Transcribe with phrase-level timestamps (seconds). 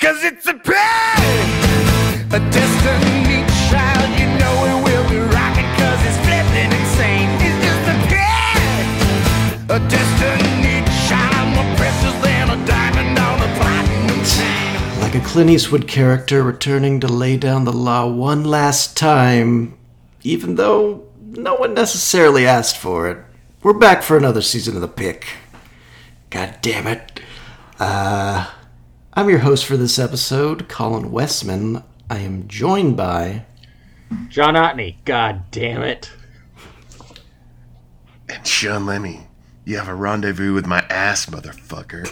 [0.00, 1.52] Cause it's a pain,
[2.32, 4.08] a destiny child.
[4.18, 7.28] You know it will be rocking cause it's flipping insane.
[7.44, 11.54] It's just a pain, a destiny child.
[11.54, 15.00] More precious than a diamond on a platinum chain.
[15.02, 19.76] Like a Clint Eastwood character returning to lay down the law one last time,
[20.22, 23.18] even though no one necessarily asked for it.
[23.62, 25.26] We're back for another season of The Pick.
[26.30, 27.20] God damn it.
[27.78, 28.50] Uh,
[29.12, 31.82] I'm your host for this episode, Colin Westman.
[32.08, 33.44] I am joined by.
[34.28, 36.12] John Otney, god damn it.
[38.28, 39.26] And Sean Lemmy,
[39.64, 42.08] you have a rendezvous with my ass, motherfucker.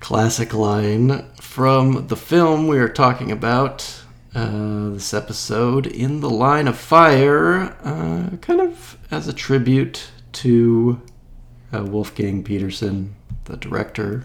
[0.00, 4.02] Classic line from the film we are talking about
[4.34, 11.00] uh, this episode, In the Line of Fire, uh, kind of as a tribute to
[11.76, 14.24] uh, Wolfgang Petersen, the director,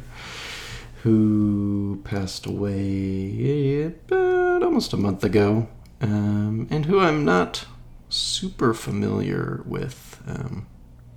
[1.04, 5.68] who passed away about almost a month ago,
[6.02, 7.66] um, and who I'm not
[8.10, 10.68] super familiar with um,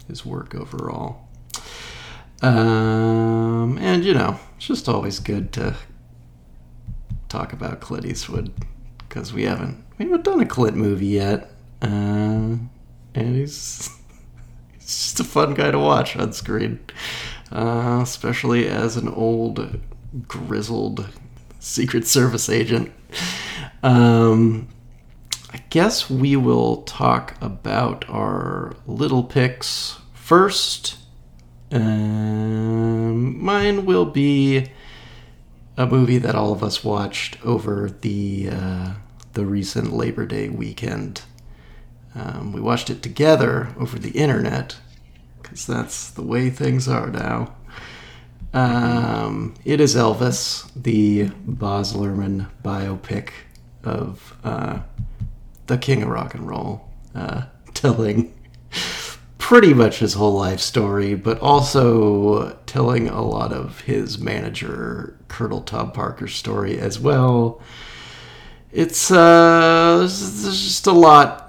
[0.08, 1.28] his work overall.
[2.42, 5.76] Um, and you know, it's just always good to
[7.28, 8.52] talk about Clint Eastwood
[8.98, 11.50] because we haven't we haven't done a Clint movie yet,
[11.82, 12.68] uh, and
[13.14, 13.90] he's
[14.84, 16.80] just a fun guy to watch on screen,
[17.50, 19.80] uh, especially as an old
[20.28, 21.08] grizzled
[21.58, 22.92] Secret Service agent.
[23.82, 24.68] Um,
[25.52, 30.96] I guess we will talk about our little picks first.
[31.70, 34.70] Um, mine will be
[35.76, 38.94] a movie that all of us watched over the uh,
[39.32, 41.22] the recent Labor Day weekend.
[42.14, 44.76] Um, we watched it together over the internet
[45.42, 47.54] because that's the way things are now.
[48.52, 53.30] Um, it is Elvis, the Baz Luhrmann biopic
[53.82, 54.80] of uh,
[55.66, 58.32] the king of rock and roll, uh, telling
[59.38, 65.60] pretty much his whole life story, but also telling a lot of his manager, Colonel
[65.60, 67.60] Tom Parker's story as well.
[68.72, 71.43] It's, uh, there's just a lot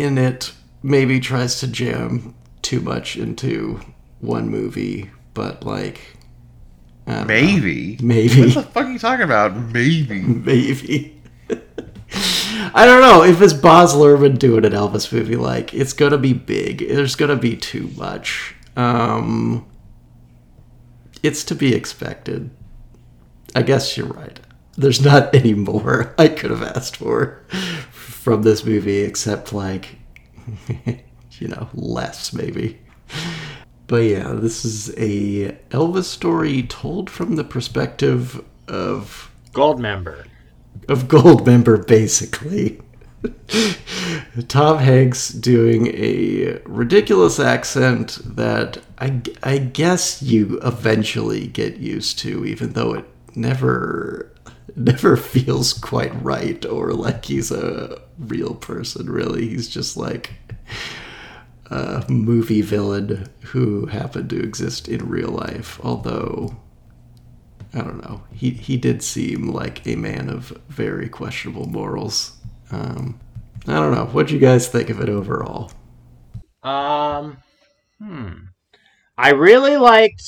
[0.00, 0.52] in it.
[0.82, 3.80] Maybe tries to jam too much into
[4.20, 6.00] one movie, but like,
[7.06, 7.26] don't know.
[7.26, 7.98] Maybe.
[8.02, 8.40] Maybe.
[8.42, 9.56] What the fuck are you talking about?
[9.56, 10.20] Maybe.
[10.20, 11.20] maybe.
[12.74, 15.36] I don't know if it's Baz Luhrmann doing an Elvis movie.
[15.36, 16.86] Like it's gonna be big.
[16.88, 18.54] There's gonna be too much.
[18.76, 19.66] Um,
[21.22, 22.50] it's to be expected.
[23.54, 24.38] I guess you're right.
[24.76, 27.42] There's not any more I could have asked for
[28.28, 29.96] from this movie except like,
[31.38, 32.78] you know, less maybe.
[33.86, 40.26] But yeah, this is a Elvis story told from the perspective of Goldmember.
[40.90, 42.82] of Goldmember, basically.
[44.48, 52.44] Tom Hanks doing a ridiculous accent that I, I guess you eventually get used to,
[52.44, 54.34] even though it never
[54.76, 59.10] never feels quite right or like he's a real person.
[59.10, 60.34] Really, he's just like
[61.70, 65.80] a movie villain who happened to exist in real life.
[65.82, 66.56] Although
[67.74, 68.22] I don't know.
[68.32, 72.36] He he did seem like a man of very questionable morals.
[72.70, 73.20] Um,
[73.66, 74.06] I don't know.
[74.06, 75.70] What do you guys think of it overall?
[76.62, 77.38] Um,
[77.98, 78.32] hmm.
[79.16, 80.22] I really liked.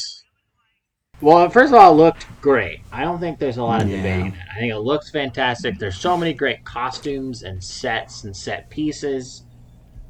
[1.20, 2.80] Well, first of all, it looked great.
[2.92, 3.96] I don't think there's a lot of Yeah.
[3.98, 4.34] debating.
[4.54, 5.78] I think it looks fantastic.
[5.78, 9.42] There's so many great costumes and sets and set pieces.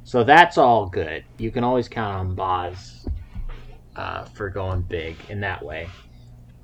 [0.05, 1.25] So that's all good.
[1.39, 3.07] You can always count on Baz
[3.97, 5.89] uh, for going big in that way.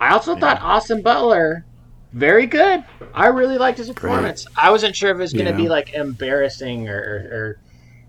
[0.00, 1.64] I also thought Austin Butler
[2.12, 2.84] very good.
[3.14, 4.46] I really liked his performance.
[4.56, 5.56] I wasn't sure if it was going to Yeah.
[5.56, 7.36] be like embarrassing or or,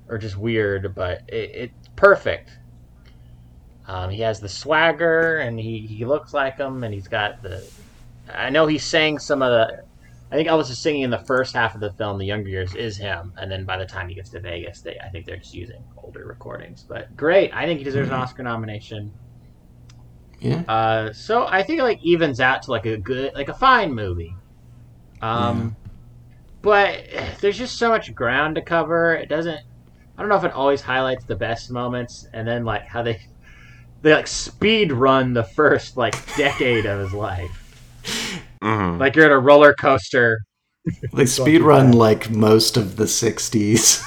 [0.09, 2.51] or, or just weird, but it, it's perfect.
[3.87, 7.63] Um, he has the swagger, and he, he looks like him, and he's got the.
[8.31, 9.83] I know he sang some of the.
[10.29, 12.17] I think Elvis is singing in the first half of the film.
[12.17, 14.99] The younger years is him, and then by the time he gets to Vegas, they
[14.99, 16.83] I think they're just using older recordings.
[16.83, 19.13] But great, I think he deserves an Oscar nomination.
[20.41, 20.63] Yeah.
[20.67, 23.93] Uh, so I think it like evens out to like a good, like a fine
[23.93, 24.35] movie.
[25.21, 25.77] Um,
[26.61, 27.05] but
[27.39, 29.15] there's just so much ground to cover.
[29.15, 29.61] It doesn't.
[30.17, 33.21] I don't know if it always highlights the best moments, and then like how they
[34.07, 37.51] they like speed run the first like decade of his life.
[38.63, 38.99] Mhm.
[39.01, 40.39] Like you're in a roller coaster.
[41.13, 44.01] They speed run like most of the '60s.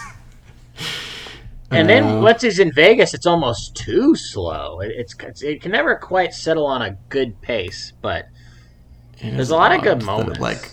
[1.70, 4.81] And then once he's in Vegas, it's almost too slow.
[4.81, 8.25] It, it's, it's it can never quite settle on a good pace, but
[9.19, 10.41] it there's a lot of odd good that moments.
[10.41, 10.70] like,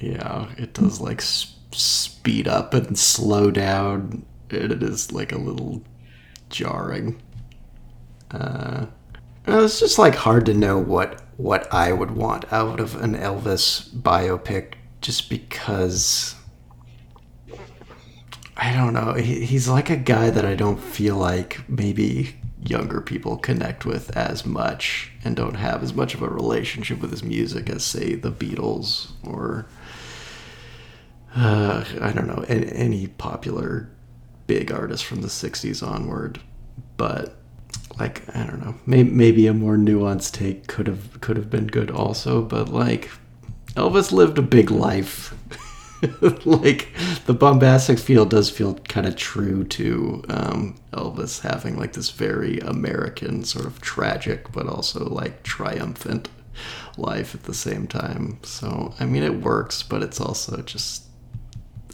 [0.00, 5.38] yeah, it does like s- speed up and slow down, and it is like a
[5.38, 5.84] little
[6.48, 7.22] jarring.
[8.30, 8.86] Uh,
[9.46, 13.88] it's just like hard to know what what I would want out of an Elvis
[13.90, 16.34] biopic, just because.
[18.56, 19.14] I don't know.
[19.14, 24.14] He, he's like a guy that I don't feel like maybe younger people connect with
[24.14, 28.14] as much and don't have as much of a relationship with his music as, say,
[28.16, 29.66] the Beatles or
[31.34, 33.88] uh, I don't know any, any popular
[34.46, 36.40] big artist from the '60s onward.
[36.96, 37.39] But
[37.98, 41.66] like I don't know, maybe, maybe a more nuanced take could have could have been
[41.66, 42.42] good also.
[42.42, 43.10] But like
[43.74, 45.34] Elvis lived a big life.
[46.46, 46.88] like
[47.26, 52.58] the bombastic feel does feel kind of true to um, Elvis having like this very
[52.60, 56.30] American sort of tragic but also like triumphant
[56.96, 58.38] life at the same time.
[58.42, 61.04] So I mean it works, but it's also just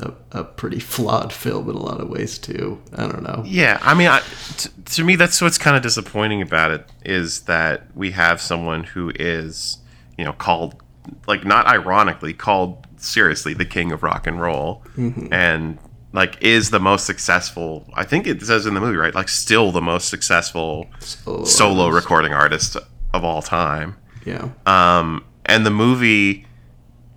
[0.00, 2.80] a, a pretty flawed film in a lot of ways too.
[2.94, 3.42] I don't know.
[3.46, 4.20] Yeah, I mean, I,
[4.56, 8.84] t- to me, that's what's kind of disappointing about it is that we have someone
[8.84, 9.78] who is,
[10.18, 10.82] you know, called,
[11.26, 15.78] like, not ironically, called seriously the king of rock and roll, and
[16.12, 17.86] like is the most successful.
[17.94, 19.14] I think it says in the movie, right?
[19.14, 22.76] Like, still the most successful Solo solo recording artist
[23.12, 23.96] of all time.
[24.24, 24.48] Yeah.
[24.66, 26.46] um, and the movie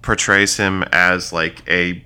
[0.04, 2.04] portrays him as like a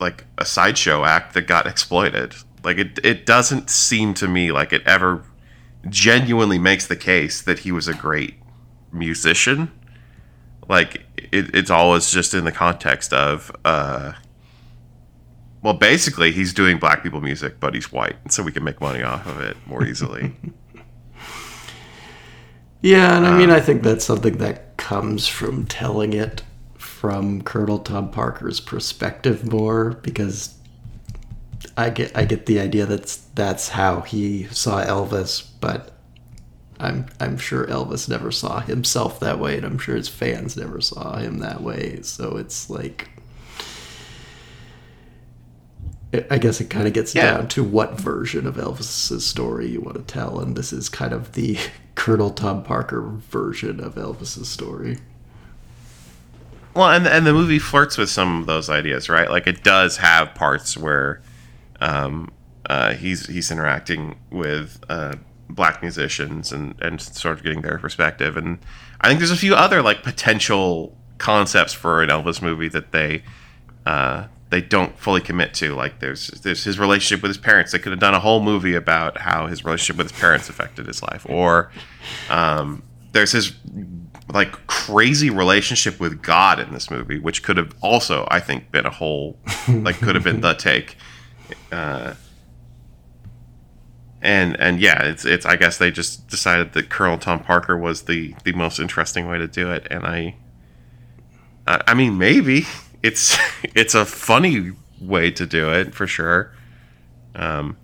[0.00, 2.34] like a sideshow act that got exploited.
[2.64, 5.24] Like it, it doesn't seem to me like it ever
[5.88, 8.34] genuinely makes the case that he was a great
[8.92, 9.70] musician.
[10.68, 14.12] Like it, it's always just in the context of, uh,
[15.62, 19.02] well, basically he's doing black people music, but he's white, so we can make money
[19.02, 20.32] off of it more easily.
[22.82, 26.42] Yeah, and I mean, I think that's something that comes from telling it
[27.00, 30.54] from Colonel Tom Parker's perspective more, because
[31.76, 35.92] I get I get the idea that's that's how he saw Elvis, but
[36.80, 40.80] I'm I'm sure Elvis never saw himself that way, and I'm sure his fans never
[40.80, 42.00] saw him that way.
[42.02, 43.08] So it's like.
[46.30, 47.32] I- guess it kind of gets Yeah.
[47.36, 51.12] down to what version of Elvis's story you want to tell, and this is kind
[51.12, 51.58] of the
[51.94, 54.98] Colonel Tom Parker version of Elvis's story.
[56.76, 59.30] Well, and and the movie flirts with some of those ideas, right?
[59.30, 61.22] Like it does have parts where
[61.80, 62.30] um,
[62.68, 65.14] uh, he's he's interacting with uh,
[65.48, 68.36] black musicians and and sort of getting their perspective.
[68.36, 68.58] And
[69.00, 73.22] I think there's a few other like potential concepts for an Elvis movie that they
[73.86, 75.74] uh, they don't fully commit to.
[75.74, 77.72] Like there's there's his relationship with his parents.
[77.72, 80.86] They could have done a whole movie about how his relationship with his parents affected
[80.86, 81.72] his life, or
[82.28, 82.82] um,
[83.12, 83.54] there's his
[84.32, 88.86] like crazy relationship with God in this movie, which could have also, I think, been
[88.86, 89.38] a whole
[89.68, 90.96] like could have been the take.
[91.70, 92.14] Uh,
[94.22, 95.46] and and yeah, it's it's.
[95.46, 99.38] I guess they just decided that Colonel Tom Parker was the the most interesting way
[99.38, 100.36] to do it, and I.
[101.66, 102.66] I I mean, maybe
[103.02, 103.36] it's
[103.74, 106.52] it's a funny way to do it for sure.
[107.34, 107.76] Um,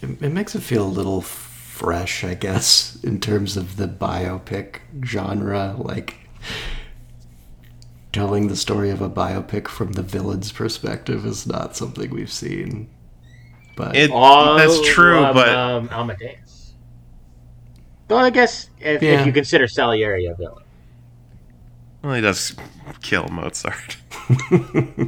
[0.00, 1.20] It, it makes it feel a little
[1.82, 5.74] fresh, I guess, in terms of the biopic genre.
[5.76, 6.14] Like
[8.12, 12.88] telling the story of a biopic from the villain's perspective is not something we've seen.
[13.76, 16.74] But it Oh, that's true, um, but um, Amadeus.
[18.08, 19.20] Well, I guess if, Yeah.
[19.20, 20.62] if you consider Salieri a villain,
[22.04, 22.54] well, he does
[23.00, 23.96] kill Mozart.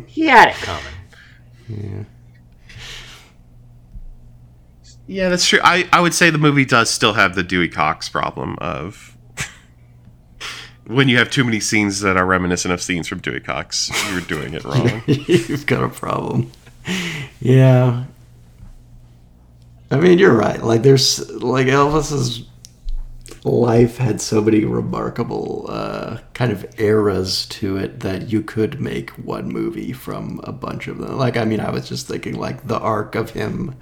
[0.07, 0.85] he had it coming.
[1.69, 2.05] Yeah,
[5.07, 5.61] that's true.
[5.63, 9.17] I, I would say the movie does still have the Dewey Cox problem of
[10.87, 14.21] when you have too many scenes that are reminiscent of scenes from Dewey Cox, you're
[14.23, 15.03] doing it wrong.
[15.07, 16.51] you've got a problem.
[17.41, 18.05] Yeah.
[19.91, 20.63] I mean, you're right.
[20.63, 22.47] Like, there's like Elvis's
[23.45, 29.11] life had so many remarkable uh, kind of eras to it that you could make
[29.11, 31.17] one movie from a bunch of them.
[31.17, 33.75] Like, I mean, I was just thinking like the arc of him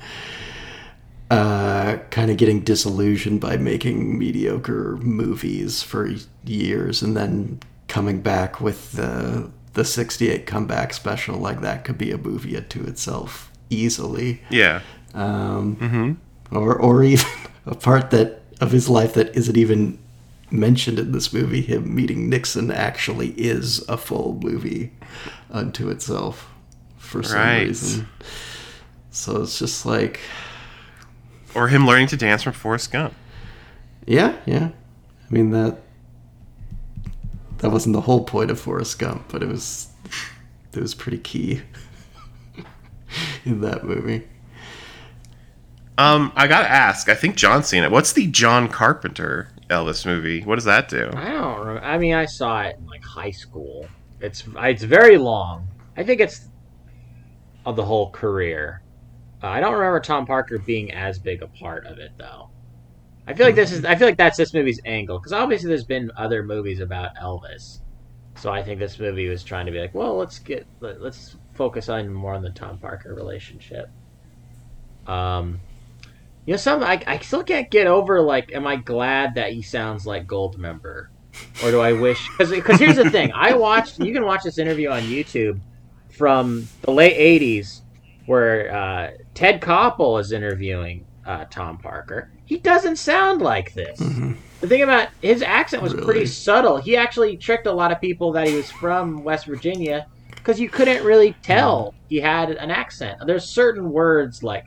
[1.33, 6.11] uh, kind of getting disillusioned by making mediocre movies for
[6.45, 7.59] years and then
[7.89, 12.85] coming back with the the 68 comeback special like that could be a movie to
[12.85, 14.81] itself easily yeah.
[15.15, 16.19] um,
[16.51, 17.27] or or even
[17.67, 19.99] a part that of his life that isn't even
[20.51, 21.63] mentioned in this movie.
[21.63, 24.93] Him meeting Nixon actually is a full movie
[25.51, 26.49] unto itself
[26.99, 27.67] for some Right.
[27.69, 28.07] reason.
[29.11, 30.21] So it's just like,
[31.55, 33.15] or him learning to dance from Forrest Gump.
[34.07, 34.71] Yeah, yeah.
[35.31, 35.79] I mean that
[37.59, 39.89] that wasn't the whole point of Forrest Gump, but it was
[40.73, 41.63] it was pretty key
[43.45, 44.27] in that movie.
[45.99, 47.09] Um, I gotta ask.
[47.09, 47.91] I think John's seen it.
[47.91, 50.43] What's the John Carpenter Elvis movie?
[50.43, 51.11] What does that do?
[51.15, 51.59] I don't.
[51.61, 51.83] Remember.
[51.83, 53.87] I mean, I saw it in like high school.
[54.21, 55.69] It's it's very long.
[55.97, 56.47] I think it's
[57.67, 58.82] of the whole career.
[59.43, 62.51] Uh, I don't remember Tom Parker being as big a part of it though.
[63.27, 63.85] I feel like this is.
[63.85, 67.81] I feel like that's this movie's angle because obviously there's been other movies about Elvis,
[68.37, 71.37] so I think this movie was trying to be like, well, let's get let, let's
[71.55, 73.89] focus on more on the Tom Parker relationship.
[75.07, 75.61] Um,
[76.47, 78.21] you know, some I, I still can't get over.
[78.21, 81.09] Like, am I glad that he sounds like Goldmember,
[81.63, 82.29] or do I wish?
[82.39, 84.01] Because here's the thing: I watched.
[84.01, 85.61] You can watch this interview on YouTube
[86.11, 87.82] from the late '80s,
[88.27, 92.29] where uh, Ted Koppel is interviewing uh, Tom Parker.
[92.45, 93.99] He doesn't sound like this.
[94.61, 96.77] The thing about his accent was pretty subtle.
[96.77, 100.69] He actually tricked a lot of people that he was from West Virginia because you
[100.69, 103.17] couldn't really tell he had an accent.
[103.27, 104.63] There's certain words like,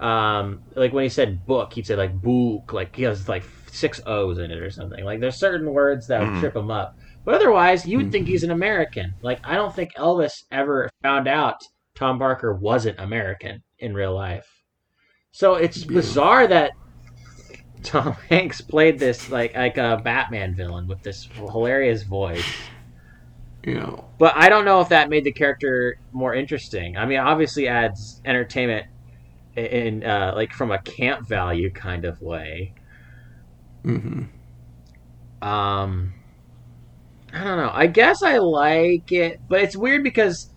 [0.00, 4.00] um, like when he said book, he'd say like book, like he has like six
[4.06, 5.04] O's in it or something.
[5.04, 6.40] Like there's certain words that would Mhm.
[6.40, 6.92] trip him up.
[7.24, 9.14] But otherwise, you would think he's an American.
[9.22, 11.56] Like I don't think Elvis ever found out
[11.94, 14.62] Tom Parker wasn't American in real life.
[15.32, 16.72] So it's bizarre that
[17.82, 22.72] Tom Hanks played this like like a Batman villain with this hilarious voice.
[23.64, 26.96] Know, But I don't know if that made the character more interesting.
[26.96, 28.86] I mean, obviously adds entertainment
[29.56, 32.76] in, in uh, like from a camp value kind of way.
[33.84, 34.28] hmm
[35.42, 36.14] Um,
[37.32, 37.70] I don't know.
[37.72, 40.51] I guess I like it, but it's weird because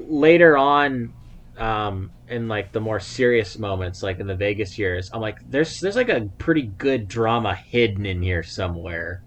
[0.00, 1.12] later on,
[1.56, 5.80] um, in like the more serious moments, like in the Vegas years, I'm like, there's
[5.80, 9.22] there's like a pretty good drama hidden in here somewhere.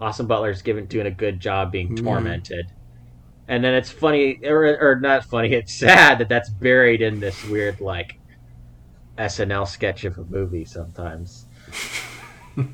[0.00, 2.04] Austin Butler's given doing a good job being Mhm.
[2.04, 2.66] tormented,
[3.48, 5.52] and then it's funny or, or not funny.
[5.54, 8.14] It's sad that that's buried in this weird like
[9.18, 11.46] SNL sketch of a movie sometimes.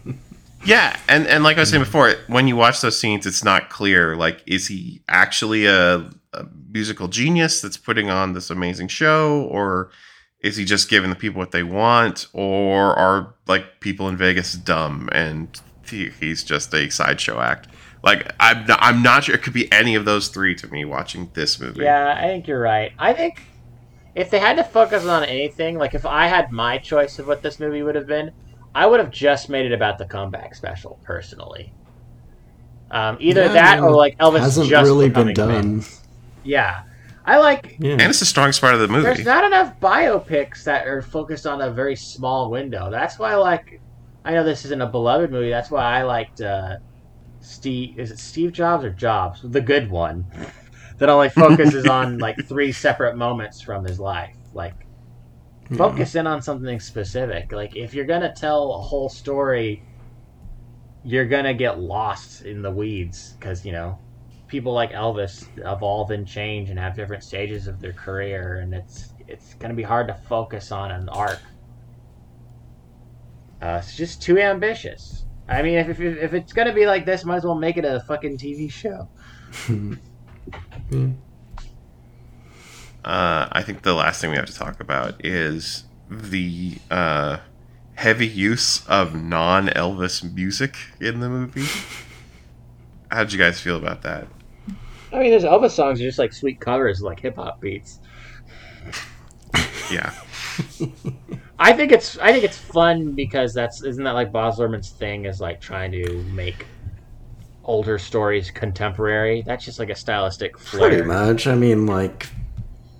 [0.65, 3.69] Yeah, and and like I was saying before, when you watch those scenes, it's not
[3.69, 4.15] clear.
[4.15, 9.91] Like, is he actually a, a musical genius that's putting on this amazing show, or
[10.41, 14.55] is he just giving the people what they want, or are like people in Vegas
[14.55, 17.69] dumb and he, he's just a sideshow act?
[18.03, 19.35] Like, I'm not, I'm not sure.
[19.35, 21.85] It could be any of those three to me watching this movie.
[21.85, 22.93] Yeah, I think you're right.
[22.99, 23.41] I think
[24.15, 27.43] if they had to focus on anything, like if I had my choice of what
[27.43, 28.33] this movie would have been,
[28.75, 31.73] I would have just made it about the comeback special, personally.
[32.91, 35.85] Um, either Yeah, that I or like Elvis hasn't just really been becoming done.
[36.43, 36.49] Famous.
[36.49, 36.83] Yeah,
[37.25, 37.77] I like.
[37.79, 37.93] Yeah.
[37.93, 39.05] and it's the strongest part of the movie.
[39.05, 42.91] There's not enough biopics that are focused on a very small window.
[42.91, 43.81] That's why I like.
[44.25, 45.51] I know this isn't a beloved movie.
[45.51, 46.77] That's why I liked uh,
[47.41, 47.99] Steve.
[47.99, 49.41] Is it Steve Jobs or Jobs?
[49.45, 50.27] The good one
[50.99, 54.37] that only focuses on like three separate moments from his life.
[54.55, 54.87] Like
[55.77, 57.53] focus in on something specific.
[57.53, 59.83] Like if you're gonna tell a whole story,
[61.05, 63.99] you're gonna get lost in the weeds because you know
[64.52, 69.14] people like Elvis evolve and change and have different stages of their career, and it's
[69.26, 71.40] it's gonna be hard to focus on an arc.
[73.62, 75.25] Uh, it's just too ambitious.
[75.49, 77.87] I mean, if, if, if it's gonna be like this, might as well make it
[77.87, 79.09] a fucking TV show.
[80.90, 81.09] Yeah.
[83.04, 87.38] Uh, I think the last thing we have to talk about is the uh,
[87.94, 91.66] heavy use of non Elvis music in the movie.
[93.11, 94.28] How did you guys feel about that?
[95.12, 98.00] I mean, there's Elvis songs are just like sweet covers, like hip hop beats.
[99.90, 100.12] Yeah.
[101.59, 105.26] I think it's I think it's fun because that's isn't that like Baz Luhrmann's thing
[105.26, 106.66] is like trying to make
[107.64, 109.42] older stories contemporary.
[109.42, 110.88] That's just like a stylistic flair.
[110.88, 111.47] Pretty much.
[111.47, 112.28] I mean, like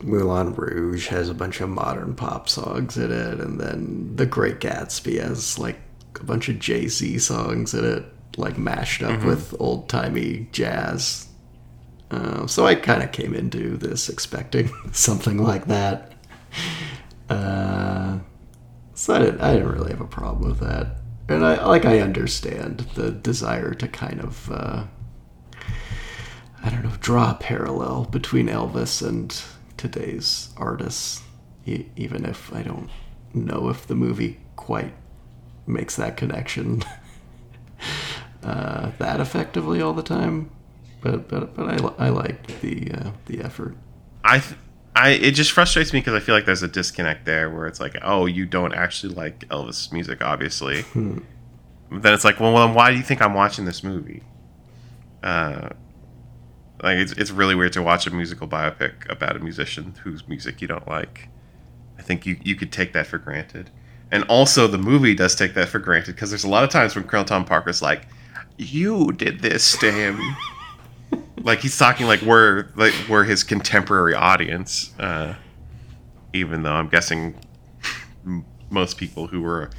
[0.03, 4.61] Moulin Rouge has a bunch of modern pop songs in it, and then The Great
[4.61, 5.79] Gatsby has like
[6.21, 8.05] a bunch of Jay Z songs in it,
[8.37, 9.29] like mashed up mm-hmm.
[9.29, 11.29] with old timey jazz.
[12.13, 16.13] Uh, so I kind of came into this expecting something like that.
[17.31, 18.19] Uh,
[18.95, 22.01] so I didn't, I didn't really have a problem with that, and I like I
[22.01, 24.51] understand the desire to kind of.
[24.51, 24.85] Uh,
[26.65, 29.43] I don't know, draw a parallel between Elvis and
[29.77, 31.23] today's artists,
[31.67, 32.89] even if I don't
[33.35, 34.95] know if the movie quite
[35.67, 36.85] makes that connection
[38.45, 40.51] uh, that effectively all the time.
[41.03, 43.77] But but but I, I like the uh, the effort.
[44.25, 44.59] I th-
[44.95, 47.81] I it just frustrates me because I feel like there's a disconnect there where it's
[47.81, 50.85] like, oh, you don't actually like Elvis music, obviously.
[51.91, 54.23] But then it's like, well, then why do you think I'm watching this movie?
[55.23, 55.71] Uh,
[56.83, 60.63] like it's it's really weird to watch a musical biopic about a musician whose music
[60.63, 61.29] you don't like.
[61.99, 63.71] I think you you could take that for granted,
[64.11, 66.95] and also the movie does take that for granted because there's a lot of times
[66.95, 68.07] when Colonel Tom Parker's like,
[68.57, 70.21] "You did this to him."
[71.43, 75.35] like he's talking like we're like we're his contemporary audience uh
[76.33, 77.35] even though i'm guessing
[78.71, 79.71] most people who were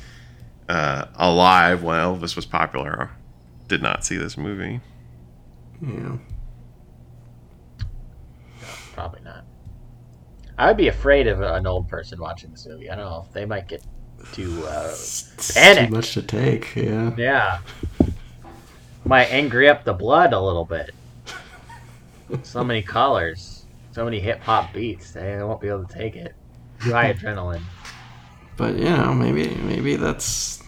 [0.70, 3.10] uh alive when elvis was popular
[3.68, 4.80] did not see this movie
[5.82, 6.18] Yeah.
[8.94, 9.44] Probably not.
[10.58, 12.90] I would be afraid of an old person watching this movie.
[12.92, 13.26] I don't know.
[13.34, 13.84] They might get
[14.34, 15.90] too uh, It's Panic.
[15.90, 16.76] too much to take.
[16.76, 17.12] Yeah.
[17.18, 17.60] Yeah.
[19.04, 20.92] Might angry up the blood a little bit.
[22.44, 25.12] So many colors, so many hip hop beats.
[25.12, 26.36] They won't be able to take it.
[26.80, 27.64] High adrenaline.
[28.58, 30.64] But you know, maybe maybe that's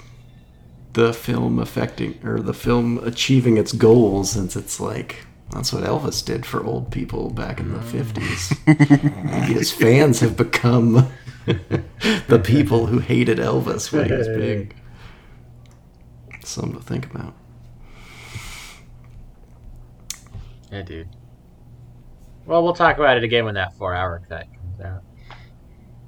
[0.94, 6.26] the film affecting or the film achieving its goals since it's like that's what Elvis
[6.26, 7.84] did for old people back in the mm.
[7.84, 8.54] fifties.
[8.68, 11.12] maybe his fans have become
[11.46, 14.76] the people who hated Elvis when he was big.
[16.44, 17.34] Something to think about.
[20.72, 21.10] Yeah, dude.
[22.46, 25.02] Well, we'll talk about it again when that four-hour cut comes out.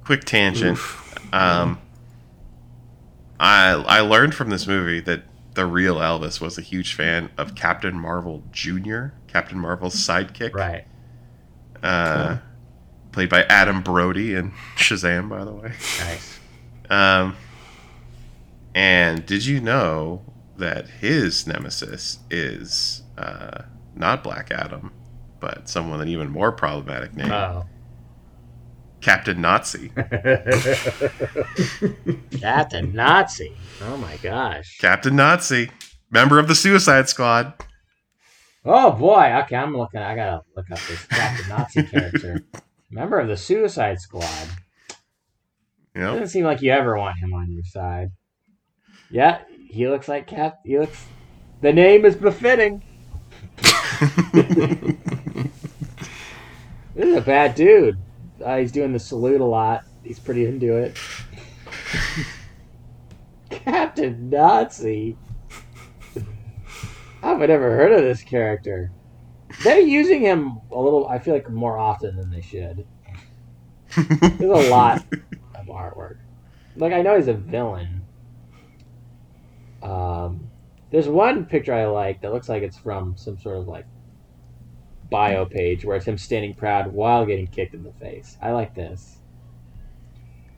[0.04, 0.78] quick tangent
[1.32, 1.78] um
[3.40, 5.22] i i learned from this movie that
[5.54, 10.86] the real elvis was a huge fan of captain marvel jr captain marvel's sidekick Right.
[11.82, 12.38] uh
[13.12, 16.38] played by adam brody in shazam by the way Nice.
[16.90, 17.36] Um,
[18.74, 20.22] and did you know
[20.56, 23.62] that his nemesis is uh,
[23.94, 24.92] not Black Adam,
[25.40, 27.64] but someone with an even more problematic name, Oh.
[29.00, 29.88] Captain Nazi?
[32.40, 33.54] Captain Nazi.
[33.82, 34.78] Oh my gosh.
[34.80, 35.70] Captain Nazi,
[36.10, 37.52] member of the Suicide Squad.
[38.64, 39.32] Oh boy.
[39.44, 40.00] Okay, I'm looking.
[40.00, 42.40] I gotta look up this Captain Nazi character.
[42.90, 44.48] Member of the Suicide Squad.
[45.94, 48.08] You know, Doesn't seem like you ever want him on your side.
[49.10, 50.58] Yeah, he looks like Cap.
[50.64, 51.04] He looks.
[51.60, 52.82] The name is befitting.
[56.98, 57.96] This is a bad dude.
[58.44, 59.84] Uh, he's doing the salute a lot.
[60.02, 60.98] He's pretty into it.
[63.50, 65.16] Captain Nazi.
[67.22, 68.90] I've never heard of this character.
[69.62, 71.06] They're using him a little.
[71.06, 72.84] I feel like more often than they should.
[73.94, 75.04] There's a lot
[75.54, 76.16] of artwork.
[76.74, 78.02] Like I know he's a villain.
[79.84, 80.50] Um,
[80.90, 83.86] there's one picture I like that looks like it's from some sort of like
[85.10, 88.36] bio page where it's him standing proud while getting kicked in the face.
[88.42, 89.16] I like this.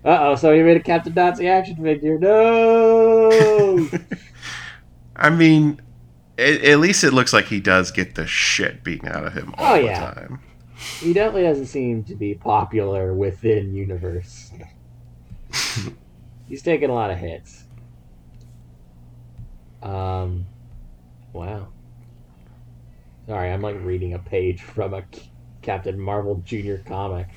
[0.05, 2.19] Uh oh, so he made a Captain Nazi action figure.
[2.19, 3.89] No!
[5.17, 5.81] I mean,
[6.39, 9.55] at, at least it looks like he does get the shit beaten out of him
[9.59, 10.41] all Oh, the time.
[11.01, 14.51] he definitely doesn't seem to be popular within universe.
[16.49, 17.65] He's taking a lot of hits.
[19.83, 20.47] Um,
[21.33, 21.69] wow.
[23.31, 25.05] Sorry, I'm like reading a page from a
[25.63, 27.29] Captain Marvel Junior comic.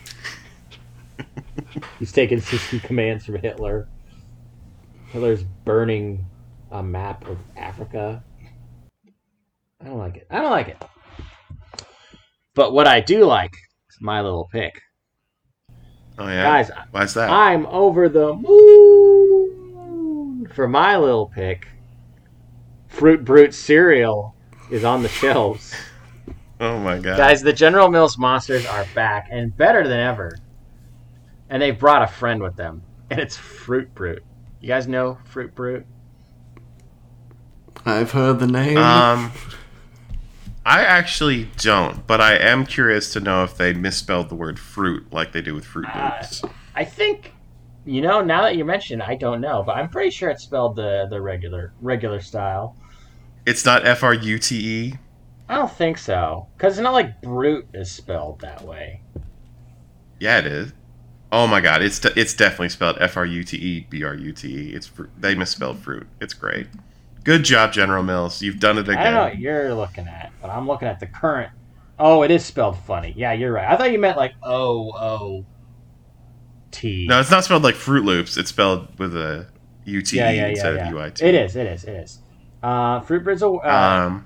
[2.00, 3.88] He's taking 60 commands from Hitler.
[5.12, 6.26] Hitler's burning
[6.72, 8.24] a map of Africa.
[9.80, 10.26] I don't like it.
[10.32, 10.84] I don't like it.
[12.56, 13.54] But what I do like
[13.88, 14.82] is my little pick.
[16.18, 17.30] Oh yeah, Guys, why's that?
[17.30, 19.68] I'm over the moon
[20.56, 21.68] for my little pick.
[22.88, 24.33] Fruit Brute cereal
[24.74, 25.74] is on the shelves.
[26.60, 30.38] oh my god, Guys, the General Mills monsters are back and better than ever.
[31.50, 32.82] And they brought a friend with them,
[33.12, 34.24] and it's Fruit Brute.
[34.60, 35.86] You guys know Fruit Brute?
[37.86, 38.78] I've heard the name.
[38.78, 39.32] Um,
[40.66, 45.12] I actually don't, but I am curious to know if they misspelled the word fruit
[45.12, 46.24] like they do with Fruit Uh,
[46.76, 47.34] I think,
[47.86, 50.76] you know, now that you mention, I don't know, but I'm pretty sure it's spelled
[50.76, 52.76] the the regular regular style.
[53.46, 54.56] It's not F R U T
[54.88, 54.94] E.
[55.50, 59.02] I don't think so, because it's not like brute is spelled that way.
[60.20, 60.72] Yeah, it is.
[61.32, 64.16] Oh my god, it's de- it's definitely spelled F R U T E B R
[64.16, 64.74] U T E.
[64.74, 66.08] It's fr- they misspelled fruit.
[66.22, 66.68] It's great.
[67.24, 68.42] Good job, General Mills.
[68.42, 69.42] You've done it I don't know what again.
[69.42, 71.52] you're looking at, but I'm looking at the current.
[72.00, 73.14] Oh, it is spelled funny.
[73.16, 73.68] Yeah, you're right.
[73.70, 75.46] I thought you meant like O O
[76.72, 77.08] T.
[77.08, 78.38] No, it's not spelled like Froot Loops.
[78.38, 79.48] It's spelled with a
[79.86, 81.26] U T E yeah, yeah, yeah, instead of U I T.
[81.26, 81.56] It is.
[81.56, 81.84] It is.
[81.84, 82.20] It is.
[82.64, 83.48] Uh, Fruit Brute's a.
[83.50, 84.26] Uh, Um,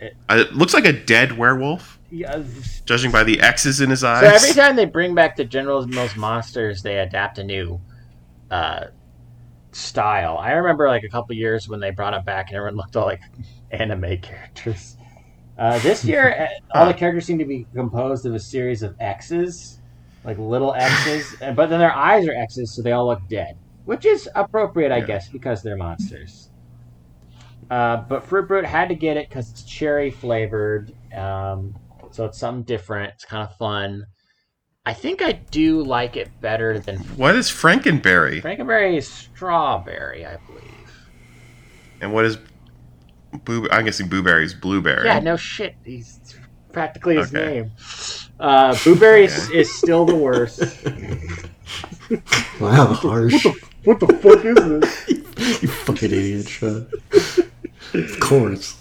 [0.00, 1.98] It- it looks like a dead werewolf.
[2.10, 2.42] Yeah,
[2.86, 4.20] judging by the X's in his eyes.
[4.22, 7.80] So every time they bring back the General Mills monsters, they adapt a new
[8.50, 8.86] uh,
[9.70, 10.36] style.
[10.38, 13.06] I remember like a couple years when they brought it back and everyone looked all
[13.06, 13.20] like
[13.70, 14.96] anime characters.
[15.56, 18.94] Uh, this year, uh, all the characters seem to be composed of a series of
[19.00, 19.78] X's,
[20.24, 24.04] like little X's, but then their eyes are X's, so they all look dead, which
[24.04, 25.06] is appropriate, I Yeah.
[25.06, 26.48] guess, because they're monsters.
[27.72, 31.74] Uh, but Fruit Brute had to get it because it's cherry flavored, um,
[32.10, 33.14] so it's something different.
[33.14, 34.04] It's kind of fun.
[34.84, 38.42] I think I do like it better than what is Frankenberry?
[38.42, 41.02] Frankenberry is strawberry, I believe.
[42.02, 42.36] And what is
[43.44, 43.66] Boo?
[43.70, 45.06] I'm guessing Booberry is blueberry.
[45.06, 45.74] Yeah, no shit.
[45.82, 46.20] He's
[46.72, 47.60] practically his Okay.
[47.60, 47.70] name.
[48.38, 50.62] Uh, Blueberry is, is still the worst.
[52.60, 53.46] Wow, harsh.
[53.84, 55.08] what the fuck is this?
[55.62, 56.86] you fucking idiot, Sean.
[57.94, 58.78] Of course.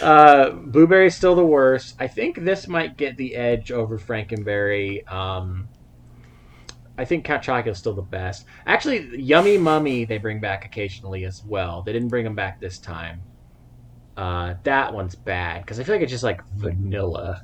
[0.00, 1.96] Uh, Blueberry is still the worst.
[1.98, 5.10] I think this might get the edge over Frankenberry.
[5.10, 5.68] Um,
[6.96, 8.46] I think Count Chocula is still the best.
[8.66, 11.82] Actually, Yummy Mummy they bring back occasionally as well.
[11.82, 13.22] They didn't bring them back this time.
[14.16, 17.42] Uh, that one's bad because I feel like it's just like vanilla.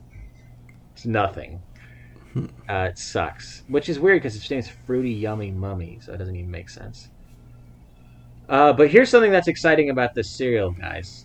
[0.93, 1.61] It's nothing.
[2.37, 6.37] Uh, it sucks, which is weird because its name's Fruity Yummy Mummy, so it doesn't
[6.37, 7.09] even make sense.
[8.51, 11.25] Uh, but here's something that's exciting about this cereal, guys.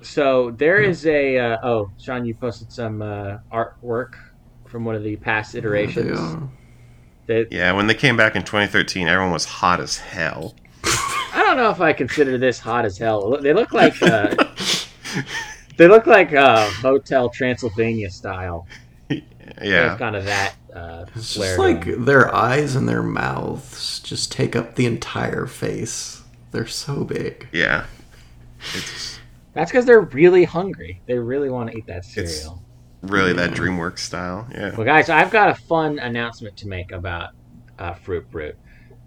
[0.00, 4.14] So there is a uh, oh, Sean, you posted some uh, artwork
[4.66, 6.18] from one of the past They iterations.
[6.18, 6.48] are.
[7.26, 10.54] That Yeah, when they came back in 2013, everyone was hot as hell.
[10.84, 13.36] I don't know if I consider this hot as hell.
[13.40, 14.34] They look like uh,
[15.76, 18.66] they look like uh, Hotel Transylvania style.
[19.62, 19.92] Yeah.
[19.92, 22.04] It's kind of that uh, It's just like them.
[22.04, 26.22] their eyes and their mouths just take up the entire face.
[26.56, 27.46] They're so big.
[27.52, 27.84] Yeah.
[28.72, 29.18] It's
[29.52, 31.02] that's because they're really hungry.
[31.04, 32.62] They really want to eat that cereal.
[33.02, 34.48] really that DreamWorks style.
[34.50, 34.74] Yeah.
[34.74, 37.32] Well, guys, I've got a fun announcement to make about
[37.78, 38.56] uh, Fruit Brute.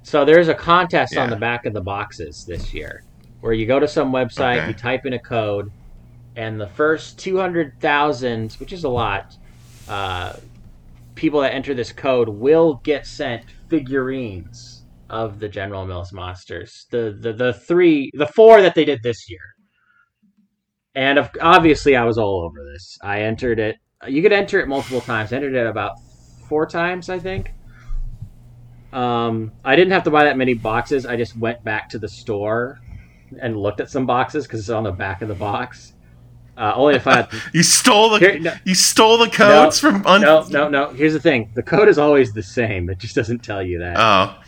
[0.03, 1.33] So there's a contest on Yeah.
[1.33, 3.03] the back of the boxes this year,
[3.41, 4.67] where you go to some website, Okay.
[4.67, 5.71] you type in a code,
[6.35, 9.35] and the first 200,000, which is a lot,
[9.87, 10.33] uh,
[11.15, 14.78] people that enter this code will get sent figurines
[15.09, 16.85] of the General Mills monsters.
[16.91, 19.41] The the the three, the four that they did this year.
[20.95, 22.97] And of, obviously, I was all over this.
[23.01, 23.77] I entered it.
[24.07, 25.31] You could enter it multiple times.
[25.31, 25.93] I entered it about
[26.47, 27.51] four times, I think.
[28.91, 31.05] Um, I didn't have to buy that many boxes.
[31.05, 32.79] I just went back to the store
[33.39, 35.93] and looked at some boxes because it's on the back of the box.
[36.57, 37.33] Uh, only find out.
[37.53, 38.53] You stole the Here, no.
[38.65, 40.89] you stole the codes from un- no, no, no.
[40.89, 42.89] Here's the thing: the code is always the same.
[42.89, 43.95] It just doesn't tell you that.
[43.97, 44.41] Oh.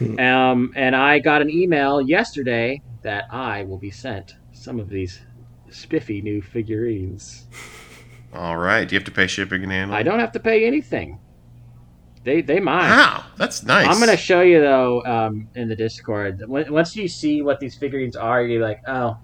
[0.18, 5.20] Um, and I got an email yesterday that I will be sent some of these
[5.70, 7.46] spiffy new figurines.
[8.32, 8.86] All right.
[8.86, 9.98] Do you have to pay shipping and handling?
[9.98, 11.18] I don't have to pay anything.
[12.24, 12.90] They they mine.
[12.90, 13.86] Wow, that's nice.
[13.88, 16.42] I'm gonna show you though um, in the Discord.
[16.46, 19.16] Once you see what these figurines are, you're like, oh,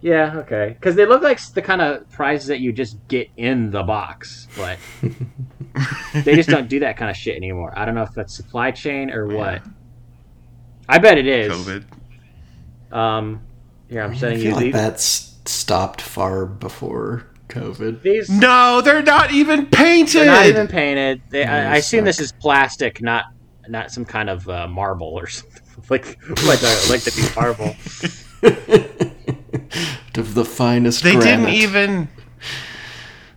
[0.00, 3.70] yeah, okay, because they look like the kind of prizes that you just get in
[3.70, 4.78] the box, but
[6.24, 7.72] they just don't do that kind of shit anymore.
[7.74, 9.62] I don't know if that's supply chain or what.
[10.88, 11.52] I bet it is.
[11.52, 11.84] COVID.
[12.96, 13.40] Um,
[13.88, 14.72] here I'm I sending feel you like these.
[14.72, 15.04] that's
[15.46, 18.02] stopped far before COVID.
[18.02, 20.20] These No, they're not even painted.
[20.20, 21.22] they're not even painted.
[21.30, 23.24] They, I, I They assume this is plastic, not
[23.68, 25.62] not some kind of uh, marble or something.
[25.90, 26.04] like
[26.44, 27.74] like the, like the marble.
[30.16, 31.54] of the finest They didn't granite.
[31.54, 32.08] even.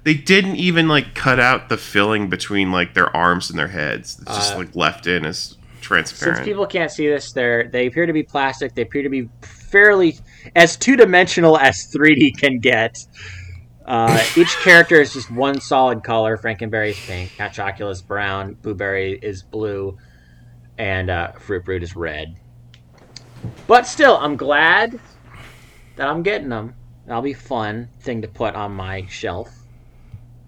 [0.04, 4.18] They didn't even like cut out the filling between like their arms and their heads.
[4.22, 5.57] It's just Uh, like left in as
[6.36, 8.76] Since people can't see this, they're they appear to be plastic.
[8.76, 10.18] They appear to be fairly
[10.56, 12.98] as two dimensional as 3D can get.
[13.86, 16.38] Uh, each character is just one solid color.
[16.38, 19.98] Frankenberry is pink, Chocula is brown, Blueberry is blue,
[20.78, 22.36] and uh, Fruit Brute is red.
[23.66, 25.00] But still, I'm glad
[25.96, 26.76] that I'm getting them.
[27.06, 29.50] That'll be a fun thing to put on my shelf.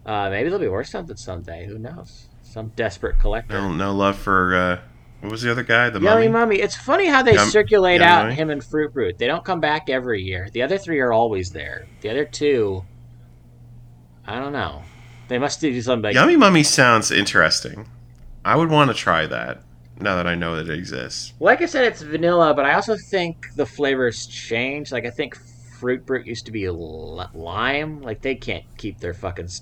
[0.06, 1.66] Uh, maybe they'll be worth something someday.
[1.66, 2.28] Who knows?
[2.44, 3.54] Some desperate collector.
[3.54, 4.80] no, no love for uh,
[5.22, 5.90] what was the other guy?
[5.90, 6.30] The Yummy mummy.
[6.30, 6.56] Mummy.
[6.62, 8.36] It's funny how they Yum- circulate Yummy out Mummy?
[8.36, 9.18] him and Fruit Brute.
[9.18, 10.50] They don't come back every year.
[10.54, 11.88] The other three are always there.
[12.02, 12.84] The other two,
[14.26, 14.84] I don't know.
[15.28, 17.90] They must do something like Yummy Mummy sounds interesting.
[18.46, 19.62] I would want to try that
[20.00, 21.34] now that I know that it exists.
[21.40, 24.92] Like I said, it's vanilla, but I also think the flavors change.
[24.92, 28.02] Like I think Fruit Brute used to be li- lime.
[28.02, 29.62] Like they can't keep their fucking s-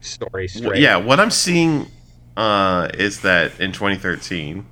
[0.00, 0.80] story straight.
[0.80, 1.86] yeah, what I'm seeing
[2.36, 4.66] uh, is that in 2013,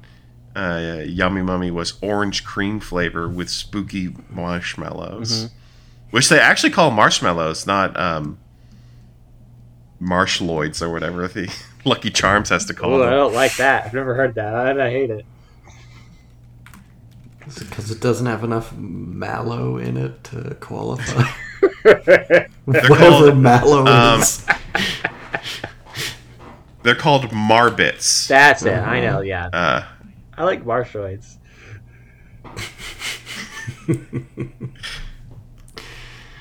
[0.56, 5.50] uh, Yummy Mummy was orange cream flavor with spooky marshmallows, Mhm.
[6.10, 8.38] which they actually call marshmallows, not um,
[9.98, 11.52] Marsh Lloyds or whatever the
[11.84, 13.86] Lucky Charms has to call Oh, I don't like that.
[13.86, 14.54] I've never heard that.
[14.54, 15.24] I, I hate it.
[17.38, 21.24] Because it doesn't have enough mallow in it to qualify.
[21.84, 24.46] They're Whatever called, mallow um, is.
[26.82, 28.28] they're called Marbits.
[28.28, 28.72] That's it.
[28.78, 29.20] I know.
[29.20, 29.84] Yeah, Uh,
[30.40, 31.36] I like Marshalloids.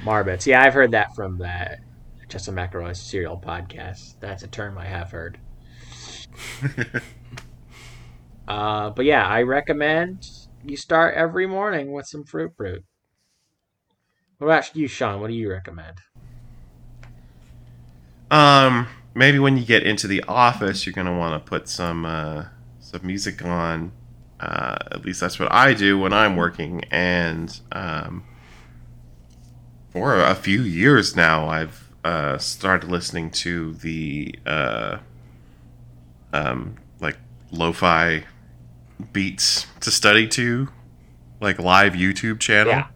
[0.06, 0.46] Marbits.
[0.46, 1.82] Yeah, I've heard that from that
[2.30, 4.16] Justin McElroy's cereal podcast.
[4.22, 5.38] That's a term I have heard.
[8.48, 10.30] uh, but yeah, I recommend
[10.64, 12.86] you start every morning with some fruit fruit.
[14.38, 15.20] What about you, Sean?
[15.20, 15.98] What do you recommend?
[18.32, 22.46] Um, maybe when you get into the office, you're gonna want to put some uh,
[22.90, 23.92] some music on.
[24.40, 28.24] Uh, at least that's what I do when I'm working, and um,
[29.90, 35.00] for a few years now, I've uh, started listening to the uh,
[36.32, 37.18] um, like
[37.52, 38.24] lo-fi
[39.12, 40.70] beats to study to,
[41.42, 42.72] like live YouTube channel.
[42.72, 42.88] Yeah.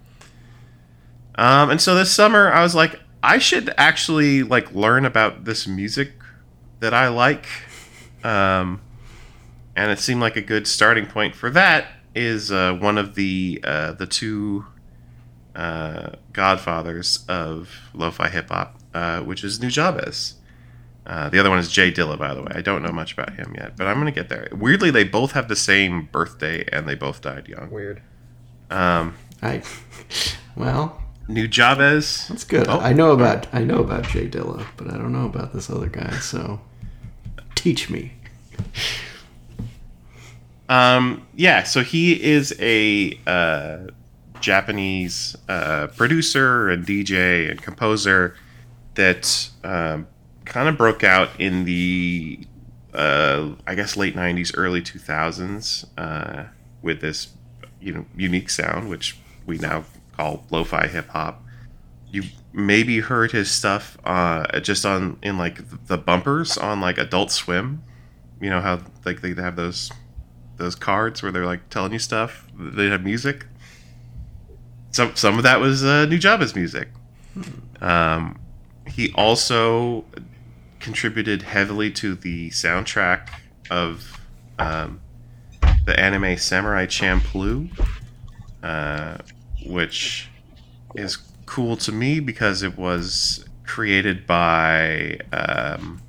[1.35, 5.67] Um, and so this summer, I was like, I should actually like learn about this
[5.67, 6.13] music
[6.79, 7.47] that I like.
[8.23, 8.79] Um,
[9.75, 13.59] and it seemed like a good starting point for that is uh, one of the
[13.63, 14.65] uh, the two
[15.55, 20.33] uh, godfathers of lo-fi hip hop, uh, which is Nujabes.
[21.05, 22.51] Uh, the other one is Jay Dilla, by the way.
[22.55, 24.47] I don't know much about him yet, but I'm gonna get there.
[24.51, 27.69] Weirdly, they both have the same birthday, and they both died young.
[27.71, 28.01] Weird.
[28.69, 29.61] Um, I,
[30.55, 32.27] well, Nujabes.
[32.27, 32.67] that's good.
[32.67, 32.79] Oh.
[32.79, 35.87] I know about I know about Jay Dilla, but I don't know about this other
[35.87, 36.11] guy.
[36.19, 36.61] So,
[37.55, 38.13] teach me.
[40.69, 43.87] Um, yeah, so he is a uh,
[44.39, 48.35] Japanese uh, producer and DJ and composer
[48.95, 50.07] that um,
[50.45, 52.39] kind of broke out in the,
[52.93, 56.45] uh, I guess, late '90s, early 2000s uh,
[56.81, 57.29] with this,
[57.81, 59.83] you know, unique sound, which we now
[60.15, 61.43] call lo-fi hip hop.
[62.11, 62.23] You
[62.53, 67.83] maybe heard his stuff uh, just on in like the bumpers on like Adult Swim.
[68.39, 69.91] You know how like they have those
[70.57, 72.47] those cards where they're like telling you stuff.
[72.57, 73.45] They have music.
[74.91, 76.89] Some some of that was uh, Nujabes' music.
[77.81, 78.39] Um,
[78.87, 80.05] he also
[80.79, 83.29] contributed heavily to the soundtrack
[83.71, 84.19] of
[84.59, 85.01] um,
[85.85, 87.69] the anime Samurai Champloo,
[88.61, 89.17] uh,
[89.65, 90.29] which
[90.95, 96.02] is cool to me because it was created by um,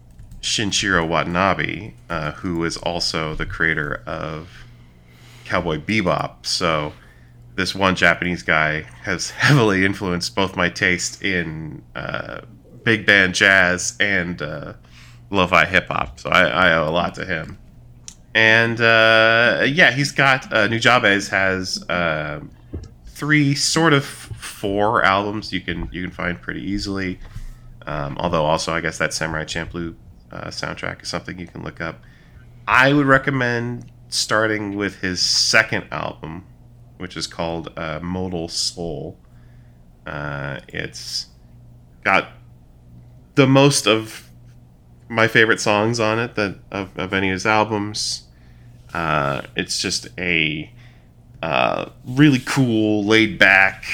[0.45, 4.51] Shinichiro Watanabe, uh, who is also the creator of
[5.47, 6.45] Cowboy Bebop.
[6.45, 6.93] So
[7.55, 12.43] this one Japanese guy has heavily influenced both my taste in uh,
[12.83, 14.75] big band jazz and uh,
[15.31, 16.21] lo-fi hip hop.
[16.21, 17.59] So I, I owe a lot to him.
[18.35, 22.41] And uh, yeah, he's got uh, Nujabes has uh,
[23.07, 27.19] three, sort of four albums you can you can find pretty easily.
[27.87, 29.95] Um, although also, I guess that Samurai Champloo
[30.35, 32.01] uh, soundtrack is something you can look up.
[32.67, 36.45] I would recommend starting with his second album,
[36.99, 39.19] which is called uh, Modal Soul.
[40.07, 41.27] Uh, it's
[42.05, 42.29] got
[43.35, 44.31] the most of
[45.09, 48.25] my favorite songs on it that of, of any of his albums.
[48.93, 50.73] Uh, it's just a
[51.43, 53.85] uh, really cool, laid back,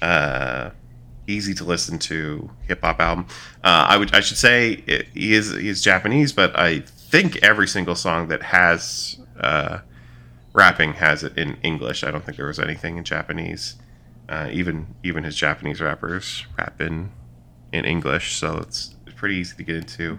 [0.00, 0.70] uh,
[1.26, 3.26] easy to listen to hip hop album.
[3.62, 7.94] Uh, I would I should say it, he is Japanese, but I think every single
[7.94, 9.78] song that has uh,
[10.52, 12.04] rapping has it in English.
[12.04, 13.76] I don't think there was anything in Japanese.
[14.28, 17.10] Uh, even even his Japanese rappers rap in
[17.72, 20.18] in English, so it's pretty easy to get into.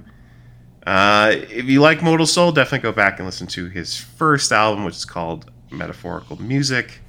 [0.86, 4.84] Uh, if you like Modal Soul, definitely go back and listen to his first album,
[4.84, 7.00] which is called Metaphorical Music.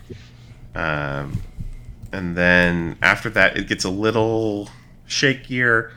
[0.75, 1.41] Um,
[2.15, 4.71] and then after that, it gets a little
[5.09, 5.91] shakier.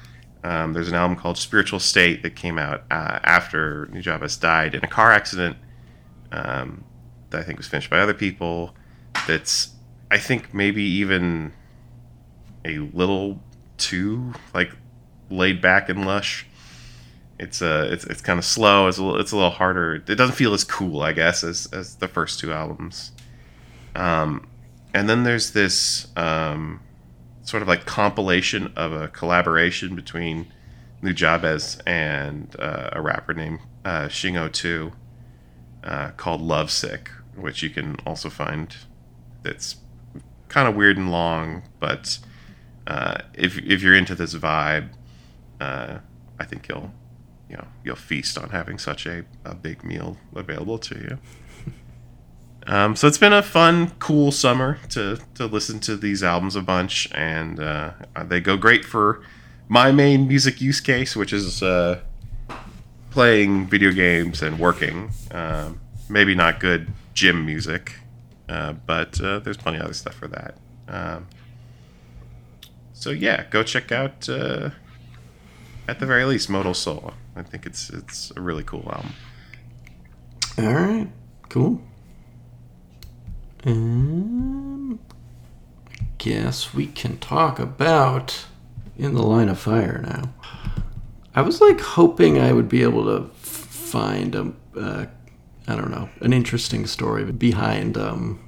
[0.43, 4.84] Um, there's an album called Spiritual State that came out uh, after Nujabes died in
[4.84, 5.58] a car accident
[6.32, 6.84] um,
[7.30, 8.73] that I think was finished by other people.
[9.27, 9.69] That's,
[10.10, 11.53] I think, maybe even
[12.65, 13.39] a little
[13.77, 14.71] too like
[15.30, 16.47] laid back and lush.
[17.39, 18.88] It's uh, it's it's kind of slow.
[18.88, 19.95] It's a little, it's a little harder.
[19.95, 23.12] It doesn't feel as cool, I guess, as as the first two albums.
[23.95, 24.47] Um,
[24.93, 26.82] and then there's this um,
[27.43, 30.52] sort of like compilation of a collaboration between
[31.02, 34.93] Nujabes and uh, a rapper named uh, Shingo Two
[35.84, 38.76] uh, called Lovesick, which you can also find.
[39.43, 39.78] That's
[40.50, 42.19] kind of weird and long, but
[42.86, 44.89] uh, if if you're into this vibe,
[45.60, 46.00] uh,
[46.39, 46.91] I think you'll
[47.50, 51.19] you know you'll feast on having such a, a big meal available to you.
[52.67, 56.62] Um, so it's been a fun, cool summer to to listen to these albums a
[56.62, 57.91] bunch, and uh,
[58.25, 59.21] they go great for
[59.69, 62.01] my main music use case, which is uh,
[63.12, 65.12] playing video games and working.
[65.32, 67.99] Um, maybe not good gym music,
[68.49, 70.56] uh, but uh, there's plenty of other stuff for that.
[70.89, 71.27] Um,
[72.93, 74.71] so yeah, go check out uh,
[75.88, 77.13] at the very least Modal Soul.
[77.36, 79.13] I think it's it's a really cool album.
[80.58, 81.08] All right,
[81.47, 81.82] cool.
[83.67, 84.97] Um,
[85.91, 88.45] I guess we can talk about
[88.97, 90.34] in the line of fire now.
[91.36, 95.08] I was like hoping I would be able to find a, uh,
[95.67, 98.39] I don't know, an interesting story behind um,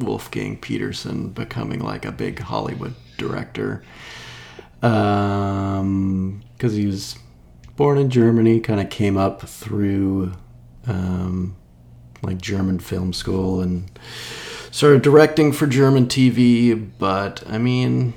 [0.00, 3.84] Wolfgang Petersen becoming like a big Hollywood director.
[4.80, 7.18] Um, because he was
[7.76, 10.32] born in Germany, kind of came up through
[10.86, 11.56] um,
[12.22, 13.90] like German film school and
[14.76, 16.88] started directing for German TV.
[16.98, 18.12] But I mean,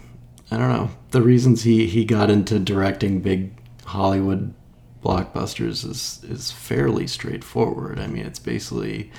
[0.51, 0.89] I don't know.
[1.11, 3.53] The reasons he, he got into directing big
[3.85, 4.53] Hollywood
[5.01, 7.97] blockbusters is, is fairly straightforward.
[7.97, 9.09] I mean, it's basically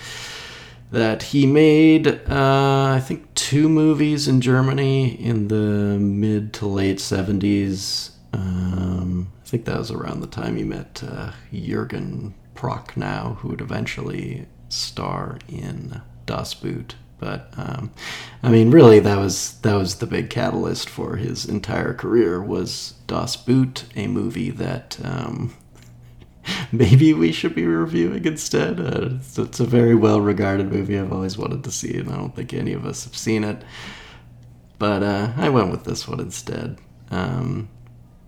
[0.90, 6.98] that he made, uh, I think, two movies in Germany in the mid to late
[6.98, 8.10] 70s.
[8.34, 13.62] Um, I think that was around the time he met uh, Jürgen Prochnow, who would
[13.62, 16.96] eventually star in Das Boot.
[17.20, 17.90] But um,
[18.42, 22.94] I mean, really, that was that was the big catalyst for his entire career was
[23.06, 25.54] Das Boot, a movie that um,
[26.72, 28.80] maybe we should be reviewing instead.
[28.80, 30.98] Uh, it's, it's a very well regarded movie.
[30.98, 33.44] I've always wanted to see it, and I don't think any of us have seen
[33.44, 33.62] it.
[34.78, 36.78] But uh, I went with this one instead.
[37.10, 37.68] Um,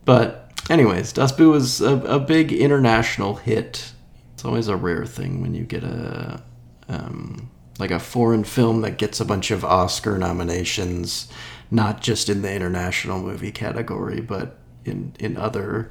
[0.05, 3.93] but, anyways, Das Boot was a, a big international hit.
[4.35, 6.43] It's always a rare thing when you get a.
[6.89, 7.51] Um,
[7.83, 11.27] like a foreign film that gets a bunch of Oscar nominations,
[11.69, 15.91] not just in the international movie category, but in in other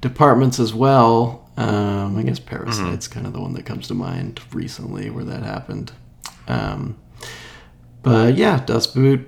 [0.00, 1.48] departments as well.
[1.56, 5.44] Um, I guess Parasite's kind of the one that comes to mind recently where that
[5.44, 5.92] happened.
[6.48, 6.96] Um,
[8.02, 9.24] but yeah, Das Boot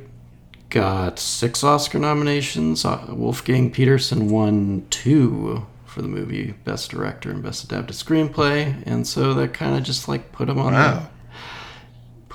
[0.71, 2.85] got six Oscar nominations.
[2.85, 9.07] Uh, Wolfgang Petersen won two for the movie Best Director and Best Adapted Screenplay, and
[9.07, 11.09] so that kind of just like put him on the Wow.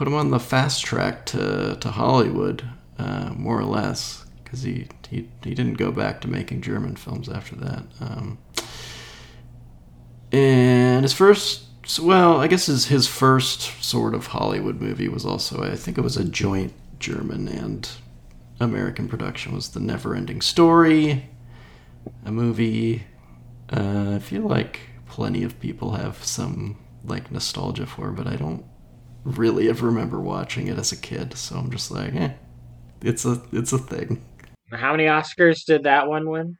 [0.01, 4.87] Put him on the fast track to to Hollywood, uh, more or less, because he,
[5.07, 7.83] he he didn't go back to making German films after that.
[7.99, 8.39] Um,
[10.31, 11.65] and his first,
[12.01, 16.01] well, I guess his his first sort of Hollywood movie was also, I think it
[16.01, 17.87] was a joint German and
[18.59, 19.53] American production.
[19.53, 21.29] Was the Never Ending Story,
[22.25, 23.03] a movie
[23.71, 28.65] uh, I feel like plenty of people have some like nostalgia for, but I don't
[29.23, 31.37] really ever remember watching it as a kid.
[31.37, 32.31] So I'm just like, eh,
[33.01, 34.21] it's a it's a thing.
[34.71, 36.57] How many Oscars did that one win?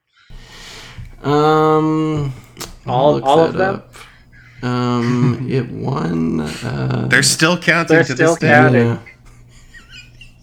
[1.22, 2.32] Um,
[2.86, 3.76] All- look all of them?
[3.76, 3.94] up.
[4.64, 6.40] Um, it won.
[6.40, 8.48] Uh, They're still counting They're to still this day.
[8.48, 8.98] counting.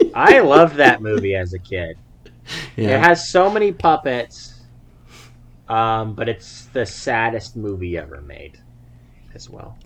[0.02, 1.98] yeah, I love that movie as a kid.
[2.76, 4.62] It has so many puppets,
[5.68, 8.58] um, but it's the saddest movie ever made,
[9.36, 9.78] as well,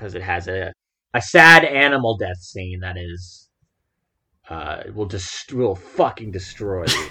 [0.00, 0.72] because it has a
[1.12, 3.48] a sad animal death scene that is
[4.48, 7.08] uh, will just will fucking destroy you.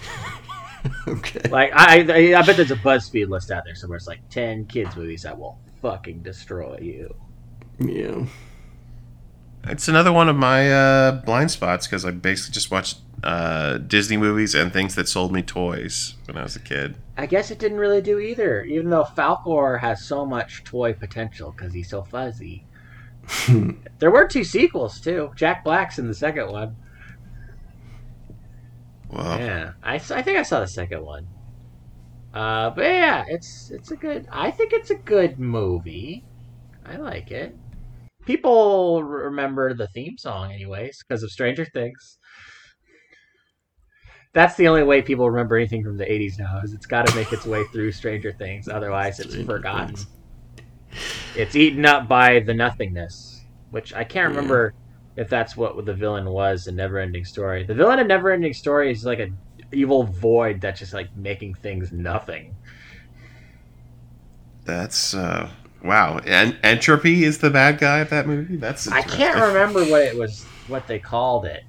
[1.08, 1.50] okay.
[1.50, 3.98] like I, I I bet there's a BuzzFeed list out there somewhere.
[3.98, 7.16] It's like ten kids movies that will fucking destroy you.
[7.80, 8.26] Yeah.
[9.66, 14.16] It's another one of my uh, blind spots because I basically just watched uh, Disney
[14.16, 16.96] movies and things that sold me toys when I was a kid.
[17.18, 21.52] I guess it didn't really do either, even though Falkor has so much toy potential
[21.52, 22.64] because he's so fuzzy.
[24.00, 25.32] there were two sequels too.
[25.36, 26.76] Jack Black's in the second one.
[29.10, 31.28] Well, Yeah, I, I think I saw the second one.
[32.34, 34.28] Uh, but yeah, it's it's a good.
[34.32, 36.24] I think it's a good movie.
[36.86, 37.56] I like it.
[38.26, 42.20] People remember the theme song, anyways, because of Stranger Things.
[44.34, 46.62] That's the only way people remember anything from the '80s now.
[46.64, 49.96] Is it's got to make its way through Stranger Things, otherwise it's Stranger forgotten.
[49.96, 50.08] Things.
[51.36, 54.38] It's eaten up by the nothingness, which I can't Yeah.
[54.38, 54.74] remember
[55.16, 57.64] if that's what the villain was in Neverending Story.
[57.64, 59.30] The villain in Neverending Story is like a
[59.72, 62.56] evil void that's just like making things nothing.
[64.66, 65.50] that's uh,
[65.84, 66.20] wow.
[66.26, 68.56] And Entropy is the bad guy of that movie.
[68.58, 71.64] That's I can't remember what it was, what they called it.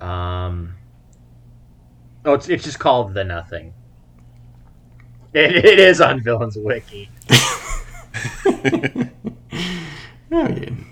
[0.00, 0.74] Um.
[2.26, 3.72] Oh, it's it's just called the Nothing.
[5.38, 7.10] It, it is on Villains Wiki.
[8.44, 9.10] I
[10.30, 10.86] mean,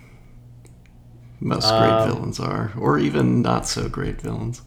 [1.38, 4.62] most great Um, villains are, or even not so great villains.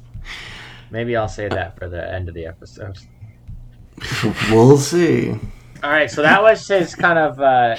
[0.92, 2.98] Maybe I'll say that for the end of the episode.
[4.50, 5.32] we'll see.
[5.84, 7.76] All right, so that was his kind of uh,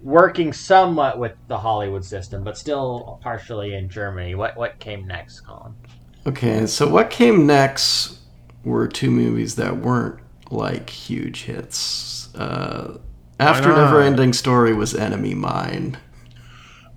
[0.00, 4.36] working somewhat with the Hollywood system, but still partially in Germany.
[4.36, 5.74] What what came next, Colin?
[6.24, 8.20] Okay, so what came next
[8.64, 10.20] were two movies that weren't
[10.52, 12.34] like huge hits.
[12.34, 12.98] Uh,
[13.40, 13.76] After not?
[13.84, 15.98] Never Ending Story was Enemy Mine,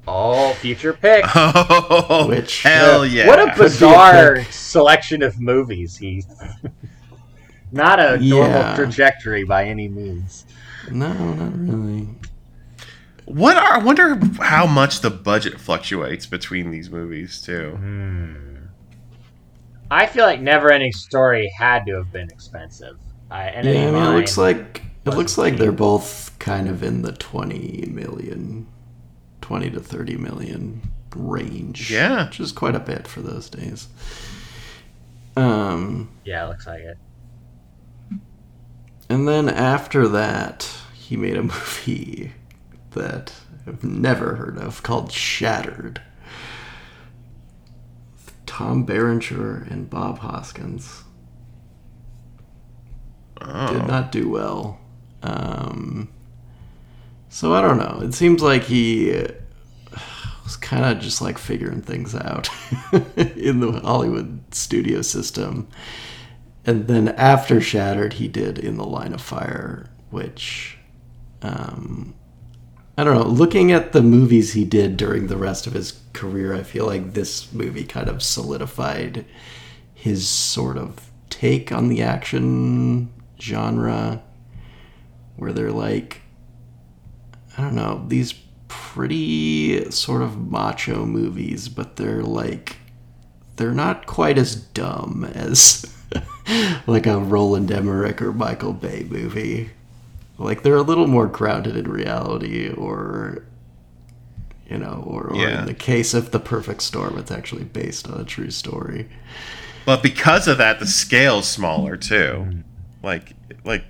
[0.07, 1.25] All future pick.
[1.35, 3.27] Oh, Which- hell yeah!
[3.27, 5.97] What a be a bizarre selection of movies.
[5.97, 6.27] He's
[7.71, 8.75] not a normal Yeah.
[8.75, 10.45] trajectory by any means.
[10.91, 12.07] no, not really.
[13.25, 13.73] What are?
[13.73, 17.71] I wonder how much the budget fluctuates between these movies too.
[17.71, 18.35] Hmm.
[19.89, 22.97] I feel like Never Ending Story had to have been expensive.
[23.35, 25.59] I, and Yeah, I mean, it looks like it looks like cheap.
[25.59, 28.67] they're both kind of in the 20 million,
[29.41, 30.81] 20 to 30 million
[31.15, 31.91] range.
[31.91, 32.25] Yeah.
[32.27, 33.87] which is quite a bit for those days.
[35.37, 36.97] Um, Yeah, it looks like it.
[39.09, 42.33] and then after that, he made a movie
[42.91, 43.33] that
[43.67, 46.01] I've never heard of called Shattered.
[48.45, 51.04] Tom Berenger and Bob Hoskins.
[53.41, 53.73] Oh.
[53.73, 54.79] did not do well.
[55.23, 56.09] Um,
[57.29, 58.01] so I don't know.
[58.01, 59.27] It seems like he uh,
[60.43, 62.49] was kind of just like figuring things out
[63.17, 65.67] in the Hollywood studio system.
[66.65, 70.77] And then after Shattered, he did In the Line of Fire, which
[71.41, 72.15] um,
[72.97, 73.27] I don't know.
[73.27, 77.13] Looking at the movies he did during the rest of his career, I feel like
[77.13, 79.25] this movie kind of solidified
[79.93, 83.09] his sort of take on the action
[83.39, 84.21] genre,
[85.37, 86.21] where they're like,
[87.57, 88.33] I don't know, these
[88.67, 92.77] pretty sort of macho movies, but they're like,
[93.55, 95.85] they're not quite as dumb as
[96.87, 99.69] like a Roland Emmerich or Michael Bay movie.
[100.37, 103.43] Like they're a little more grounded in reality, or
[104.69, 105.59] you know, or, or Yeah.
[105.61, 109.07] in the case of The Perfect Storm, it's actually based on a true story.
[109.85, 112.15] But because of that, the scale's smaller too.
[112.49, 112.59] Mm-hmm.
[113.05, 113.33] Like,
[113.63, 113.85] like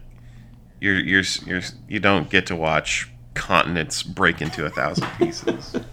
[0.82, 5.76] you're you're you're you don't get to watch continents break into a thousand pieces.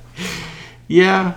[0.89, 1.37] Yeah.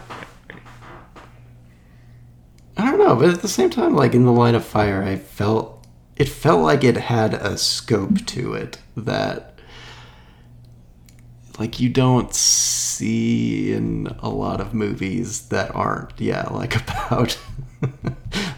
[2.75, 5.15] I don't know, but at the same time, like in the line of fire, I
[5.15, 9.57] felt it felt like it had a scope to it that
[11.57, 17.37] like you don't see in a lot of movies that aren't, yeah, like about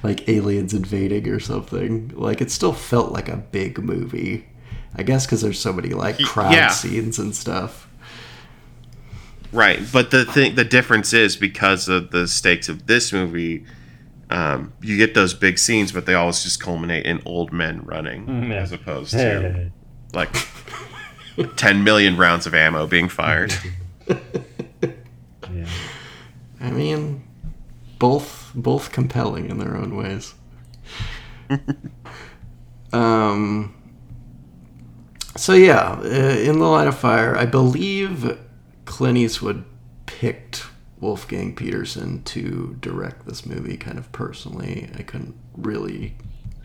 [0.03, 2.11] like aliens invading or something.
[2.15, 4.47] Like it still felt like a big movie.
[4.95, 6.69] I guess because there's so many like crowd yeah.
[6.69, 7.87] scenes and stuff.
[9.51, 13.65] Right, but the thing, the difference is because of the stakes of this movie,
[14.29, 18.49] um, you get those big scenes, but they always just culminate in old men running,
[18.51, 18.57] yeah.
[18.57, 19.71] as opposed to
[20.13, 20.35] like
[21.55, 23.53] ten million rounds of ammo being fired.
[24.09, 25.65] yeah.
[26.59, 27.23] I mean,
[27.99, 30.33] both both compelling in their own ways.
[32.93, 33.73] um.
[35.35, 38.39] So yeah, uh, in the line of fire, I believe
[38.85, 39.65] Clint Eastwood
[40.07, 40.65] picked
[40.99, 44.89] Wolfgang Petersen to direct this movie, kind of personally.
[44.97, 46.15] I couldn't really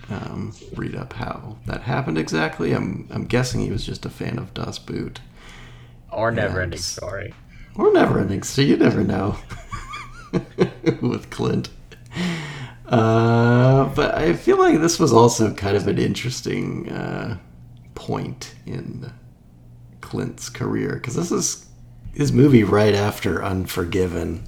[0.09, 2.73] um, read up how that happened exactly.
[2.73, 5.21] I'm I'm guessing he was just a fan of Das Boot.
[6.11, 7.35] Or Never Ending Story.
[7.75, 9.37] Or never ending, so you never know
[11.01, 11.69] with Clint.
[12.87, 17.39] Uh, but I feel like this was also kind of an interesting uh,
[17.95, 19.13] point in
[20.01, 21.67] Clint's career because this is
[22.15, 24.45] his movie right after Unforgiven.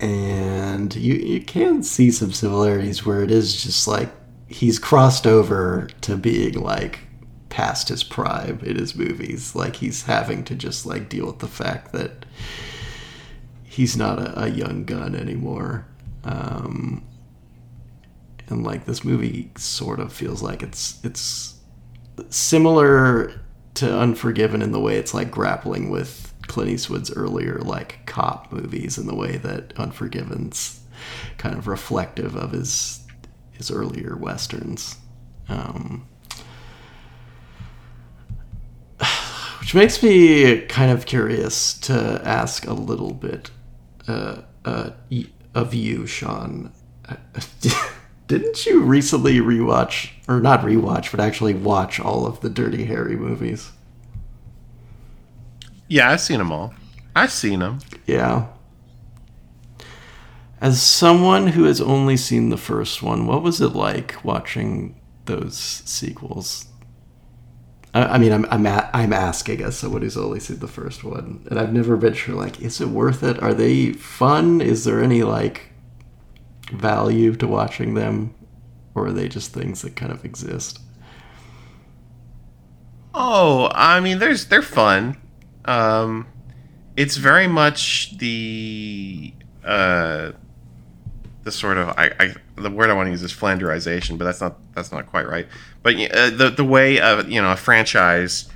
[0.00, 4.10] And you, you can see some similarities where it is just like
[4.46, 7.00] he's crossed over to being like
[7.48, 9.54] past his prime in his movies.
[9.54, 12.24] Like he's having to just like deal with the fact that
[13.78, 15.86] he's not a, a young gun anymore.
[16.24, 17.06] Um,
[18.48, 21.54] and like this movie sort of feels like it's it's
[22.28, 23.40] similar
[23.74, 28.98] to Unforgiven in the way it's like grappling with Clint Eastwood's earlier like cop movies
[28.98, 30.80] in the way that Unforgiven's
[31.36, 33.06] kind of reflective of his
[33.52, 34.96] his earlier westerns.
[35.48, 36.08] Um,
[39.60, 43.52] which makes me kind of curious to ask a little bit
[44.08, 44.90] uh, uh,
[45.54, 46.72] of you, Sean.
[48.26, 53.16] Didn't you recently rewatch, or not rewatch, but actually watch all of the Dirty Harry
[53.16, 53.72] movies?
[55.88, 56.74] Yeah, I've seen them all.
[57.16, 57.78] I've seen them.
[58.06, 58.46] Yeah.
[60.60, 65.56] As someone who has only seen the first one, what was it like watching those
[65.56, 66.67] sequels?
[67.94, 71.04] I, I mean, I'm I'm a, I'm asking as someone who's only seen the first
[71.04, 72.34] one, and I've never been sure.
[72.34, 73.42] Like, is it worth it?
[73.42, 74.60] Are they fun?
[74.60, 75.72] Is there any like
[76.72, 78.34] value to watching them,
[78.94, 80.80] or are they just things that kind of exist?
[83.14, 85.16] Oh, I mean, there's they're fun.
[85.64, 86.26] Um,
[86.96, 89.32] it's very much the
[89.64, 90.32] uh,
[91.44, 94.40] the sort of I, I the word I want to use is flanderization, but that's
[94.40, 95.48] not that's not quite right.
[95.88, 98.50] But uh, the the way uh, you know a franchise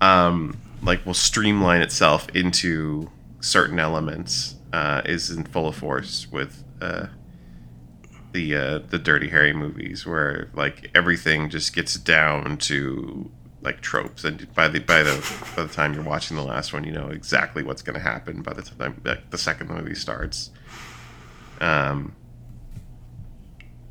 [0.00, 3.10] um, like will streamline itself into
[3.40, 7.08] certain elements uh, is in full force with uh,
[8.30, 13.28] the uh, the Dirty Harry movies, where like everything just gets down to
[13.60, 15.16] like tropes, and by the by the
[15.56, 18.40] by the time you're watching the last one, you know exactly what's going to happen
[18.40, 20.52] by the time like, the second movie starts.
[21.60, 22.14] Um,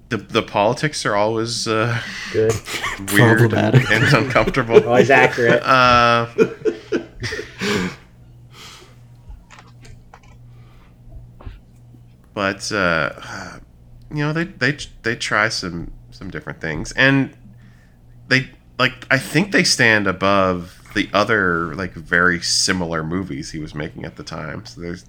[0.09, 1.99] the the politics are always uh,
[2.31, 2.53] Good.
[3.13, 3.89] weird Problematic.
[3.91, 4.83] and uncomfortable.
[4.87, 5.61] Always accurate.
[5.63, 6.27] Uh,
[12.33, 13.59] but uh,
[14.11, 17.35] you know they they they try some some different things, and
[18.27, 18.49] they
[18.79, 24.05] like I think they stand above the other like very similar movies he was making
[24.05, 24.65] at the time.
[24.65, 25.05] So there's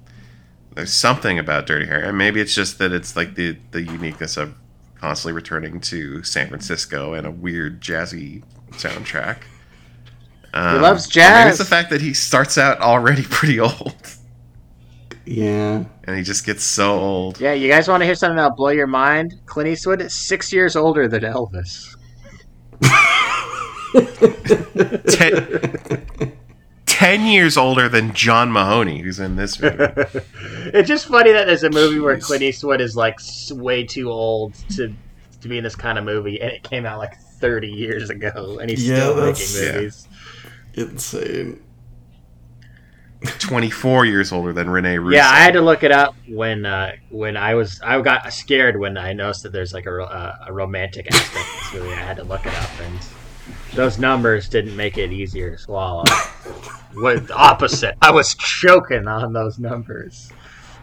[0.74, 4.36] there's something about Dirty Harry, and maybe it's just that it's like the the uniqueness
[4.36, 4.54] of
[5.00, 8.42] constantly returning to San Francisco and a weird jazzy
[8.72, 9.38] soundtrack.
[10.54, 13.96] Um, loves or Maybe it's the fact that he starts out already pretty old,
[15.26, 15.84] Yeah.
[16.04, 17.38] and he just gets so old.
[17.40, 19.34] Yeah, you guys want to hear something that'll blow your mind?
[19.46, 21.94] Clint Eastwood is six years older than Elvis.
[25.08, 26.32] Ten,
[26.98, 29.76] ten years older than John Mahoney, who's in this movie.
[30.74, 33.20] it's just funny that there's a movie where Clint Eastwood is like
[33.52, 34.92] way too old to
[35.40, 38.58] to be in this kind of movie, and it came out like 30 years ago,
[38.60, 39.74] and he's Yeah, still that's- making yeah.
[39.80, 40.08] movies.
[40.74, 41.62] Insane.
[43.40, 45.16] 24 years older than Rene Russo.
[45.16, 48.78] Yeah, I had to look it up when uh, when I was I got scared
[48.78, 51.94] when I noticed that there's like a, uh, a romantic aspect to this movie.
[51.94, 52.98] I had to look it up, and
[53.74, 56.04] those numbers didn't make it easier to swallow.
[56.94, 57.96] What the opposite?
[58.02, 60.32] I was choking on those numbers.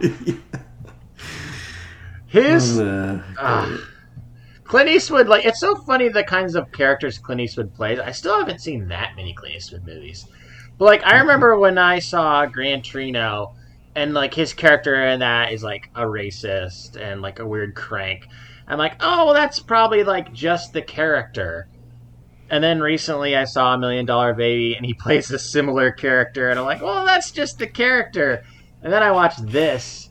[2.26, 3.78] His Uh, Ah.
[4.64, 7.98] Clint Eastwood, like it's so funny the kinds of characters Clint Eastwood plays.
[7.98, 10.26] I still haven't seen that many Clint Eastwood movies,
[10.78, 13.54] but like I remember when I saw Gran Torino,
[13.94, 18.26] and like his character in that is like a racist and like a weird crank.
[18.68, 21.68] I'm like, oh, well, that's probably like just the character.
[22.50, 26.50] And then recently I saw a Million Dollar Baby, and he plays a similar character,
[26.50, 28.44] and I'm like, well, that's just the character.
[28.82, 30.08] And then I watched this,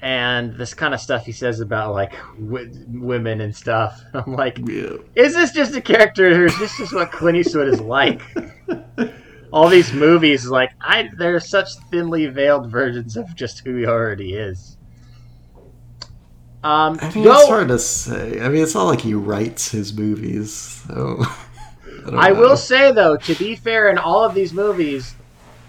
[0.00, 4.00] and this kind of stuff he says about like w- women and stuff.
[4.14, 4.96] I'm like, yeah.
[5.14, 8.22] is this just a character, or is this just what Clint Eastwood is like?
[9.52, 14.34] All these movies, like, I they're such thinly veiled versions of just who he already
[14.34, 14.76] is.
[16.64, 18.40] Um, I mean, go- it's hard to say.
[18.40, 21.24] I mean, it's not like he writes his movies, so.
[22.14, 25.14] I, I will say though, to be fair, in all of these movies,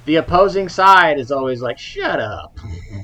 [0.06, 2.58] the opposing side is always like, "Shut up."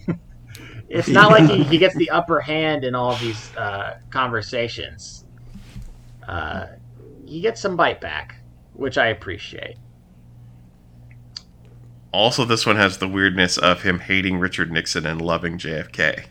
[0.89, 5.25] it's not like he, he gets the upper hand in all of these uh, conversations.
[6.27, 6.67] Uh,
[7.25, 8.35] he gets some bite back,
[8.73, 9.77] which I appreciate.
[12.11, 16.25] Also, this one has the weirdness of him hating Richard Nixon and loving JFK.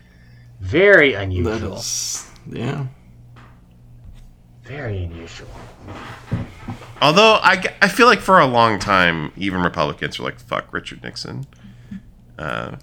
[0.61, 1.75] Very unusual.
[1.75, 2.87] is, yeah.
[4.63, 5.49] Very unusual.
[7.01, 11.03] Although I, I feel like for a long time, even Republicans were like, "Fuck Richard
[11.03, 11.45] Nixon,"
[12.37, 12.77] uh,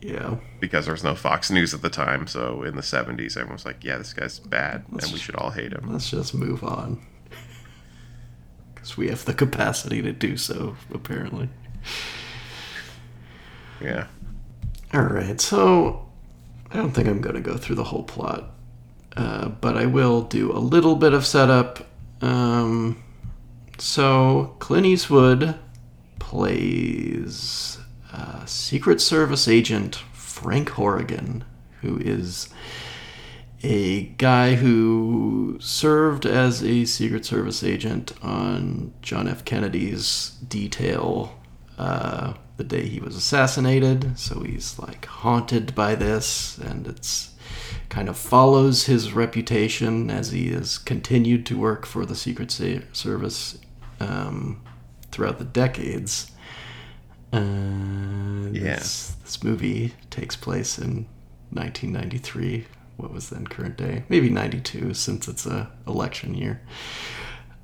[0.00, 0.36] Yeah.
[0.60, 2.26] because there was no Fox News at the time.
[2.26, 5.50] So in the '70s, everyone was like, "Yeah, this guy's bad, and we should all
[5.50, 7.04] hate him." Let's just move on.
[8.74, 11.50] Because we have the capacity to do so, apparently.
[13.78, 14.06] Yeah.
[14.94, 16.08] Alright, so
[16.70, 18.50] I don't think I'm going to go through the whole plot,
[19.16, 21.86] uh, but I will do a little bit of setup.
[22.20, 23.02] Um,
[23.78, 25.58] so, Clint Eastwood
[26.18, 27.78] plays
[28.12, 31.44] uh, Secret Service agent Frank Horrigan,
[31.80, 32.48] who is
[33.62, 39.44] a guy who served as a Secret Service agent on John F.
[39.44, 41.38] Kennedy's detail
[41.78, 44.18] uh, the day he was assassinated.
[44.18, 47.29] So he's like haunted by this, and it's
[47.88, 52.50] kind of follows his reputation as he has continued to work for the Secret
[52.92, 53.58] Service
[54.00, 54.60] um,
[55.10, 56.30] throughout the decades.
[57.32, 57.38] Uh,
[58.52, 58.76] Yeah.
[58.76, 61.06] this, this movie takes place in
[61.52, 62.66] 1993.
[62.96, 64.04] What was then current day?
[64.08, 66.60] Maybe 92, since it's a election year.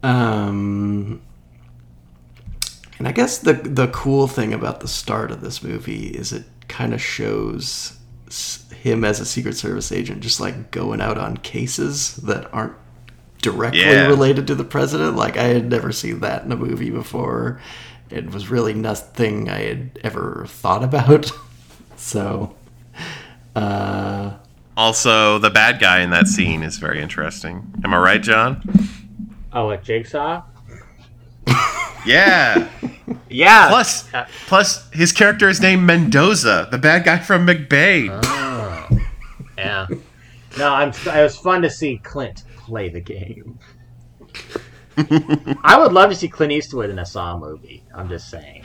[0.03, 1.21] Um,
[2.99, 6.45] and I guess the the cool thing about the start of this movie is it
[6.69, 7.96] kind of shows
[8.83, 12.75] him as a Secret Service agent just like going out on cases that aren't
[13.43, 14.07] directly Yeah.
[14.07, 15.17] related to the president.
[15.17, 17.61] Like I had never seen that in a movie before.
[18.11, 21.31] It was really nothing I had ever thought about.
[21.97, 22.55] so,
[23.55, 24.33] uh,
[24.77, 27.73] Also, the bad guy in that scene is very interesting.
[27.85, 28.63] Am I right, John?
[29.53, 30.43] Oh, like Jigsaw?
[32.07, 32.69] Yeah.
[33.29, 33.69] Yeah.
[33.69, 34.09] Plus,
[34.47, 38.09] plus his character is named Mendoza, the bad guy from McBain.
[38.23, 38.99] Oh.
[39.59, 39.87] Yeah.
[40.59, 40.91] No, I'm.
[40.91, 43.59] It was fun to see Clint play the game.
[45.63, 47.85] I would love to see Clint Eastwood in a Saw movie.
[47.95, 48.65] I'm just saying.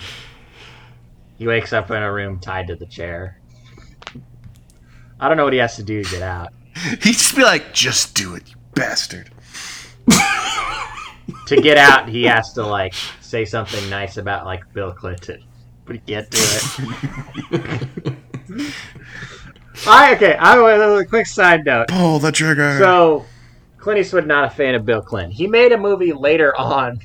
[1.38, 3.42] He wakes up in a room tied to the chair.
[5.20, 6.54] I don't know what he has to do to get out.
[6.76, 9.32] He'd just be like, "Just do it, you bastard."
[11.52, 15.44] To get out, he has to like say something nice about like Bill Clinton,
[15.84, 18.16] but he can't do it.
[19.86, 20.36] All right, okay.
[20.36, 21.90] I a quick side note.
[21.90, 22.78] Pull the trigger.
[22.80, 23.26] So,
[23.80, 25.32] Clint Eastwood not a fan of Bill Clinton.
[25.32, 27.02] He made a movie later on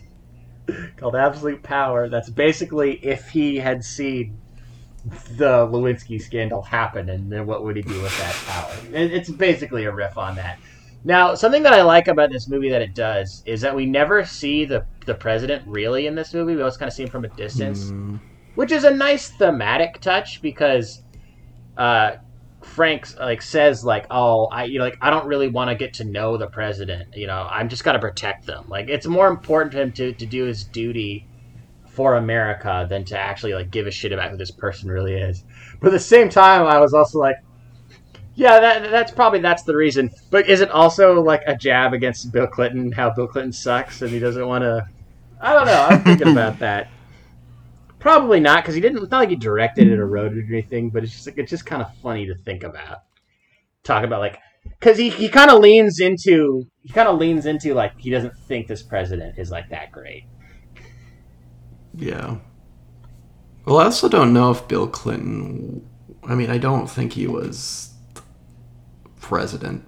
[0.97, 2.09] called Absolute Power.
[2.09, 4.39] That's basically if he had seen
[5.33, 8.77] the Lewinsky scandal happen, and then what would he do with that power?
[8.93, 10.61] It's basically a riff on that.
[11.07, 14.25] Now, something that I like about this movie that it does is that we never
[14.25, 16.57] see the the president really in this movie.
[16.57, 17.93] We always kind of see him from a distance,
[18.57, 21.03] which is a nice thematic touch because
[21.77, 22.17] uh,
[22.65, 25.95] Frank like says like, "Oh, I you know like I don't really want to get
[25.95, 27.15] to know the president.
[27.15, 28.65] You know, I'm just got to protect them.
[28.69, 31.25] Like it's more important to him to to do his duty
[31.87, 35.45] for America than to actually like give a shit about who this person really is."
[35.81, 37.37] But at the same time, I was also like,
[38.37, 42.31] "Yeah, that that's probably that's the reason." But is it also like a jab against
[42.33, 42.93] Bill Clinton?
[42.93, 44.87] How Bill Clinton sucks and he doesn't want to.
[45.41, 45.87] I don't know.
[45.91, 46.89] I'm thinking about that.
[47.99, 49.03] Probably not, because he didn't.
[49.03, 50.91] It's not like he directed it or wrote it or anything.
[50.91, 52.99] But it's just like it's just kind of funny to think about.
[53.83, 54.39] Talk about like,
[54.79, 58.37] because he he kind of leans into he kind of leans into like he doesn't
[58.47, 60.25] think this president is like that great.
[61.95, 62.37] Yeah.
[63.65, 65.89] Well, I also don't know if Bill Clinton.
[66.23, 67.96] I mean, I don't think he was
[69.27, 69.85] president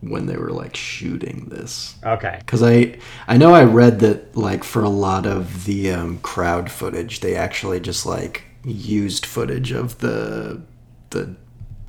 [0.00, 1.96] when they were like shooting this.
[2.04, 2.36] Okay.
[2.38, 2.98] Because I,
[3.28, 7.34] I know I read that like for a lot of the um, crowd footage, they
[7.34, 10.62] actually just like used footage of the
[11.10, 11.34] the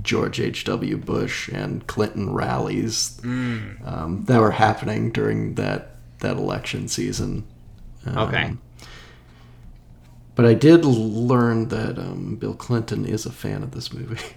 [0.01, 0.63] George H.
[0.65, 0.97] W.
[0.97, 7.45] Bush and Clinton rallies um, that were happening during that that election season.
[8.05, 8.53] Um, Okay.
[10.33, 14.17] But I did learn that um, Bill Clinton is a fan of this movie.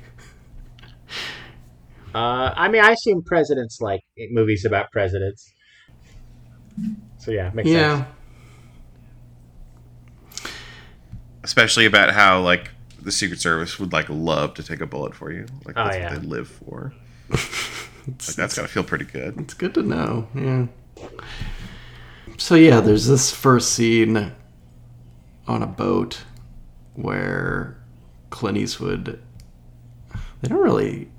[2.14, 4.00] Uh, I mean, I assume presidents like
[4.30, 5.52] movies about presidents.
[7.18, 8.04] So yeah, makes yeah.
[10.34, 10.50] sense.
[11.42, 15.32] Especially about how like the Secret Service would like love to take a bullet for
[15.32, 15.46] you.
[15.64, 16.12] Like Oh, that's yeah.
[16.12, 16.92] what they live for.
[17.30, 17.40] like
[18.16, 19.38] that's gotta feel pretty good.
[19.40, 20.28] It's good to know.
[20.34, 20.66] Yeah.
[22.38, 24.32] So yeah, there's this first scene
[25.46, 26.24] on a boat
[26.94, 27.76] where
[28.30, 29.20] Clint Eastwood.
[30.40, 31.10] They don't really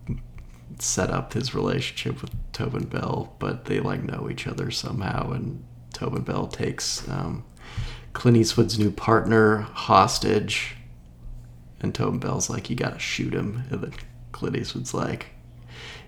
[0.79, 5.63] set up his relationship with Tobin Bell, but they like know each other somehow, and
[5.93, 7.45] Tobin Bell takes um,
[8.13, 10.75] Clint Eastwood's new partner hostage,
[11.81, 13.93] and Tobin Bell's like, "You gotta shoot him," and then
[14.31, 15.27] Clint Eastwood's like,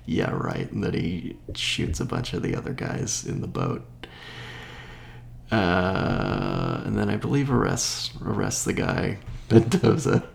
[0.07, 0.71] yeah, right.
[0.71, 3.85] And then he shoots a bunch of the other guys in the boat.
[5.51, 9.19] Uh, and then I believe arrests arrests the guy
[9.51, 10.27] Mendoza.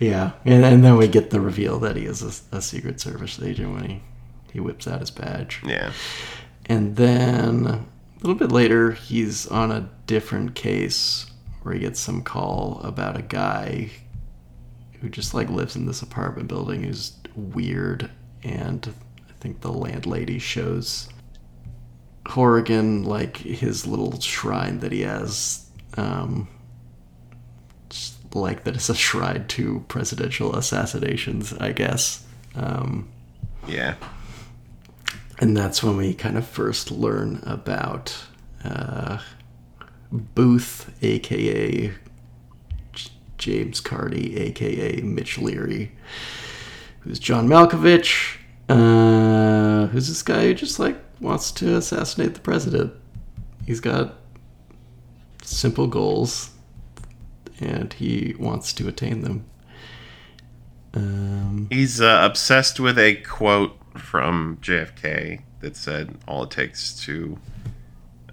[0.00, 2.22] Yeah, and, and then we get the reveal that he is
[2.52, 4.02] a, a Secret Service agent when he
[4.52, 5.60] he whips out his badge.
[5.64, 5.92] Yeah.
[6.66, 7.86] And then a
[8.20, 11.26] little bit later, he's on a different case
[11.62, 13.90] where he gets some call about a guy
[15.00, 18.10] who just like lives in this apartment building who's weird.
[18.42, 18.92] And
[19.28, 21.08] I think the landlady shows
[22.26, 25.66] Horrigan like his little shrine that he has.
[25.96, 26.48] Um,
[28.34, 32.24] like that is a shrine to presidential assassinations, I guess.
[32.54, 33.08] Um,
[33.66, 33.94] Yeah.
[35.38, 38.16] and that's when we kind of first learn about
[38.64, 39.18] uh,
[40.10, 41.92] Booth, aka
[42.92, 45.92] J- James Cardy, aka Mitch Leary,
[47.00, 48.36] who's John Malkovich,
[48.68, 52.92] Uh, who's this guy who just like wants to assassinate the president?
[53.64, 54.14] He's got
[55.42, 56.50] simple goals,
[57.60, 59.46] and he wants to attain them.
[60.94, 67.38] Um, He's uh, obsessed with a quote from JFK that said, "All it takes to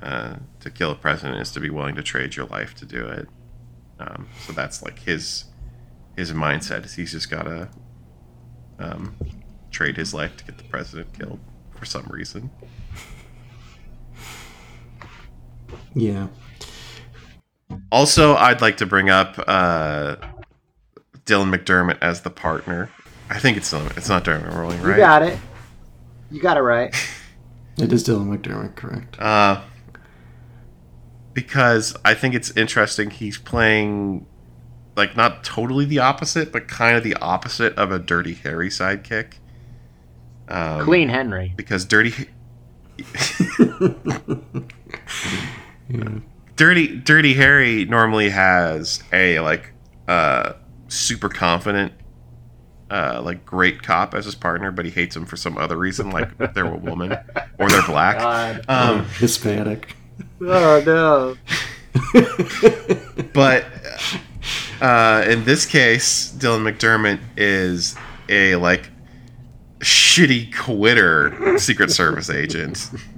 [0.02, 3.06] uh, to kill a president is to be willing to trade your life to do
[3.06, 3.28] it."
[4.00, 5.46] Um, so that's like his
[6.16, 6.86] his mindset.
[6.86, 7.70] Is he's just gotta
[8.80, 9.16] um,
[9.72, 11.40] trade his life to get the president killed
[11.72, 12.50] for some reason.
[15.94, 16.28] yeah.
[17.92, 20.16] Also, I'd like to bring up uh,
[21.26, 22.90] Dylan McDermott as the partner.
[23.30, 24.92] I think it's Dylan, it's not Dermot Rolling, right?
[24.92, 25.38] You got it.
[26.32, 26.96] You got it right.
[27.78, 29.20] It is Dylan McDermott, correct?
[29.20, 29.62] Uh,
[31.34, 33.10] because I think it's interesting.
[33.10, 34.26] He's playing
[34.96, 39.34] like not totally the opposite, but kind of the opposite of a Dirty Harry sidekick.
[40.48, 41.52] Um, Clean Henry.
[41.58, 42.14] because Dirty
[46.56, 49.74] Dirty Dirty Harry normally has a like
[50.08, 50.54] uh
[50.88, 51.94] super confident
[52.90, 56.12] uh like great cop as his partner, but he hates him for some other reason,
[56.12, 57.14] like they're a woman
[57.58, 58.20] or they're black.
[58.20, 58.66] God.
[58.68, 59.96] Um Hispanic.
[60.42, 61.38] Oh no.
[63.34, 63.66] but
[64.82, 67.96] uh, in this case, Dylan McDermott is
[68.30, 68.90] a like
[69.80, 72.90] shitty quitter Secret Service agent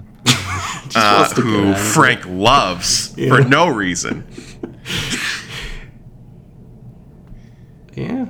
[0.95, 3.29] uh, wants to get who out of Frank loves Yeah.
[3.29, 4.25] for no reason.
[7.95, 8.27] Yeah.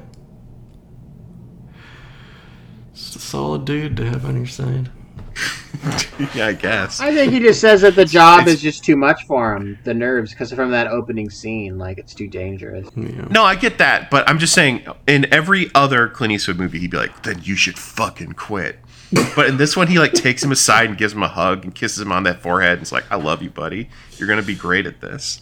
[2.93, 4.89] Just a solid dude to have on your side.
[6.33, 6.99] yeah, I guess.
[7.01, 9.77] I think he just says that the job It's- is just too much for him.
[9.83, 12.87] The nerves, because from that opening scene, like it's too dangerous.
[12.95, 13.27] Yeah.
[13.29, 16.91] No, I get that, but I'm just saying, in every other Clint Eastwood movie, he'd
[16.91, 18.79] be like, "Then you should fucking quit."
[19.35, 21.73] But in this one, he like takes him aside and gives him a hug and
[21.73, 22.73] kisses him on that forehead.
[22.73, 23.89] And it's like, "I love you, buddy.
[24.17, 25.39] You're gonna be great at this."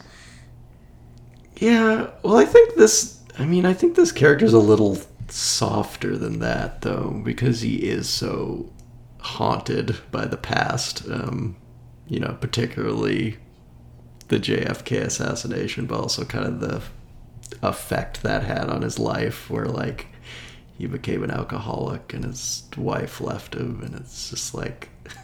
[1.57, 3.20] Yeah, well, I think this.
[3.39, 4.97] I mean, I think this character's a little
[5.30, 8.72] softer than that, though, because he is so
[9.20, 11.03] haunted by the past.
[11.09, 11.55] Um,
[12.07, 13.38] you know, particularly
[14.28, 16.82] the JFK assassination, but also kind of the
[17.61, 20.07] effect that had on his life, where like
[20.78, 24.89] he became an alcoholic and his wife left him, and it's just like.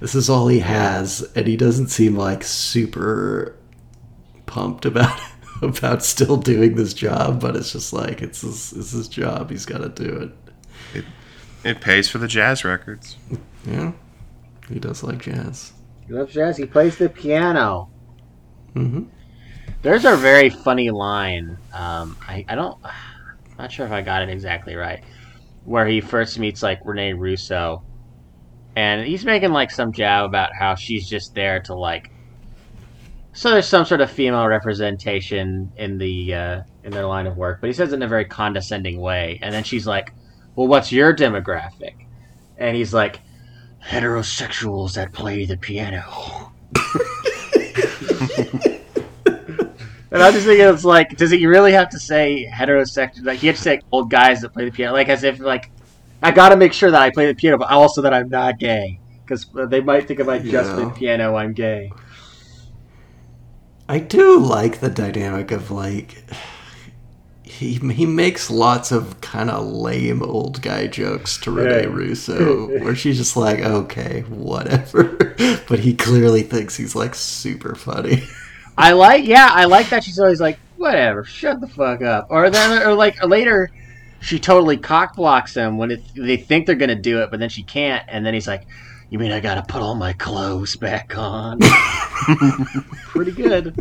[0.00, 3.56] This is all he has, and he doesn't seem like super
[4.46, 5.18] pumped about
[5.62, 9.50] about still doing this job, but it's just like it's his, it's his job.
[9.50, 10.98] He's got to do it.
[10.98, 11.06] It
[11.64, 13.18] it pays for the jazz records.
[13.66, 13.92] Yeah,
[14.68, 15.72] he does like jazz.
[16.06, 16.56] He loves jazz.
[16.56, 17.90] He plays the piano.
[18.74, 19.04] hmm
[19.82, 21.58] There's a very funny line.
[21.72, 23.13] Um, I, I don't, I'm
[23.58, 25.02] not sure if I got it exactly right.
[25.64, 27.82] Where he first meets like Rene Russo,
[28.76, 32.10] and he's making like some jab about how she's just there to like.
[33.32, 37.60] So there's some sort of female representation in the uh, in their line of work,
[37.60, 40.12] but he says it in a very condescending way, and then she's like,
[40.54, 41.94] "Well, what's your demographic?"
[42.58, 43.20] And he's like,
[43.82, 46.52] "Heterosexuals that play the piano."
[50.14, 53.24] And I'm just thinking, it's like, does he really have to say heterosexual?
[53.24, 55.68] Like, he has to say old guys that play the piano, like as if like,
[56.22, 58.58] I got to make sure that I play the piano, but also that I'm not
[58.60, 60.74] gay, because they might think if I just Yeah.
[60.76, 61.90] play piano, I'm gay.
[63.88, 66.24] I do like the dynamic of like
[67.42, 71.88] he he makes lots of kind of lame old guy jokes to Rene Yeah.
[71.88, 75.04] Russo, where she's just like, okay, whatever,
[75.68, 78.24] but he clearly thinks he's like super funny.
[78.76, 82.26] I like, yeah, I like that she's always like, whatever, shut the fuck up.
[82.30, 83.70] Or then, or like later,
[84.20, 87.48] she totally cock blocks him when it, they think they're gonna do it, but then
[87.48, 88.66] she can't, and then he's like,
[89.10, 91.60] "You mean I gotta put all my clothes back on?"
[93.06, 93.74] Pretty good.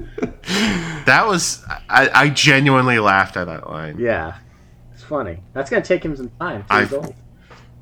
[1.06, 3.98] That was I, I genuinely laughed at that line.
[4.00, 4.38] Yeah,
[4.94, 5.40] it's funny.
[5.54, 6.66] That's gonna take him some time.
[6.70, 7.14] I- He's old.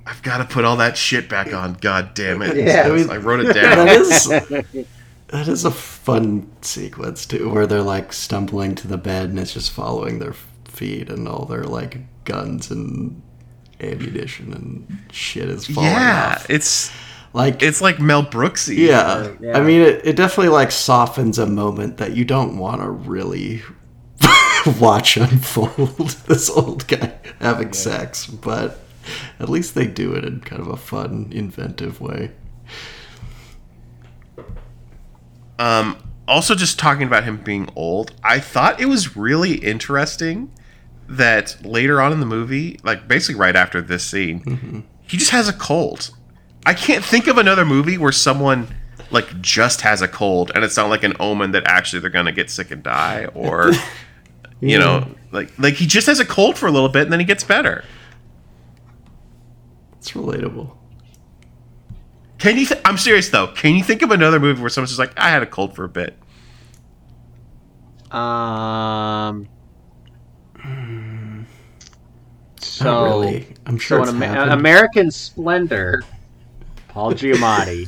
[0.03, 1.73] I've got to put all that shit back on.
[1.75, 2.57] God damn it!
[2.65, 2.87] Yeah.
[2.87, 3.53] I, I wrote it
[4.73, 4.85] down.
[5.31, 9.39] Is that is a fun sequence too, where they're like stumbling to the bed and
[9.39, 10.33] it's just following their
[10.65, 13.21] feet and all their like guns and
[13.79, 16.49] ammunition and shit is falling yeah, off.
[16.49, 16.91] it's
[17.33, 18.77] Like it's like Mel Brooksy.
[18.77, 19.31] yeah.
[19.39, 19.57] Yeah.
[19.57, 23.61] I mean it, it definitely like softens a moment that you don't want to really
[24.79, 25.97] watch unfold.
[26.27, 28.79] this old guy having sex, but
[29.39, 32.31] at least they do it in kind of a fun, inventive way.
[35.61, 35.97] Um,
[36.27, 40.51] also, just talking about him being old, I thought it was really interesting
[41.07, 45.47] that later on in the movie, like basically right after this scene, he just has
[45.47, 46.11] a cold.
[46.65, 48.67] I can't think of another movie where someone
[49.11, 52.31] like just has a cold and it's not like an omen that actually they're gonna
[52.31, 53.71] get sick and die or
[54.61, 57.19] you know like like he just has a cold for a little bit and then
[57.19, 57.83] he gets better.
[59.97, 60.77] It's relatable.
[62.41, 62.65] Can you?
[62.65, 63.47] Th- I'm serious though.
[63.47, 65.83] Can you think of another movie where someone's just like, I had a cold for
[65.83, 66.17] a bit?
[68.11, 69.47] Um.
[72.59, 73.47] So, Not really.
[73.67, 76.01] I'm sure so it's in Ama- American Splendor,
[76.87, 77.87] Paul Giamatti.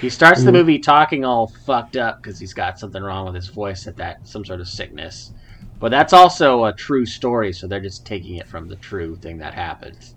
[0.00, 3.48] he starts the movie talking all fucked up because he's got something wrong with his
[3.48, 5.32] voice at that some sort of sickness.
[5.78, 9.38] But that's also a true story, so they're just taking it from the true thing
[9.38, 10.10] that happened.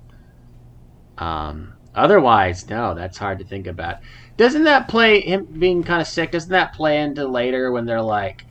[1.18, 3.98] Um, otherwise, no, that's hard to think about.
[4.38, 6.32] Doesn't that play him being kind of sick?
[6.32, 8.46] Doesn't that play into later when they're like,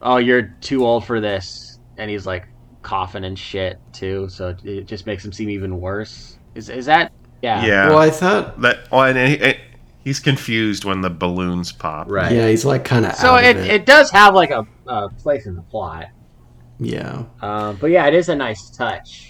[0.00, 2.46] "Oh, you're too old for this," and he's like
[2.82, 6.38] coughing and shit too, so it just makes him seem even worse.
[6.54, 7.12] Is is that?
[7.42, 7.64] Yeah.
[7.64, 7.88] Yeah.
[7.90, 8.60] well, I thought.
[8.62, 8.88] that.
[8.90, 9.56] Oh, and he, and
[10.02, 12.08] he's confused when the balloons pop.
[12.10, 12.32] Right.
[12.32, 13.86] Yeah, he's like kind of So it, it it.
[13.86, 16.06] does have like a, a place in the plot.
[16.80, 17.24] Yeah.
[17.42, 19.27] Um, but yeah, it is a nice touch.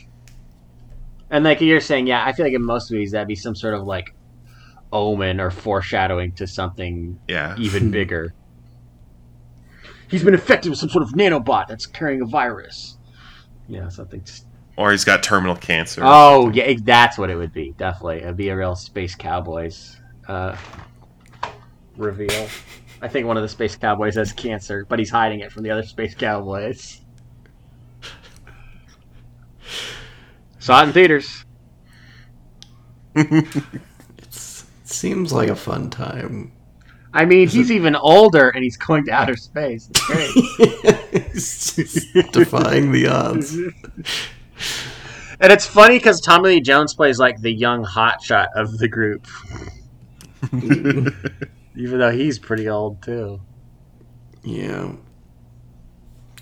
[1.31, 3.74] And like you're saying, yeah, I feel like in most movies that'd be some sort
[3.74, 4.14] of like
[4.93, 7.55] omen or foreshadowing to something Yeah.
[7.59, 8.35] even bigger.
[10.09, 12.97] He's been infected with some sort of nanobot that's carrying a virus.
[13.68, 14.22] Yeah, something.
[14.22, 14.47] s-
[14.79, 16.01] Or he's got terminal cancer.
[16.03, 17.74] Oh, yeah, that's what it would be.
[17.76, 20.57] Definitely, it'd be a real space cowboys uh,
[21.99, 22.49] reveal.
[23.03, 25.70] I think one of the space cowboys has cancer, but he's hiding it from the
[25.70, 26.98] other space cowboys.
[30.59, 31.45] Saw it in theaters.
[33.15, 36.53] It's, it seems like a fun time.
[37.13, 39.89] I mean, he's even older and he's going to outer space.
[39.91, 41.73] It's
[42.13, 42.33] great.
[42.33, 43.55] Defying the odds.
[43.55, 49.27] and it's funny because Tommy Lee Jones plays like the young hotshot of the group,
[50.53, 53.41] even though he's pretty old too.
[54.43, 54.93] Yeah.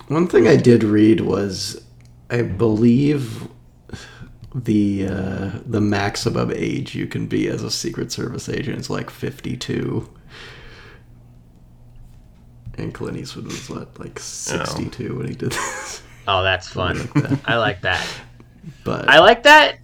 [0.09, 1.85] One thing I did read was,
[2.29, 3.49] I believe
[4.65, 9.11] the uh, the maximum age you can be as a Secret Service agent is like
[9.11, 10.13] fifty two.
[12.79, 16.03] And Clint Eastwood was what, like sixty two when he did this.
[16.29, 16.99] Oh, that's fun.
[16.99, 17.41] Like that.
[17.45, 18.07] I like that.
[18.83, 19.79] But I like that,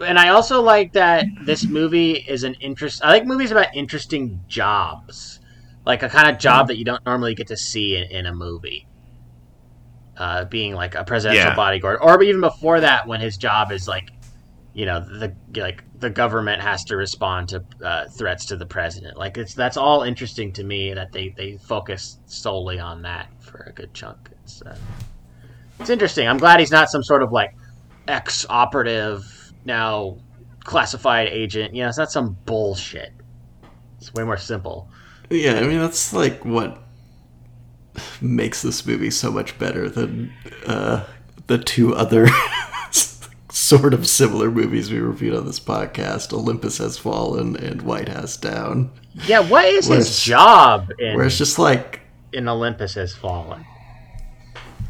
[0.00, 3.04] and I also like that this movie is an interest.
[3.04, 5.40] I like movies about interesting jobs,
[5.84, 8.34] like a kind of job that you don't normally get to see in, in a
[8.34, 8.86] movie.
[10.22, 11.56] Uh, being like a presidential Yeah.
[11.56, 14.08] bodyguard, or even before that, when his job is like,
[14.72, 15.34] you know, the
[15.66, 19.18] like the government has to respond to uh, threats to the president.
[19.18, 23.58] Like it's that's all interesting to me that they they focus solely on that for
[23.70, 24.18] a good chunk.
[24.44, 24.76] It's uh,
[25.80, 26.28] it's interesting.
[26.28, 27.50] I'm glad he's not some sort of like
[28.06, 29.24] ex operative,
[29.64, 30.18] now
[30.62, 31.74] classified agent.
[31.74, 33.12] You know, it's not some bullshit.
[33.98, 34.88] It's way more simple.
[35.30, 36.78] yeah, I mean that's like what
[38.20, 40.32] makes this movie so much better than
[40.66, 41.04] uh,
[41.46, 42.28] the two other
[43.50, 48.36] sort of similar movies we reviewed on this podcast: Olympus Has Fallen and White House
[48.36, 48.90] Down.
[49.26, 52.00] Yeah, what is his job in, Where it's just like
[52.32, 53.64] in Olympus Has Fallen?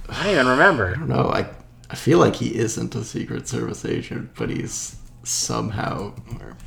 [0.08, 0.96] I don't even remember.
[0.96, 1.46] No, I
[1.90, 6.14] I feel like he isn't a Secret Service agent, but he's somehow.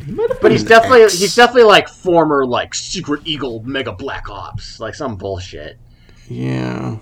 [0.05, 0.11] He
[0.41, 4.95] But he's definitely ex- he's definitely like former like Secret Eagle Mega Black Ops, like
[4.95, 5.79] some bullshit.
[6.28, 6.97] Yeah.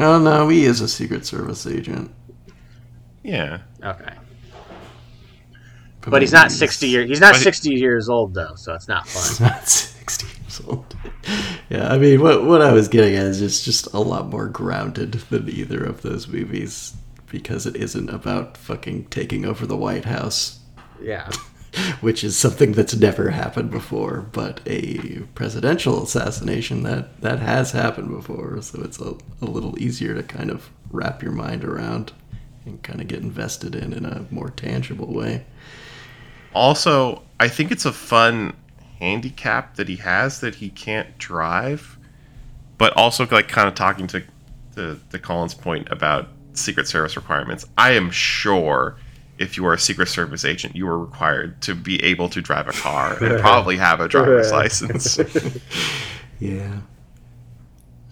[0.00, 2.10] Oh no, he is a Secret Service agent.
[3.22, 3.60] Yeah.
[3.82, 4.14] Okay.
[6.02, 7.08] But he's not he's- 60 years.
[7.08, 9.48] He's not But he- 60 years old though, so it's not He's fun.
[9.48, 10.94] not sixty years old.
[11.70, 14.48] Yeah, I mean, what what I was getting at is just just a lot more
[14.48, 16.94] grounded than either of those movies
[17.30, 20.60] because it isn't about fucking taking over the White House
[21.02, 21.30] Yeah.
[22.00, 28.08] which is something that's never happened before, but a presidential assassination that that has happened
[28.08, 32.12] before, so it's a, a little easier to kind of wrap your mind around
[32.64, 35.44] and kind of get invested in in a more tangible way.
[36.54, 38.54] Also, I think it's a fun
[39.00, 41.98] handicap that he has that he can't drive,
[42.78, 44.22] but also like kind of talking to
[44.74, 47.66] the the Colin's point about Secret Service requirements.
[47.76, 48.96] I am sure
[49.38, 52.68] if you are a Secret Service agent, you are required to be able to drive
[52.68, 55.18] a car and probably have a driver's license.
[56.40, 56.80] Yeah.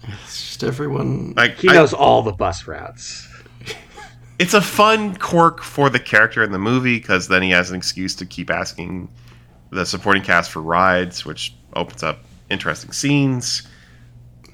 [0.03, 3.27] It's just everyone Like He I- knows all the bus routes.
[4.39, 7.75] it's a fun quirk for the character in the movie because then he has an
[7.77, 9.09] excuse to keep asking
[9.71, 12.19] the supporting cast for rides, which opens up
[12.49, 13.67] interesting scenes.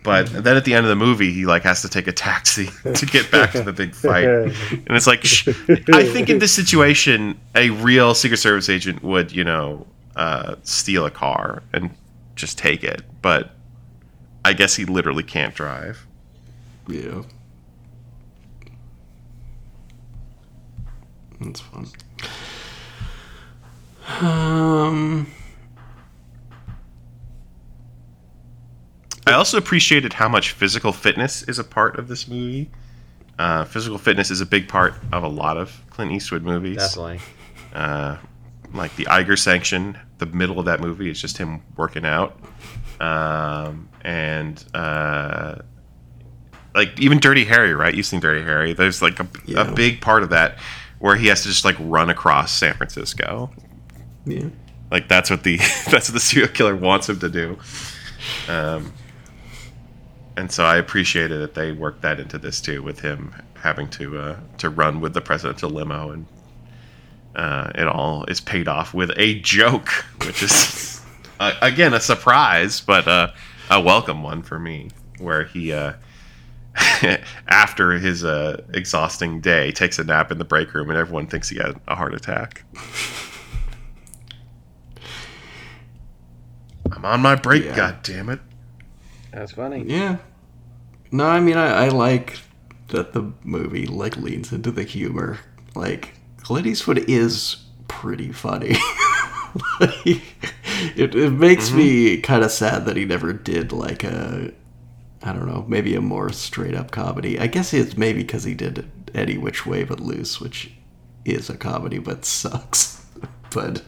[0.04, 2.70] But then at the end of the movie, he like has to take a taxi
[2.94, 5.48] to get back to the big fight, and it's like, sh-
[5.94, 9.86] I think in this situation, a real Secret Service agent would, you know,
[10.16, 11.92] uh, steal a car and
[12.36, 13.02] just take it.
[13.22, 13.52] But
[14.46, 16.06] I guess he literally can't drive.
[16.88, 17.24] Yeah.
[21.42, 21.88] That's fun.
[24.22, 25.28] Um.
[29.30, 32.70] I also appreciated how much physical fitness is a part of this movie.
[33.38, 36.78] Uh, physical fitness is a big part of a lot of Clint Eastwood movies.
[36.78, 37.20] Definitely.
[37.74, 38.18] Uh,
[38.74, 42.40] like the Eiger sanction, the middle of that movie is just him working out.
[43.00, 45.56] Um, and uh,
[46.76, 47.94] like even Dirty Harry, right?
[47.94, 48.74] You've seen Dirty Harry.
[48.74, 49.62] There's like a, Yeah.
[49.68, 50.58] a big part of that
[51.00, 53.52] where he has to just like run across San Francisco.
[54.26, 54.48] Yeah.
[54.92, 55.58] Like that's what the
[55.90, 57.58] that's what the serial killer wants him to do.
[58.50, 58.92] Um,
[60.40, 64.18] and so I appreciated that they worked that into this too, with him having to
[64.18, 66.26] uh, to run with the presidential limo, and
[67.36, 69.90] uh, it all is paid off with a joke,
[70.26, 71.02] which is
[71.42, 73.32] uh, again a surprise, but uh,
[73.70, 75.74] a welcome one for me, where he.
[75.74, 75.94] Uh,
[77.50, 81.50] after his uh, exhausting day, takes a nap in the break room, and everyone thinks
[81.50, 82.64] he had a heart attack.
[86.94, 87.76] I'm on my break, Yeah.
[87.76, 88.40] God damn it!
[89.34, 89.84] That's funny.
[89.86, 90.20] Yeah.
[91.12, 92.40] No, I mean, I, I like
[92.90, 95.40] that the movie like leans into the humor.
[95.76, 97.58] Like Clint Eastwood is
[97.88, 98.76] pretty funny.
[99.80, 100.22] like,
[100.96, 101.78] it, it makes mm-hmm.
[101.78, 104.52] me kind of sad that he never did like a,
[105.24, 107.40] I don't know, maybe a more straight up comedy.
[107.40, 110.72] I guess it's maybe because he did Any Which Way But Loose, which
[111.26, 113.06] is a comedy but sucks.
[113.54, 113.84] but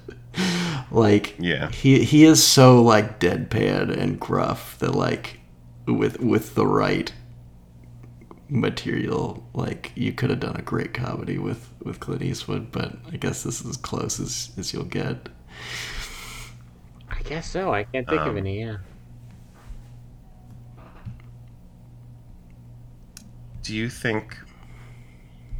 [0.91, 1.69] like Yeah.
[1.71, 5.40] he he is so like deadpan and gruff that like
[5.87, 7.11] with with the right
[8.49, 13.17] material like you could have done a great comedy with with Clint Eastwood but I
[13.17, 15.29] guess this is as close as, as you'll get
[17.09, 17.73] I guess so.
[17.73, 18.61] I can't think of Um, any.
[18.61, 18.77] Yeah.
[23.63, 24.37] Do you think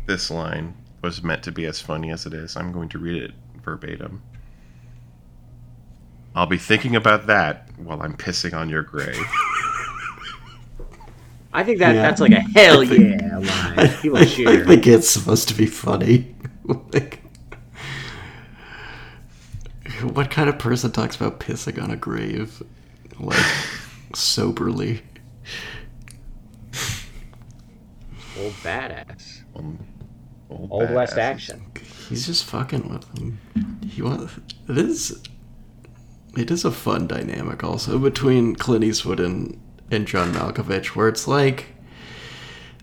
[0.07, 2.55] this line was meant to be as funny as it is?
[2.55, 4.21] I'm going to read it verbatim.
[6.33, 9.21] I'll be thinking about that while I'm pissing on your grave.
[11.53, 12.01] I think that Yeah.
[12.01, 13.79] that's like a hell think- yeah line.
[13.79, 14.65] I, People I cheer.
[14.65, 16.33] think it's supposed to be funny
[16.93, 17.21] like
[20.13, 22.63] what kind of person talks about pissing on a grave
[23.19, 23.37] like
[24.15, 25.01] soberly
[28.39, 29.41] Old badass.
[29.55, 29.77] Um,
[30.49, 31.61] Old West action.
[32.09, 33.39] He's just fucking with him.
[33.85, 34.37] He wants.
[34.67, 35.21] It is.
[36.37, 39.59] It is a fun dynamic also between Clint Eastwood and
[39.91, 41.67] and John Malkovich, where it's like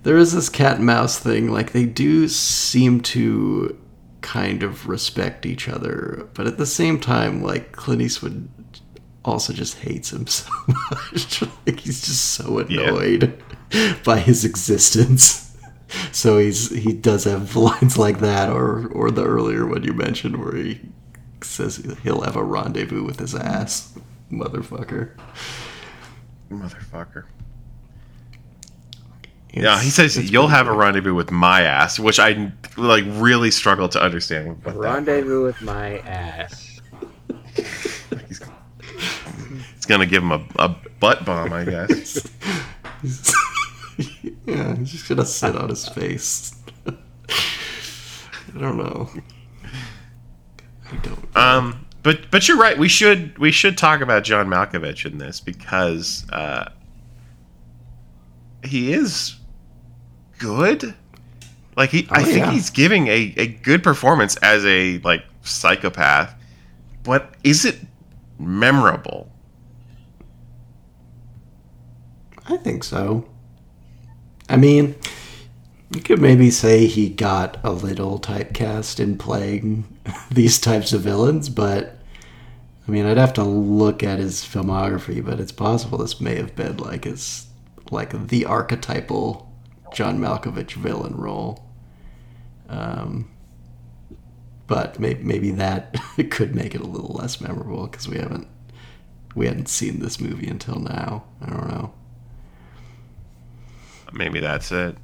[0.03, 1.51] there is this cat and mouse thing.
[1.51, 3.79] Like they do seem to
[4.21, 8.49] kind of respect each other, but at the same time, like Clint Eastwood
[9.25, 11.43] also just hates him so much.
[11.67, 12.83] like he's just so Yeah.
[12.83, 13.43] annoyed
[14.05, 15.45] by his existence.
[16.13, 20.37] So he's he does have lines like that, or or the earlier one you mentioned,
[20.37, 20.81] where he
[21.41, 23.97] says he'll have a rendezvous with his ass,
[24.31, 25.13] motherfucker.
[26.51, 27.25] Motherfucker.
[29.51, 33.05] It's- Yeah, he says you'll pretty have a rendezvous with my ass, which I like
[33.07, 34.63] really struggle to understand.
[34.65, 36.81] What that Rendezvous with my ass.
[37.57, 38.41] He's,
[39.77, 40.69] it's gonna give him a, a
[41.01, 42.27] butt bomb, I guess.
[44.47, 46.55] yeah, he's just gonna sit on his face.
[46.87, 49.09] I don't know.
[50.93, 51.37] I don't.
[51.37, 52.79] Um, but but you're right.
[52.79, 56.71] We should we should talk about John Malkovich in this because uh,
[58.65, 59.37] he is
[60.39, 60.95] good.
[61.77, 66.35] Like he, I Oh, think he's giving a, a good performance as a like psychopath,
[67.05, 67.79] but is it
[68.39, 69.31] memorable?
[72.49, 73.29] I think so.
[74.49, 74.95] I mean,
[75.95, 79.85] you could maybe say he got a little typecast in playing
[80.31, 81.99] these types of villains, but
[82.87, 86.57] I mean, I'd have to look at his filmography, but it's possible this may have
[86.57, 87.47] been like his
[87.91, 89.51] like the archetypal
[89.93, 91.65] John Malkovich villain role.
[92.69, 93.31] Um,
[94.67, 95.97] but maybe maybe that
[96.31, 98.49] could make it a little less memorable because we haven't
[99.35, 101.25] we hadn't seen this movie until now.
[101.41, 101.93] I don't know.
[104.13, 104.97] Maybe that's it.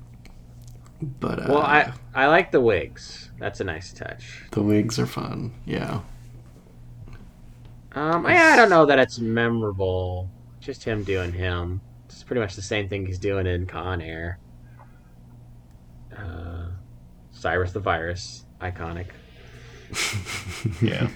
[1.02, 3.23] But uh, Well, I I like the wigs.
[3.44, 4.42] That's a nice touch.
[4.52, 5.52] the wigs are fun.
[5.66, 6.00] Yeah.
[7.92, 10.30] Um, I, I don't know that it's memorable.
[10.60, 11.82] Just him doing him.
[12.06, 14.38] It's pretty much the same thing he's doing in Con Air.
[16.16, 16.68] Uh,
[17.32, 19.08] Cyrus the Virus, iconic.
[20.80, 21.08] Yeah.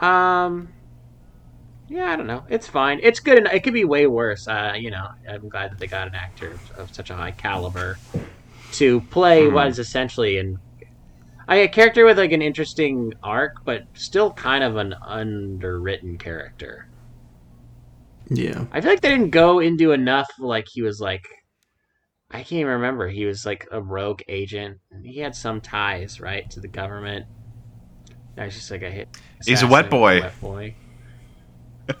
[0.00, 0.68] Um,
[1.88, 2.44] yeah, I don't know.
[2.50, 3.00] It's fine.
[3.02, 3.38] It's good.
[3.38, 3.54] enough.
[3.54, 4.46] It could be way worse.
[4.46, 7.96] Uh, you know, I'm glad that they got an actor of such a high caliber
[8.72, 9.54] to play hmm.
[9.54, 10.58] what is essentially an
[11.48, 16.88] I, a character with like an interesting arc, but still kind of an underwritten character.
[18.28, 18.66] Yeah.
[18.70, 20.28] I feel like they didn't go into enough.
[20.38, 21.26] Like he was like,
[22.30, 23.08] I can't even remember.
[23.08, 24.78] He was like a rogue agent.
[25.02, 27.24] He had some ties, right, to the government.
[28.36, 29.08] I was just like a hit.
[29.46, 30.20] He's a wet boy.
[30.20, 30.74] Wet boy.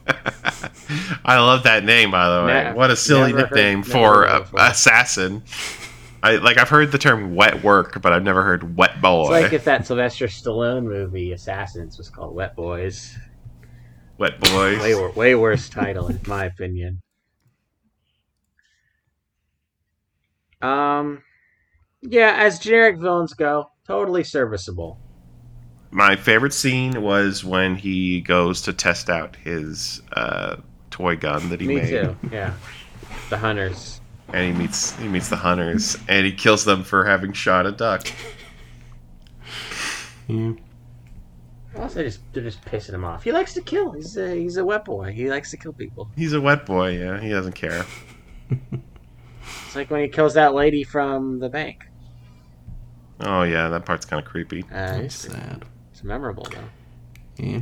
[1.24, 2.64] I love that name, by the way.
[2.64, 5.42] Ne- what a silly heard- nickname for heard a, assassin.
[6.28, 6.58] I like.
[6.58, 9.64] I've heard the term "wet work," but I've never heard "wet boy." It's like if
[9.64, 13.16] that Sylvester Stallone movie Assassins was called Wet Boys.
[14.18, 14.80] wet boys.
[14.80, 17.00] Way way worse title in my opinion.
[20.60, 21.22] Um,
[22.02, 24.98] yeah, as generic villains go, totally serviceable.
[25.90, 30.56] My favorite scene was when he goes to test out his uh,
[30.90, 32.16] toy gun that he Me made, too.
[32.30, 32.54] Yeah,
[33.30, 34.00] the hunters.
[34.32, 37.72] And he meets he meets the hunters, and he kills them for having shot a
[37.72, 38.08] duck.
[40.28, 40.52] Yeah.
[41.78, 43.22] Also, just they're just pissing him off.
[43.22, 43.92] He likes to kill.
[43.92, 45.10] He's a he's a wet boy.
[45.12, 46.10] He likes to kill people.
[46.16, 46.98] He's a wet boy.
[46.98, 47.86] Yeah, he doesn't care.
[49.66, 51.86] It's like when he kills that lady from the bank.
[53.20, 54.62] Oh yeah, that part's kind of creepy.
[54.64, 55.64] Uh, That's it's, sad.
[55.92, 57.44] it's memorable though.
[57.44, 57.60] Yeah.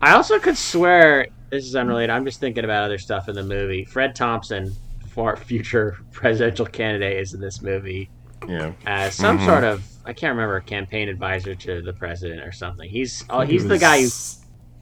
[0.00, 2.10] I also could swear this is unrelated.
[2.10, 3.84] I'm just thinking about other stuff in the movie.
[3.84, 4.72] Fred Thompson,
[5.10, 8.08] for future presidential candidate, is in this movie
[8.48, 9.44] Yeah, as some Mhm.
[9.46, 12.88] sort of I can't remember a campaign advisor to the president or something.
[12.88, 14.08] He's oh He he's the guy who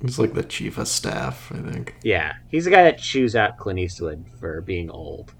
[0.00, 1.96] He's like the chief of staff, I think.
[2.04, 5.32] yeah he's the guy that chews out Clint Eastwood for being old.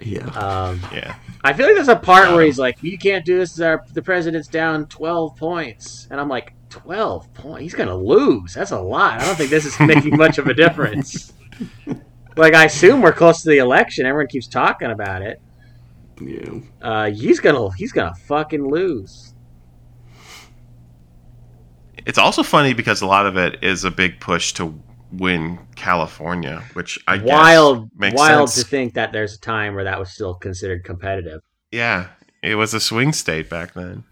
[0.00, 0.26] Yeah.
[0.30, 1.14] Um, yeah.
[1.44, 3.60] I feel like there's a part Got where he's like, "You can't do this.
[3.60, 7.62] Our, the president's down 12 points," and I'm like, "12 points?
[7.62, 8.54] He's gonna lose.
[8.54, 9.20] That's a lot.
[9.20, 11.32] I don't think this is making much of a difference."
[12.36, 14.06] like, I assume we're close to the election.
[14.06, 15.40] Everyone keeps talking about it.
[16.20, 16.60] yeah.
[16.82, 19.34] Uh, he's gonna he's gonna fucking lose.
[22.06, 24.78] It's also funny because a lot of it is a big push to
[25.12, 28.64] win California, which I wild, guess makes wild sense.
[28.64, 31.40] to think that there's a time where that was still considered competitive.
[31.72, 32.08] yeah,
[32.42, 34.04] it was a swing state back then.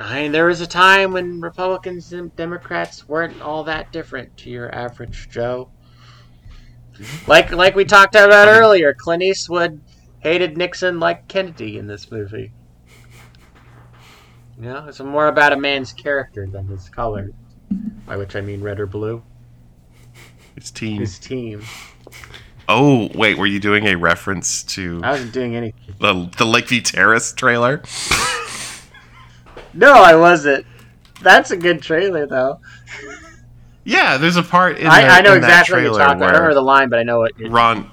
[0.00, 4.50] I mean, there was a time when Republicans and Democrats weren't all that different to
[4.50, 5.70] your average Joe.
[7.26, 8.60] Like like we talked about mm-hmm.
[8.60, 9.80] earlier, Clint Eastwood
[10.20, 12.52] hated Nixon like Kennedy in this movie.
[14.58, 17.30] You know, it's more about a man's character than his color.
[18.06, 19.22] By which I mean red or blue.
[20.54, 21.00] His team.
[21.00, 21.62] His team.
[22.68, 25.94] Oh wait, were you doing a reference to I wasn't doing anything.
[26.00, 27.82] the the Lakeview Terrace trailer?
[29.74, 30.66] No, I wasn't.
[31.22, 32.60] That's a good trailer, though.
[33.88, 35.98] Yeah, there's a part in, I, the- I know in that exactly what you're trailer
[35.98, 36.10] talking.
[36.22, 37.90] I don't remember where the line, but I know it Ron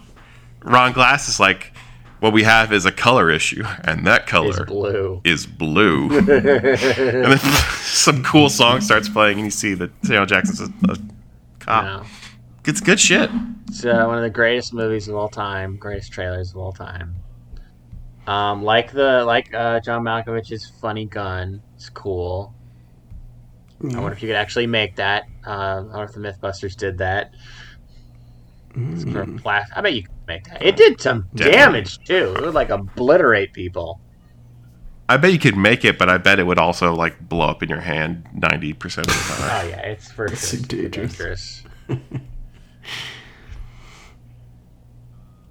[0.61, 1.71] Ron Glass is like,
[2.19, 5.21] "What we have is a color issue, and that color is Blue.
[5.23, 7.37] is blue." and then
[7.79, 10.97] some cool song starts playing, and you see that Samuel Jackson's a, a
[11.59, 11.83] cop.
[11.85, 12.03] No.
[12.65, 13.29] It's good shit.
[13.69, 17.15] It's uh, one of the greatest movies of all time, greatest trailers of all time.
[18.27, 22.53] Um, like the like uh, John Malkovich's Funny Gun, it's cool.
[23.81, 25.23] I wonder if you could actually make that.
[25.45, 27.31] Uh, I wonder if the MythBusters did that.
[28.73, 29.41] Mm.
[29.41, 30.61] plas- I bet you could make that.
[30.61, 31.51] It did some Definitely.
[31.57, 32.33] damage too.
[32.37, 34.01] It would like obliterate people.
[35.07, 37.61] I bet you could make it, but I bet it would also like blow up
[37.63, 39.65] in your hand ninety percent of the time.
[39.65, 41.15] Oh yeah, it's for That's sure dangerous.
[41.15, 41.63] dangerous.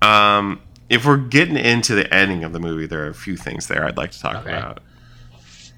[0.02, 0.60] Um,
[0.90, 3.86] if we're getting into the ending of the movie, there are a few things there
[3.86, 4.50] I'd like to talk Okay.
[4.50, 4.80] about.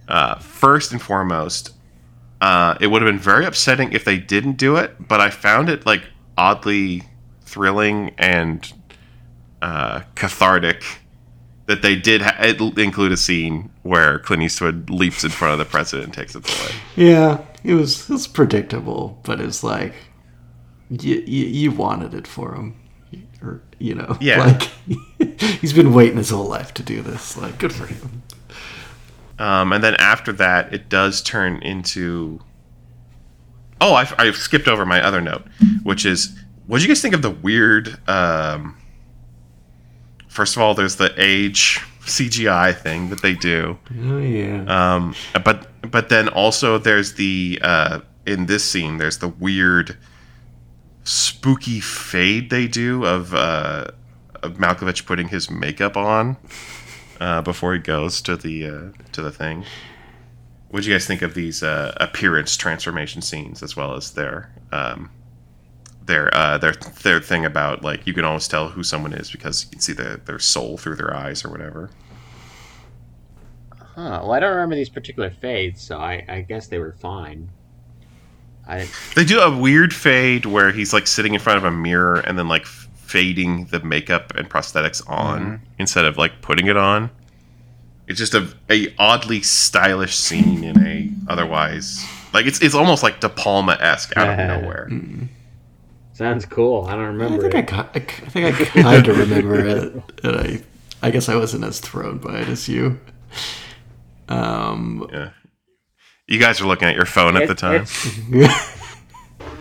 [0.08, 1.72] Uh, first and foremost,
[2.40, 5.68] uh, it would have been very upsetting if they didn't do it, but I found
[5.68, 6.04] it like
[6.36, 7.02] oddly
[7.42, 8.72] thrilling and
[9.62, 10.84] uh, cathartic
[11.66, 15.58] that they did ha- it include a scene where Clint Eastwood leaps in front of
[15.58, 16.74] the president and takes a bullet.
[16.94, 19.94] Yeah, it was it was predictable, but it's like
[20.90, 22.76] you you, you wanted it for him,
[23.42, 24.38] or you know, Yeah.
[25.18, 27.36] like he's been waiting his whole life to do this.
[27.36, 28.22] Like, good for him.
[29.38, 32.40] Um, and then after that, it does turn into.
[33.80, 35.44] Oh, I, I skipped over my other note,
[35.82, 36.34] which is,
[36.66, 37.98] what do you guys think of the weird?
[38.08, 38.78] Um,
[40.28, 45.14] first of all, there's the age CGI thing that they do, Oh yeah, um,
[45.44, 49.96] but but then also there's the uh, in this scene there's the weird
[51.04, 53.88] spooky fade they do of uh,
[54.42, 56.36] of Malkovich putting his makeup on
[57.20, 59.64] uh, before he goes to the uh, to the thing.
[60.70, 64.52] What do you guys think of these uh, appearance transformation scenes, as well as their
[64.72, 65.10] um,
[66.04, 66.72] their uh, their
[67.02, 69.92] their thing about like you can always tell who someone is because you can see
[69.92, 71.90] their their soul through their eyes or whatever.
[73.96, 74.20] Huh.
[74.22, 77.48] Well, I don't remember these particular fades, so I, I guess they were fine.
[78.68, 82.16] I They do a weird fade where he's like sitting in front of a mirror
[82.20, 82.66] and then like
[83.16, 87.08] fading the makeup and prosthetics on instead of like putting it on.
[88.08, 93.20] It's just a, a oddly stylish scene in a otherwise like it's it's almost like
[93.20, 94.90] De Palma esque out of nowhere.
[96.12, 96.84] sounds cool.
[96.86, 97.88] I don't I remember think I, it.
[97.94, 100.62] I, ki- I think I kind of remember it, and I
[101.02, 102.98] I guess I wasn't as thrown by it as you.
[104.28, 105.30] Um, Yeah.
[106.28, 107.86] You guys were looking at your phone at the time.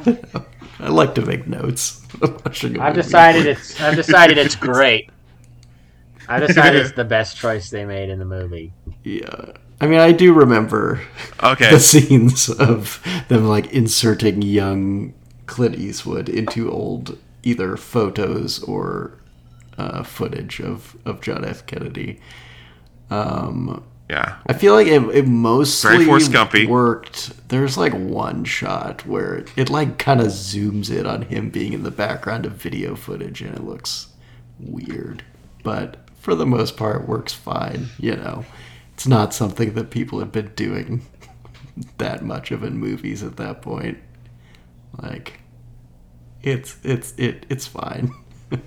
[0.80, 2.05] I like to make notes.
[2.20, 5.10] When watching a I've decided it's I've decided it's great.
[6.28, 8.74] I've decided it's the best choice they made in the movie.
[9.04, 11.02] Yeah, I mean, I do remember
[11.44, 11.70] Okay.
[11.70, 15.14] the scenes of them like inserting young
[15.46, 19.20] Clint Eastwood into old either photos or
[19.78, 21.66] uh, footage of of John F.
[21.68, 22.20] Kennedy.
[23.12, 24.38] Um, Yeah.
[24.46, 26.06] I feel like it, it mostly
[26.68, 27.50] worked.
[27.50, 31.74] There's like one shot where it, it like kind of zooms in on him being
[31.74, 34.08] in the background of video footage, and it looks
[34.60, 35.24] weird.
[35.64, 37.88] But for the most part, works fine.
[37.98, 38.46] You know,
[38.94, 41.04] it's not something that people have been doing
[41.98, 43.98] that much of in movies at that point.
[45.02, 45.40] Like,
[46.44, 48.12] it's it's it it's fine.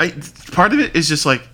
[0.00, 0.10] I
[0.50, 1.48] part of it is just like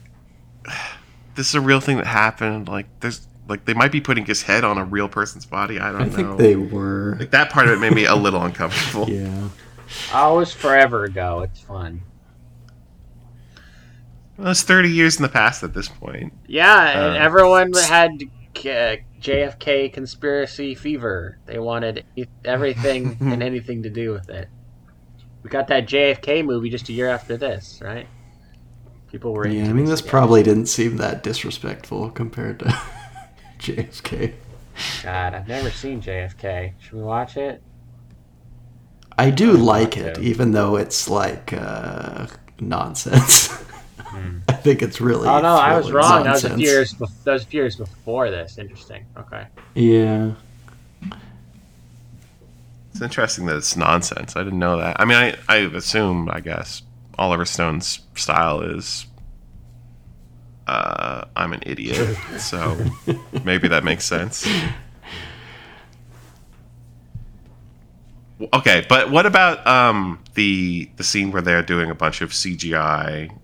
[1.39, 2.69] this is a real thing that happened.
[2.69, 5.78] Like there's like they might be putting his head on a real person's body.
[5.78, 6.10] I don't I know.
[6.10, 7.16] think they were.
[7.19, 9.09] like that part of it made me a little uncomfortable.
[9.10, 9.48] Yeah.
[10.12, 11.40] Oh, it was forever ago.
[11.40, 12.02] It's fun.
[14.36, 16.32] Well, it's 30 years in the past at this point.
[16.47, 18.10] Yeah, and Uh, everyone had
[18.56, 21.39] uh, JFK conspiracy fever.
[21.47, 24.48] They wanted e- everything and anything to do with it.
[25.43, 28.06] We got that JFK movie just a year after this, right?
[29.10, 29.47] People were.
[29.48, 30.10] Yeah, I mean, this again.
[30.10, 32.64] probably didn't seem that disrespectful compared to
[33.59, 34.35] JFK.
[35.02, 36.72] God, I've never seen JFK.
[36.78, 37.62] Should we watch it?
[39.18, 40.20] I do like it, to.
[40.20, 42.26] even though it's like uh,
[42.60, 43.48] nonsense.
[44.48, 45.28] I think it's really.
[45.28, 46.24] Oh no, I was thrilling wrong.
[46.24, 46.60] That was a nonsense.
[46.62, 46.93] few years.
[46.94, 48.59] Bef- that was a few years before this.
[48.59, 49.05] Interesting.
[49.16, 49.47] Okay.
[49.74, 50.32] Yeah,
[52.93, 54.35] It's interesting that it's nonsense.
[54.36, 55.01] I didn't know that.
[55.01, 56.82] I mean, I, I assume, I guess,
[57.19, 59.07] Oliver Stone's style is
[60.66, 62.16] uh, I'm an idiot.
[62.39, 62.77] so
[63.45, 64.47] maybe that makes sense.
[68.53, 73.36] Okay, but what about um, the the scene where they're doing a bunch of CGI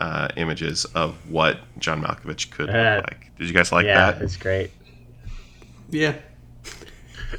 [0.00, 3.30] uh, images of what John Malkovich could Uh, look like?
[3.38, 4.22] Did you guys like yeah, that?
[4.22, 4.72] it's great.
[5.90, 6.14] yeah.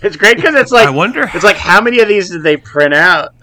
[0.02, 1.30] It's great because it's like I wonder.
[1.34, 3.34] it's like how many of these did they print out?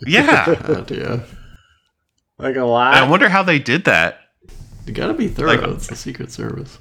[0.00, 1.20] Yeah, God, yeah.
[2.38, 2.94] Like a lot.
[2.94, 4.18] I wonder how they did that.
[4.86, 5.48] You gotta be thorough.
[5.48, 6.78] Like- uh, it's the Secret Service.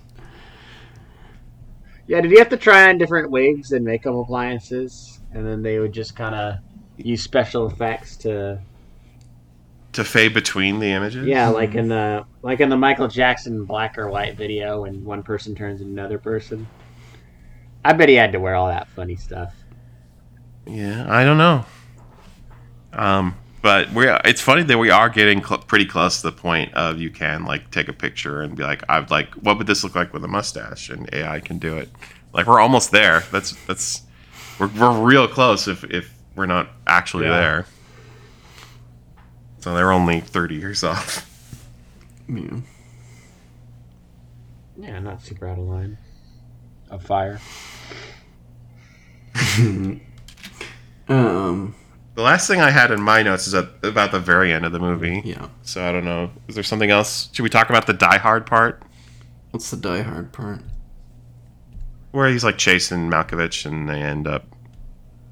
[2.08, 5.80] Yeah, did you have to try on different wigs and makeup appliances, and then they
[5.80, 6.56] would just kind of
[6.98, 8.60] use special effects to
[9.94, 11.26] to fade between the images.
[11.28, 15.24] yeah, like in the like in the Michael Jackson black or white video when one
[15.24, 16.68] person turns into another person.
[17.86, 19.54] I bet he had to wear all that funny stuff.
[20.66, 21.66] Yeah, I don't know.
[22.94, 26.36] Um, but we are it's funny that we are getting cl- pretty close to the
[26.36, 29.68] point of you can like take a picture and be like, I've like, what would
[29.68, 30.90] this look like with a mustache?
[30.90, 31.90] And AI can do it.
[32.34, 33.24] Like we're almost there.
[33.32, 34.02] That's that's
[34.60, 37.40] we're we're real close if if we're not actually Yeah.
[37.40, 37.66] there.
[39.60, 41.30] So they're only thirty years off.
[42.28, 42.58] Yeah.
[44.78, 45.98] Yeah, not super out of line.
[46.90, 47.40] Of fire.
[51.10, 51.76] Um.
[52.16, 54.80] The last thing I had in my notes is about the very end of the
[54.80, 55.22] movie.
[55.26, 55.48] Yeah.
[55.64, 56.30] So I don't know.
[56.48, 57.30] Is there something else?
[57.34, 58.84] Should we talk about the Die Hard part?
[59.52, 60.62] What's the Die Hard part?
[62.14, 64.46] where he's like chasing Malkovich and they end up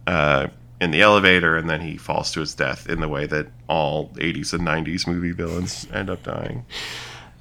[0.07, 0.47] uh,
[0.81, 4.09] in the elevator and then he falls to his death in the way that all
[4.15, 6.65] 80s and 90s movie villains end up dying.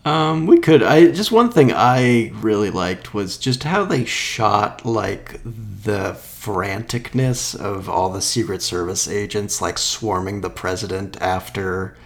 [0.04, 0.82] Um, we could.
[0.82, 7.54] I just one thing I really liked was just how they shot like the franticness
[7.54, 11.96] of all the Secret Service agents like swarming the president after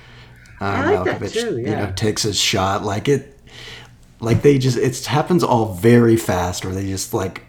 [0.61, 2.83] uh, like Malkovich, too, you know, takes his shot.
[2.83, 3.39] Like it,
[4.19, 7.43] like they just it happens all very fast, or they just like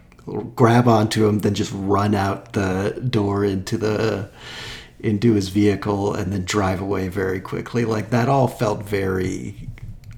[0.56, 4.30] grab onto him, then just run out the door into the
[5.00, 7.86] into his vehicle and then drive away very quickly.
[7.86, 9.70] Like that all felt very,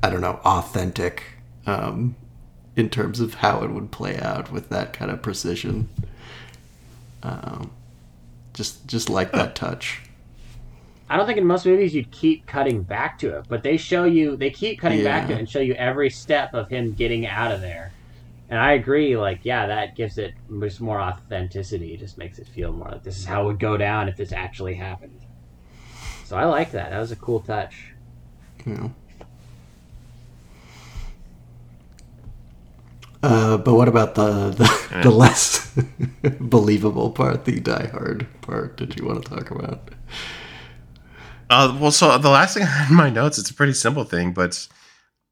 [0.04, 1.24] I don't know, authentic
[1.66, 2.16] um,
[2.76, 5.90] in terms of how it would play out with that kind of precision.
[7.28, 7.72] Um,
[8.54, 10.02] just just like that touch.
[11.10, 14.06] I don't think in most movies you'd keep cutting back to it, but they show
[14.06, 17.28] you they keep cutting back to it and show you every step of him getting
[17.28, 17.92] out of there.
[18.50, 21.94] And I agree, like, yeah, that gives it just more authenticity.
[21.94, 24.16] It just makes it feel more like this is how it would go down if
[24.16, 25.20] this actually happened.
[26.24, 26.92] So I like that.
[26.92, 27.92] That was a cool touch.
[28.66, 28.94] you
[33.24, 35.76] Uh, but what about the the, the less
[36.40, 38.78] believable part, the Die Hard part?
[38.78, 39.90] Did you want to talk about?
[41.50, 44.04] Uh, well, so the last thing I had in my notes, it's a pretty simple
[44.04, 44.68] thing, but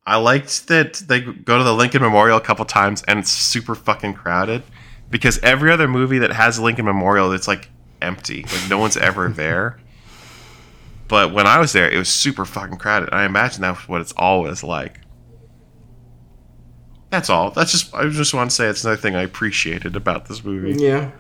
[0.05, 3.73] I liked that they go to the Lincoln Memorial a couple times and it's super
[3.75, 4.63] fucking crowded
[5.09, 7.69] because every other movie that has Lincoln Memorial, it's like
[8.01, 8.43] empty.
[8.43, 9.79] Like no one's ever there.
[11.07, 13.09] But when I was there, it was super fucking crowded.
[13.11, 14.99] I imagine that's what it's always like.
[17.15, 17.51] That's all.
[17.51, 20.81] That's just I just want to say it's another thing I appreciated about this movie.
[20.83, 21.11] Yeah,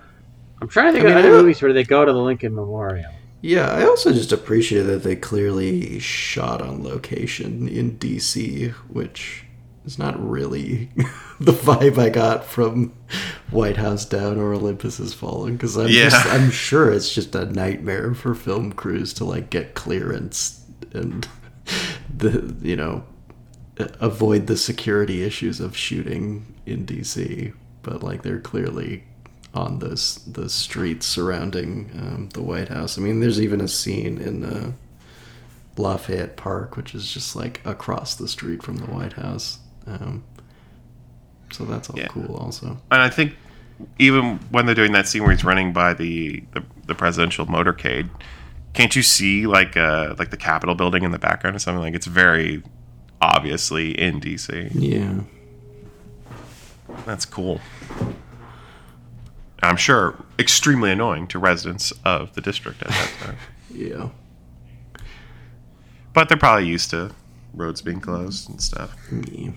[0.61, 2.19] I'm trying to think I of mean, other I- movies where they go to the
[2.19, 3.11] Lincoln Memorial.
[3.41, 3.69] yeah.
[3.71, 9.45] I also just appreciate that they clearly shot on location in DC, which
[9.85, 10.89] is not really
[11.39, 12.91] the vibe I got from
[13.51, 15.53] White House Down or Olympus Has Fallen.
[15.53, 16.09] Because I'm Yeah.
[16.09, 20.61] just, I'm sure it's just a nightmare for film crews to like get clearance
[20.93, 21.27] and
[22.17, 23.03] the you know
[23.77, 27.53] avoid the security issues of shooting in DC.
[27.83, 29.03] But like they're clearly
[29.53, 32.97] on those the streets surrounding um, the White House.
[32.97, 34.71] I mean, there's even a scene in uh,
[35.77, 39.59] Lafayette Park, which is just like across the street from the White House.
[39.87, 40.23] Um,
[41.51, 42.07] so that's all Yeah.
[42.07, 42.77] cool, also.
[42.91, 43.35] and I think
[43.99, 48.09] even when they're doing that scene where he's running by the the, the presidential motorcade,
[48.73, 51.81] can't you see like uh like the Capitol building in the background or something?
[51.83, 52.63] Like it's very
[53.21, 54.69] obviously in DC.
[54.73, 55.21] Yeah.
[57.05, 57.59] That's cool.
[59.61, 63.37] I'm sure extremely annoying to residents of the district at that time.
[63.73, 64.09] Yeah.
[66.13, 67.11] but they're probably used to
[67.53, 68.95] roads being closed and stuff.
[69.27, 69.51] yeah.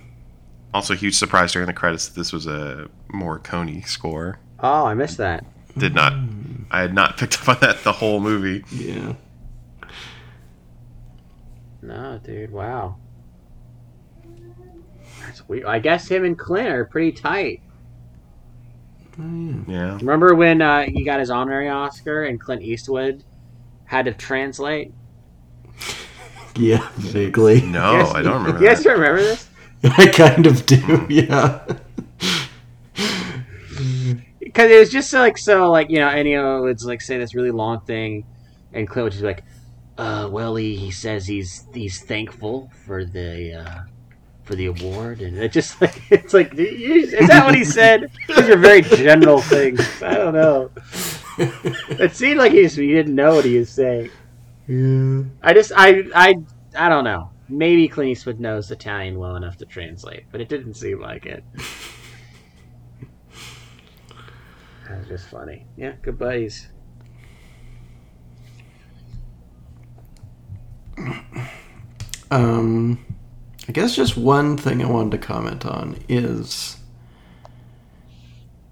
[0.74, 4.40] Also, huge surprise during the credits that this was a Morricone score.
[4.58, 5.44] Oh, I missed that.
[5.76, 6.14] Did not.
[6.14, 6.64] Hmm.
[6.70, 8.64] I had not picked up on that the whole movie.
[8.72, 9.12] Yeah.
[11.80, 12.96] No, dude, wow.
[15.28, 15.66] That's weird.
[15.66, 17.60] I guess him and Clint are pretty tight.
[19.20, 19.74] Oh, yeah.
[19.74, 19.94] Yeah.
[19.96, 23.24] Remember when uh, he got his honorary Oscar and Clint Eastwood
[23.84, 24.92] had to translate?
[26.56, 27.60] Yeah, vaguely.
[27.66, 28.90] No, Yes, I don't remember You guys that.
[28.94, 29.48] remember this?
[29.84, 31.64] I kind of do, yeah.
[34.40, 37.32] Because it was just so, like so like you know Ennio would like say this
[37.34, 38.24] really long thing,
[38.72, 39.44] and Clint would just be like,
[39.98, 43.80] "Uh, well, he, he says he's he's thankful for the uh,
[44.48, 48.10] for the award," and it just like it's like is that what he said?
[48.26, 49.80] These are very general things.
[50.02, 50.70] I don't know.
[51.40, 54.10] It seemed like he, was, he didn't know what he was saying.
[54.66, 55.22] Yeah.
[55.40, 56.34] I just I I
[56.74, 57.30] I don't know.
[57.48, 61.44] Maybe Clint Eastwood knows Italian well enough to translate, but it didn't seem like it.
[64.88, 65.66] That was just funny.
[65.76, 66.68] Yeah, good buddies.
[72.30, 73.04] Um,
[73.68, 76.78] I guess just one thing I wanted to comment on is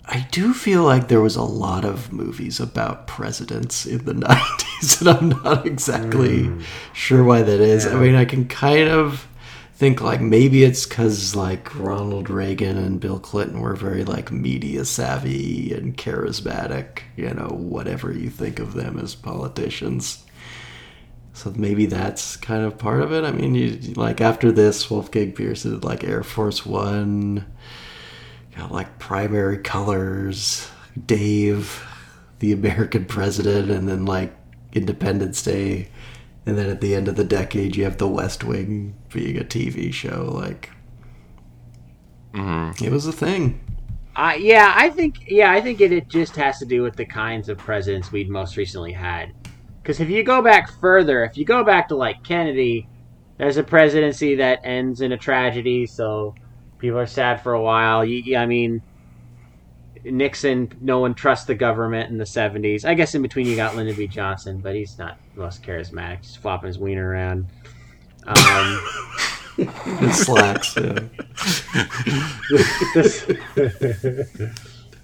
[0.07, 5.01] I do feel like there was a lot of movies about presidents in the 90s,
[5.01, 6.63] and I'm not exactly mm.
[6.95, 7.87] sure why that is.
[7.87, 9.29] I mean, I can kind of
[9.75, 14.87] think like maybe it's because like Ronald Reagan and Bill Clinton were very like media
[14.87, 20.25] savvy and charismatic, you know, whatever you think of them as politicians.
[21.37, 23.23] So maybe that's kind of part of it.
[23.23, 27.45] I mean, you like after this, Wolfgang Petersen did like Air Force One,
[28.57, 30.71] got like Primary Colors,
[31.05, 31.87] Dave,
[32.39, 34.35] the American President, and then like
[34.73, 35.89] Independence Day,
[36.47, 39.45] and then at the end of the decade, you have The West Wing being a
[39.45, 40.31] TV show.
[40.33, 40.71] Like,
[42.33, 42.81] Mhm.
[42.81, 43.61] it was a thing.
[44.17, 47.05] Uh, yeah, I think yeah, I think it, it just has to do with the
[47.05, 49.33] kinds of presidents we'd most recently had.
[49.87, 52.89] Because if you go back further, if you go back to like Kennedy,
[53.39, 56.35] there's a presidency that ends in a tragedy, so
[56.79, 58.05] people are sad for a while.
[58.05, 58.83] You, I mean,
[60.03, 62.85] Nixon, no one trusts the government in the 70s.
[62.85, 64.09] I guess in between you got Lyndon B.
[64.09, 67.47] Johnson, but he's not the most charismatic, just flopping his wiener around.
[68.27, 68.81] Um,
[69.59, 70.77] It slacks.
[70.77, 70.83] yeah.
[72.93, 73.25] this,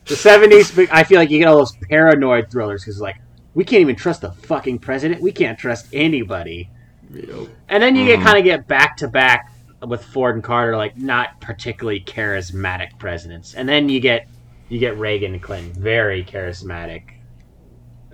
[0.07, 3.17] The seventies, I feel like you get all those paranoid thrillers because like
[3.55, 5.21] we can't even trust the fucking president.
[5.21, 6.71] We can't trust anybody.
[7.11, 9.53] Know, And then you get kind of get back to back
[9.87, 13.55] with Ford and Carter, like not particularly charismatic presidents.
[13.55, 14.29] And then you get
[14.69, 17.03] you get Reagan and Clinton, very charismatic,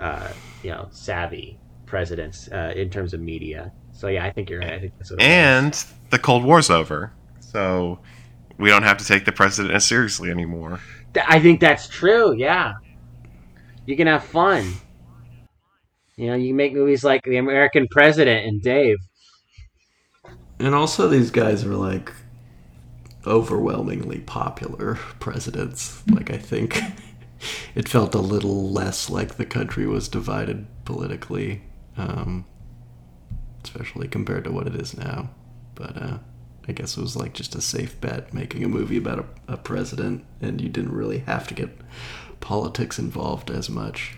[0.01, 0.33] uh,
[0.65, 3.73] you know, savvy presidents uh, in terms of media.
[3.93, 4.73] So yeah, I think you're right.
[4.73, 5.13] I think that's.
[5.21, 8.01] And the Cold War's over, so
[8.59, 10.81] we don't have to take the president as seriously anymore.
[11.27, 12.35] I think that's true.
[12.35, 12.75] Yeah,
[13.87, 14.73] you can have fun.
[16.19, 18.99] You know, you make movies like The American President and Dave.
[20.59, 22.13] and also these guys are like
[23.27, 26.03] overwhelmingly popular presidents.
[26.11, 26.79] Like I think
[27.75, 31.63] it felt a little less like the country was divided politically,
[31.97, 32.47] um,
[33.65, 35.31] especially compared to what it is now.
[35.77, 36.19] But uh,
[36.69, 39.57] I guess it was like just a safe bet making a movie about a, a
[39.57, 41.71] president, and you didn't really have to get
[42.41, 44.17] politics involved as much.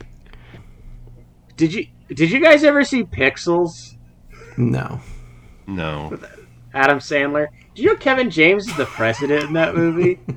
[1.61, 3.97] Did you did you guys ever see Pixels?
[4.57, 4.99] No.
[5.67, 6.19] No,
[6.73, 7.49] Adam Sandler.
[7.75, 10.19] Do you know Kevin James is the president in that movie?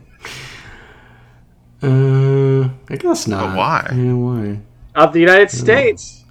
[1.82, 3.58] Uh, I guess not.
[3.58, 3.86] why?
[3.94, 4.62] Yeah, why?
[4.96, 6.24] of the United States.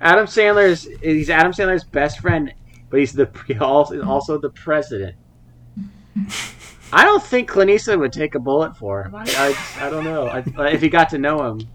[0.00, 2.54] Adam Sandler's he's Adam Sandler's best friend,
[2.88, 5.16] but he's the he also also the president.
[6.92, 9.16] I don't think Clint Eastwood would take a bullet for him.
[9.16, 11.68] I I, I don't know I, if he got to know him.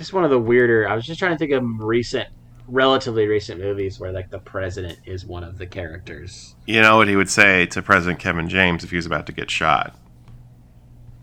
[0.00, 0.88] Just one of the weirder.
[0.88, 2.26] I was just trying to think of recent,
[2.66, 6.54] relatively recent movies where like the president is one of the characters.
[6.64, 9.32] you know what he would say to President Kevin James if he was about to
[9.32, 9.94] get shot.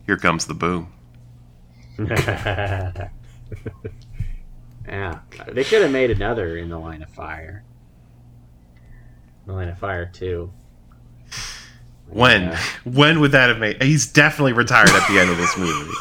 [0.06, 0.94] Here comes the boom.
[1.98, 3.10] yeah,
[5.48, 7.64] they could have made another in the Line of Fire.
[9.48, 10.54] The Line of Fire too.
[12.10, 12.44] When?
[12.44, 12.62] Yeah.
[12.84, 13.82] When would that have made?
[13.82, 15.92] He's definitely retired at the end of this movie,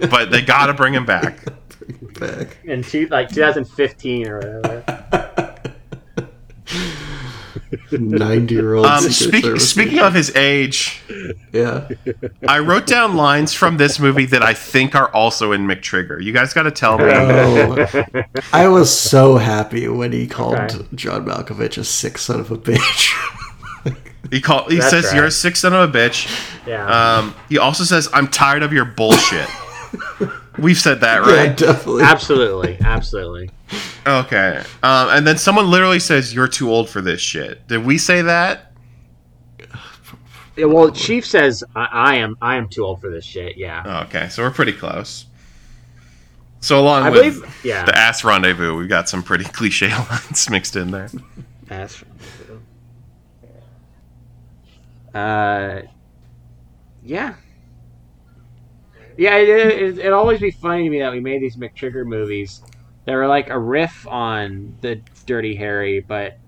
[0.10, 1.44] but they got to bring him back.
[2.18, 2.58] Back.
[2.64, 5.56] in two, like 2015 or whatever.
[7.92, 11.00] 90 year old Um, speak, speaking of his age,
[11.52, 11.88] Yeah.
[12.46, 16.22] I wrote down lines from this movie that I think are also in McTrigger.
[16.22, 17.04] You guys got to tell me.
[17.06, 17.86] Oh,
[18.52, 20.84] I was so happy when he called Okay.
[20.94, 23.16] John Malkovich a sick son of a bitch.
[24.30, 25.16] He call, He That's says, right.
[25.16, 26.28] "You're a sick son of a bitch."
[26.66, 26.86] Yeah.
[27.18, 29.48] Um, he also says, "I'm tired of your bullshit."
[30.60, 31.56] We've said that, yeah, right?
[31.56, 32.02] definitely.
[32.02, 33.50] absolutely, absolutely.
[34.06, 34.62] Okay.
[34.82, 38.22] Um, and then someone literally says, "You're too old for this shit." Did we say
[38.22, 38.72] that?
[40.56, 43.56] Yeah, well, Chief says I, I am I am too old for this shit.
[43.56, 43.82] Yeah.
[43.84, 45.26] Oh, okay, so we're pretty close.
[46.60, 47.84] So along I with believe- yeah.
[47.86, 51.08] the ass rendezvous, we've got some pretty cliche lines mixed in there.
[51.66, 52.02] That's
[55.14, 55.82] Uh,
[57.02, 57.34] yeah.
[59.16, 62.62] Yeah, it, it, it'd always be funny to me that we made these McTrigger movies.
[63.04, 66.38] They were like a riff on the Dirty Harry, but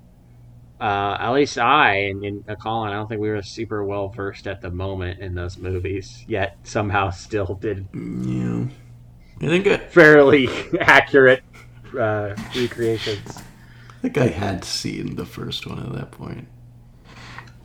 [0.80, 4.46] uh, at least I and, and Colin, I don't think we were super well versed
[4.46, 6.24] at the moment in those movies.
[6.26, 8.64] Yet somehow still did yeah.
[9.40, 10.48] I think I, fairly
[10.80, 11.42] accurate
[11.98, 13.38] uh, recreations.
[13.38, 16.48] I think I had seen the first one at that point.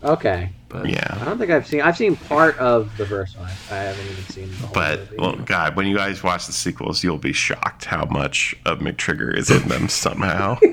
[0.03, 1.79] Okay, But yeah, I don't think I've seen.
[1.81, 3.47] I've seen part of the first one.
[3.71, 5.15] I haven't even seen the whole But movie.
[5.17, 9.33] well, God, when you guys watch the sequels, you'll be shocked how much of McTrigger
[9.35, 10.57] is in them somehow.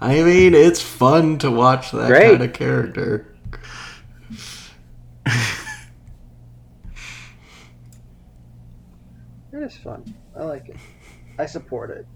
[0.00, 2.32] I mean, it's fun to watch that Great.
[2.32, 3.32] kind of character.
[9.52, 10.14] It is fun.
[10.38, 10.76] I like it.
[11.38, 12.06] I support it.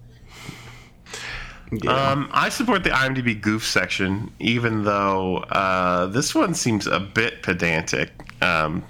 [1.71, 1.91] Yeah.
[1.91, 7.43] Um, I support the IMDb goof section, even though uh, this one seems a bit
[7.43, 8.11] pedantic.
[8.41, 8.83] Um,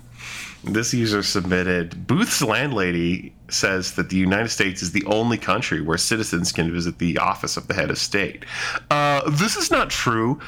[0.63, 5.97] this user submitted Booth's landlady says that the United States is the only country where
[5.97, 8.45] citizens can visit the office of the head of state.
[8.89, 10.39] Uh, this is not true.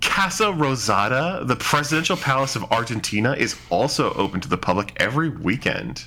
[0.00, 6.04] Casa Rosada, the presidential palace of Argentina, is also open to the public every weekend.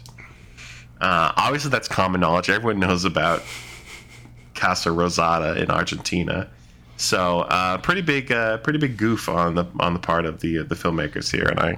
[0.99, 2.49] Uh, obviously, that's common knowledge.
[2.49, 3.43] Everyone knows about
[4.53, 6.49] Casa Rosada in Argentina.
[6.97, 10.63] So, uh, pretty big, uh, pretty big goof on the on the part of the
[10.63, 11.77] the filmmakers here, and I,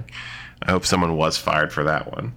[0.62, 2.34] I hope someone was fired for that one.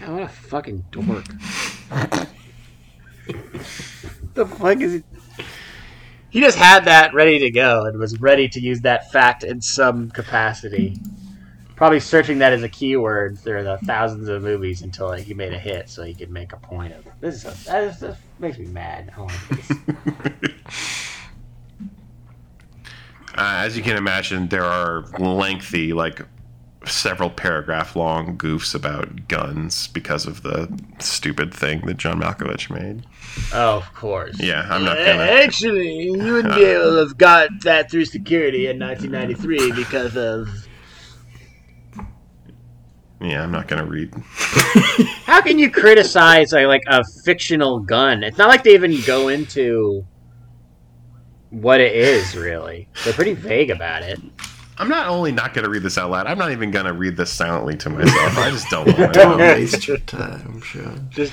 [0.00, 1.24] God, what a fucking dork.
[4.34, 5.04] the fuck is it?
[6.30, 9.60] He just had that ready to go and was ready to use that fact in
[9.60, 10.98] some capacity.
[11.76, 15.52] Probably searching that as a keyword through the thousands of movies until like, he made
[15.52, 17.06] a hit, so he could make a point of.
[17.22, 19.10] This is that, is, that makes me mad.
[23.34, 26.20] Uh, as you can imagine, there are lengthy, like
[26.84, 30.68] several paragraph long goofs about guns because of the
[30.98, 33.04] stupid thing that John Malkovich made.
[33.54, 34.38] Oh, of course.
[34.38, 35.22] Yeah, I'm not Uh, gonna.
[35.22, 40.48] Actually, you wouldn't be able to have got that through security in 1993 because of.
[43.22, 44.12] Yeah, I'm not gonna read.
[45.24, 48.24] How can you criticize like, like a fictional gun?
[48.24, 50.04] It's not like they even go into
[51.50, 52.36] what it is.
[52.36, 54.20] Really, they're pretty vague about it.
[54.78, 56.26] I'm not only not gonna read this out loud.
[56.26, 58.38] I'm not even gonna read this silently to myself.
[58.38, 61.06] I just don't want Don't waste your time, Sean.
[61.10, 61.32] Just,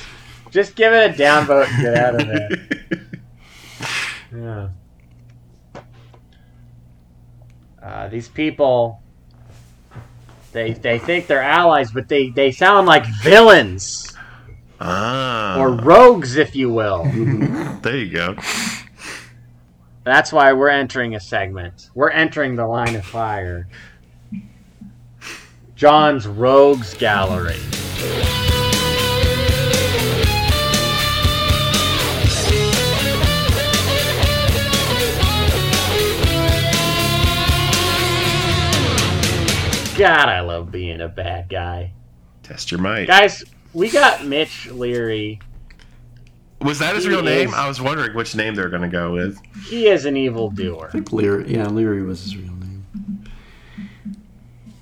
[0.52, 2.50] just give it a downvote and get out of there.
[4.32, 4.70] Yeah.
[7.82, 9.02] Uh, these people,
[10.52, 14.16] they they think they're allies, but they they sound like villains
[14.80, 17.04] ah, or rogues, if you will.
[17.82, 18.36] there you go.
[20.04, 21.90] That's why we're entering a segment.
[21.94, 23.68] We're entering the line of fire.
[25.76, 27.60] John's Rogues Gallery.
[40.00, 41.92] God, I love being a bad guy.
[42.44, 43.08] Test your might.
[43.08, 43.44] Guys,
[43.74, 45.40] we got Mitch Leary.
[46.62, 47.50] Was that his He real name?
[47.50, 49.38] is- I was wondering which name they're gonna go with.
[49.70, 50.88] He is an evildoer.
[50.88, 52.86] I think Leary, yeah, Leary was his real name.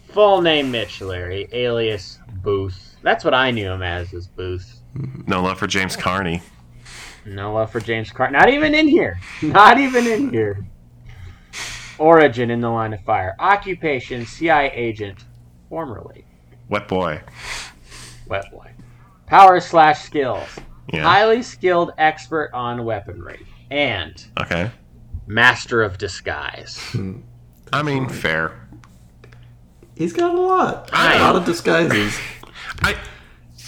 [0.09, 2.95] Full name Mitch Leary, alias Booth.
[3.03, 4.81] That's what I knew him as, was Booth.
[5.27, 6.41] No love for James Carney.
[7.25, 8.33] No love for James Carney.
[8.37, 9.19] Not even in here.
[9.43, 10.65] Not even in here.
[11.99, 13.35] Origin in the line of fire.
[13.39, 15.25] Occupation CIA agent,
[15.69, 16.25] formerly.
[16.69, 17.21] Wet boy.
[18.27, 18.71] Wet boy.
[19.25, 20.47] Power slash skills.
[20.93, 21.03] Yeah.
[21.03, 23.45] Highly skilled expert on weaponry.
[23.71, 24.71] And Okay.
[25.25, 26.79] master of disguise.
[26.91, 27.19] Hmm.
[27.73, 28.53] I mean, fair.
[29.95, 30.89] He's got a lot.
[30.93, 32.17] I- A lot of disguises.
[32.83, 32.95] I.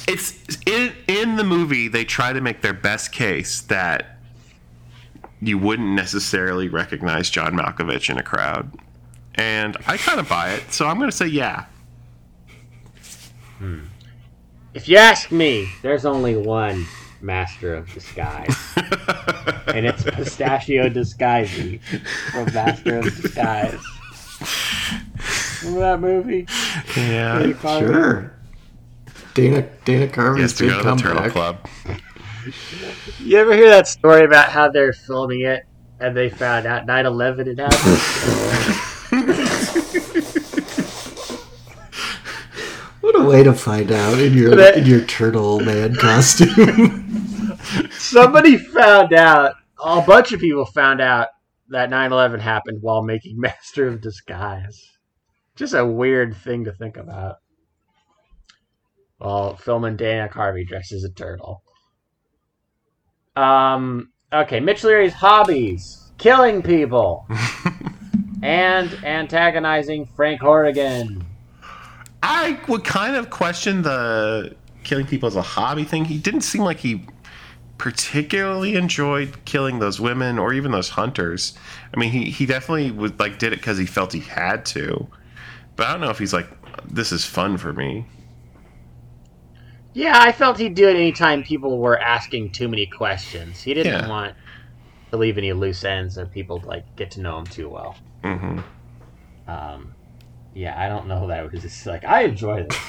[0.08, 0.34] It's
[0.66, 1.88] in in the movie.
[1.88, 4.19] They try to make their best case that
[5.42, 8.72] you wouldn't necessarily recognize John Malkovich in a crowd,
[9.36, 10.72] and I kind of buy it.
[10.72, 11.66] So I'm going to say yeah.
[13.58, 13.80] Hmm.
[14.74, 16.86] If you ask me, there's only one
[17.22, 18.56] master of disguise.
[19.68, 21.82] and it's Pistachio Disguisey
[22.32, 23.80] from Master of Disguise.
[25.64, 26.48] Remember that movie?
[26.96, 27.40] Yeah.
[27.40, 28.34] Dana Sure.
[29.34, 31.30] Dana Dana He Carvey's has to big go to the Turtle.
[31.32, 31.68] Club.
[33.20, 35.64] You ever hear that story about how they're filming it
[36.00, 38.00] and they found out 9 11 had happened?
[43.02, 47.58] What a way to find out in your in your turtle man costume.
[47.92, 51.30] Somebody found out, a bunch of people found out
[51.70, 54.80] that 9 11 happened while making Master of Disguise.
[55.56, 57.38] Just a weird thing to think about.
[59.18, 61.64] While filming Dana Carvey dressed as a turtle.
[63.36, 67.28] Um, okay, Mitch Leary's hobbies killing people
[68.44, 71.26] and antagonizing Frank Horrigan.
[72.22, 76.06] I would kind of question the killing people as a hobby thing.
[76.06, 77.06] He didn't seem like he
[77.78, 81.58] particularly enjoyed killing those women or even those hunters.
[81.94, 85.08] I mean, he, he definitely was like did it because he felt he had to.
[85.76, 86.48] But I don't know if he's like,
[86.86, 88.06] this is fun for me.
[89.94, 93.62] Yeah, I felt he'd do it anytime people were asking too many questions.
[93.62, 94.08] He didn't Yeah.
[94.08, 94.36] want
[95.12, 97.96] to leave any loose ends or people to, like get to know him too well.
[98.24, 98.60] hmm
[99.48, 99.94] Um,
[100.54, 102.80] yeah, I don't know that it was just like I enjoy this.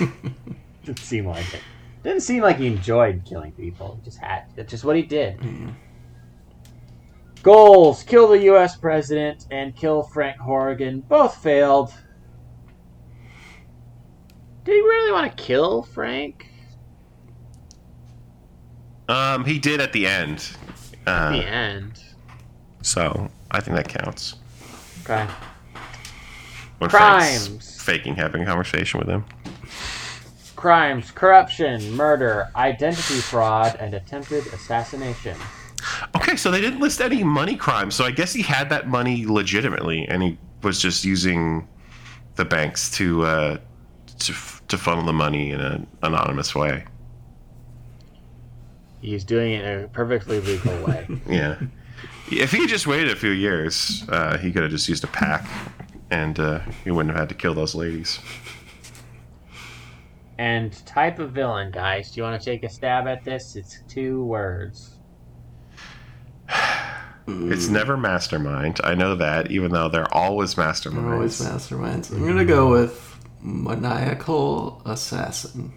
[0.84, 1.62] Didn't seem like it.
[2.02, 3.96] Didn't seem like he enjoyed killing people.
[3.96, 4.44] He just had.
[4.56, 5.38] That's just what he did.
[7.42, 8.76] Goals: kill the U.S.
[8.76, 11.02] president and kill Frank Horrigan.
[11.02, 11.92] Both failed.
[14.64, 16.46] Did he really want to kill Frank?
[19.08, 20.50] Um, he did at the end.
[21.06, 22.02] At Uh, the end.
[22.82, 24.36] So I think that counts.
[25.04, 25.26] Okay.
[26.78, 27.46] When Crimes.
[27.46, 29.24] Frank's faking having a conversation with him.
[30.56, 35.36] Crimes: corruption, murder, identity fraud, and attempted assassination.
[36.16, 37.94] Okay, so they didn't list any money crimes.
[37.94, 41.66] So I guess he had that money legitimately, and he was just using
[42.36, 43.56] the banks to uh,
[44.20, 44.34] to
[44.68, 46.84] to funnel the money in an anonymous way.
[49.00, 51.06] He's doing it in a perfectly legal way.
[51.28, 51.58] Yeah.
[52.30, 55.44] If he just waited a few years, uh, he could have just used a PAC,
[56.10, 58.20] and uh, he wouldn't have had to kill those ladies.
[60.38, 62.12] and type of villain, guys.
[62.12, 63.56] Do you want to take a stab at this?
[63.56, 64.96] It's two words.
[67.26, 68.80] It's never mastermind.
[68.82, 71.12] I know that, even though they're always masterminds.
[71.12, 72.10] Always masterminds.
[72.10, 73.09] I'm gonna go with
[73.42, 75.72] maniacal assassin.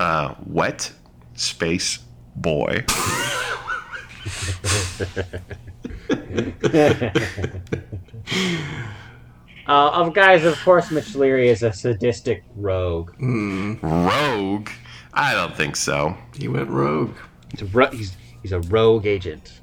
[0.00, 0.92] Uh, wet
[1.34, 1.98] space
[2.36, 2.84] boy.
[9.68, 13.12] Uh, of guys, of course, Mitch Leary is a sadistic rogue.
[13.20, 14.70] Rogue.
[15.12, 16.16] I don't think so.
[16.38, 17.14] He went rogue.
[17.50, 19.57] He's a, ro- he's, he's a rogue agent.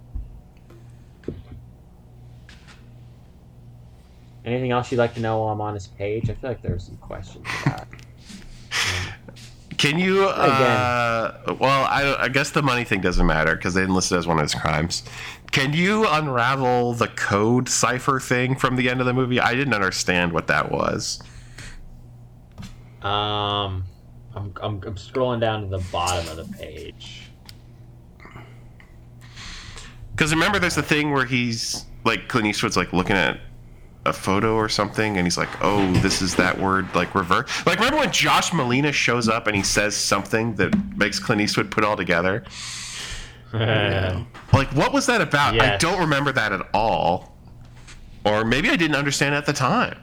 [4.45, 6.29] Anything else you'd like to know while I'm on his page?
[6.29, 7.87] I feel like there's some questions about.
[9.77, 10.25] Can you?
[10.25, 14.17] Uh, well, I, I guess the money thing doesn't matter because they didn't list it
[14.17, 15.03] as one of his crimes.
[15.51, 19.39] Can you unravel the code cipher thing from the end of the movie?
[19.39, 21.21] I didn't understand what that was.
[23.01, 23.83] Um,
[24.33, 27.23] I'm, I'm, I'm scrolling down to the bottom of the page.
[30.11, 33.39] Because remember, there's the thing where he's like Clint Eastwood's like looking at
[34.05, 37.79] a photo or something, and he's like, "Oh, this is that word like revert." Like,
[37.79, 41.83] remember when Josh Malina shows up and he says something that makes Clint Eastwood put
[41.83, 42.43] all together?
[44.53, 45.55] Like, what was that about?
[45.61, 47.35] I don't remember that at all.
[48.25, 49.97] Or maybe I didn't understand at the time.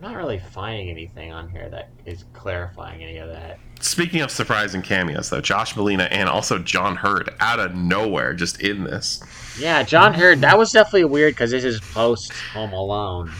[0.00, 3.58] Not really finding anything on here that is clarifying any of that.
[3.80, 8.62] Speaking of surprising cameos, though, Josh Malina and also John Heard out of nowhere, just
[8.62, 9.22] in this.
[9.58, 13.30] Yeah, John Heard, that was definitely weird because this is post Home Alone.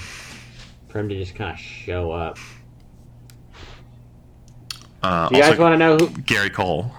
[0.89, 2.37] For him to just kind of show up.
[5.03, 6.09] Uh, Do you guys want to know who?
[6.23, 6.93] Gary Cole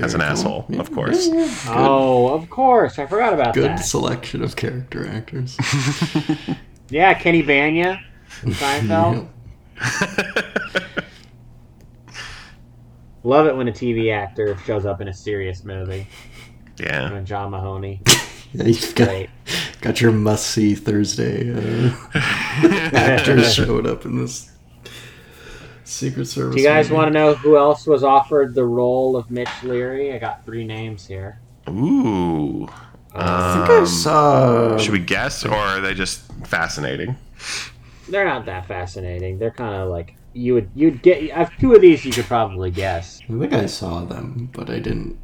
[0.00, 0.28] as an Cole?
[0.28, 0.80] asshole, Yeah.
[0.80, 1.28] of course.
[1.68, 2.98] Oh, of course.
[2.98, 3.76] I forgot about Good that.
[3.78, 5.56] Good selection of character actors.
[6.88, 8.04] Yeah, Kenny Bania from
[8.42, 9.28] Seinfeld.
[13.22, 16.06] Love it when a TV actor shows up in a serious movie.
[16.78, 17.10] yeah.
[17.12, 18.00] When John Mahoney.
[18.52, 19.28] Yeah, you've got, Great.
[19.82, 21.90] got your must see Thursday uh,
[22.94, 24.50] actors showed up in this
[25.84, 26.54] Secret Service.
[26.54, 26.94] Do you guys movie.
[26.96, 30.14] want to know who else was offered the role of Mitch Leary?
[30.14, 31.40] I got three names here.
[31.68, 32.66] Ooh.
[33.14, 34.78] I think I Um, saw.
[34.78, 37.16] Should we guess, or are they just fascinating?
[38.08, 39.38] They're not that fascinating.
[39.38, 42.26] They're kind of like you would you'd get I have two of these you could
[42.26, 43.20] probably guess.
[43.28, 45.18] I think I saw them, but I didn't.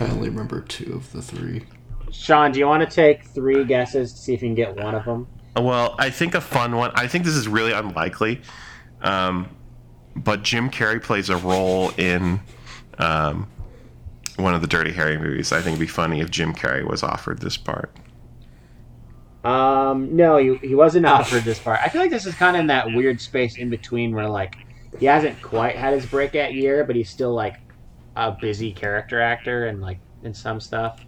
[0.00, 1.64] I only remember two of the three.
[2.10, 4.94] Sean, do you want to take three guesses to see if you can get one
[4.94, 5.28] of them?
[5.56, 6.90] Well, I think a fun one.
[6.94, 8.40] I think this is really unlikely,
[9.02, 9.48] um,
[10.16, 12.40] but Jim Carrey plays a role in
[12.98, 13.48] um,
[14.36, 15.52] one of the Dirty Harry movies.
[15.52, 17.94] I think it'd be funny if Jim Carrey was offered this part.
[19.48, 21.80] Um, no, he, he wasn't offered this part.
[21.82, 24.56] I feel like this is kind of in that weird space in between where like
[24.98, 27.56] he hasn't quite had his breakout year, but he's still like
[28.16, 31.00] a busy character actor and like in some stuff.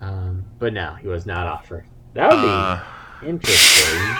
[0.00, 1.84] Um, but no, he was not offered.
[2.14, 2.82] That would be Uh,
[3.30, 4.16] interesting.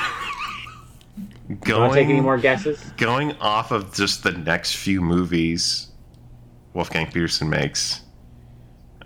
[1.64, 2.80] Going to take any more guesses?
[2.97, 5.88] going off of just the next few movies
[6.74, 8.02] Wolfgang Petersen makes.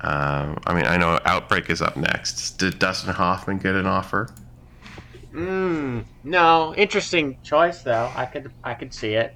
[0.05, 2.59] Um, I mean, I know Outbreak is up next.
[2.59, 4.29] Did Dustin Hoffman get an offer?
[5.33, 8.13] Mm, no, interesting choice though.
[8.15, 9.35] I could I could see it.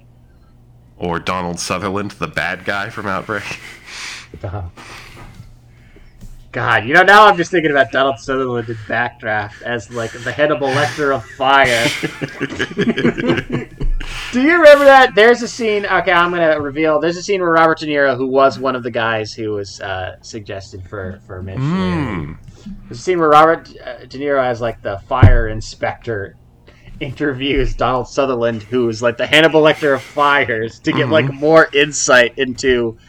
[0.97, 3.43] Or Donald Sutherland, the bad guy from Outbreak?
[6.51, 10.31] God, you know now I'm just thinking about Donald Sutherland in Backdraft as like the
[10.31, 11.87] Hannibal Lecter of fire.
[14.31, 15.15] Do you remember that?
[15.15, 15.87] There's a scene.
[15.87, 16.99] Okay, I'm gonna reveal.
[16.99, 19.81] There's a scene where Robert De Niro, who was one of the guys who was
[19.81, 21.57] uh, suggested for for Mitch.
[21.57, 22.33] Hmm.
[22.87, 26.37] There's a scene where Robert uh, De Niro, as like the fire inspector,
[26.99, 32.37] interviews Donald Sutherland, who's like the Hannibal Lecter of fires, to get like more insight
[32.37, 32.99] into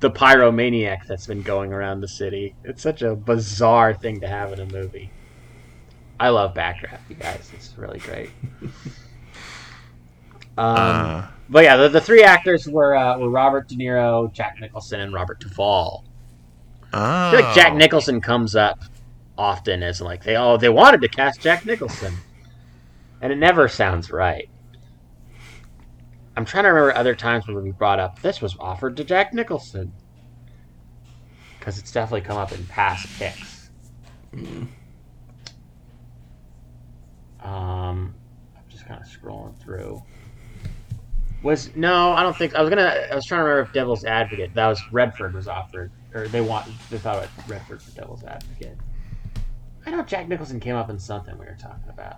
[0.00, 2.54] the pyromaniac that's been going around the city.
[2.64, 5.10] It's such a bizarre thing to have in a movie.
[6.20, 7.50] I love Backdraft, you guys.
[7.54, 8.30] It's really great.
[10.56, 14.56] Um, Uh, but yeah, the, the three actors were uh, were Robert De Niro, Jack
[14.60, 16.04] Nicholson, and Robert Duvall.
[16.92, 17.76] I feel like Jack oh.
[17.76, 18.80] Nicholson comes up
[19.38, 22.14] often as like they oh they wanted to cast Jack Nicholson,
[23.20, 24.48] and it never sounds right.
[26.36, 29.32] I'm trying to remember other times when we brought up this was offered to Jack
[29.32, 29.92] Nicholson
[31.58, 33.70] because it's definitely come up in past picks.
[37.40, 38.14] Um,
[38.56, 40.02] I'm just kind of scrolling through.
[41.46, 43.06] Was no, I don't think I was gonna.
[43.08, 44.52] I was trying to remember if Devil's Advocate.
[44.54, 48.76] That was Redford was offered, or they want they thought it Redford for Devil's Advocate.
[49.86, 52.16] I know Jack Nicholson came up in something we were talking about.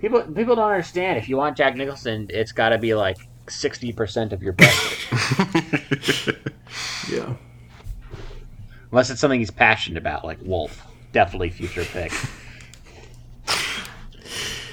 [0.00, 1.18] People people don't understand.
[1.18, 3.16] If you want Jack Nicholson, it's got to be like
[3.48, 6.38] sixty percent of your budget,
[7.10, 7.34] Yeah.
[8.92, 10.86] unless it's something he's passionate about, like Wolf.
[11.10, 12.12] Definitely future pick.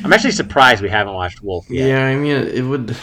[0.04, 1.88] I'm actually surprised we haven't watched Wolf yet.
[1.88, 2.96] Yeah, I mean, it would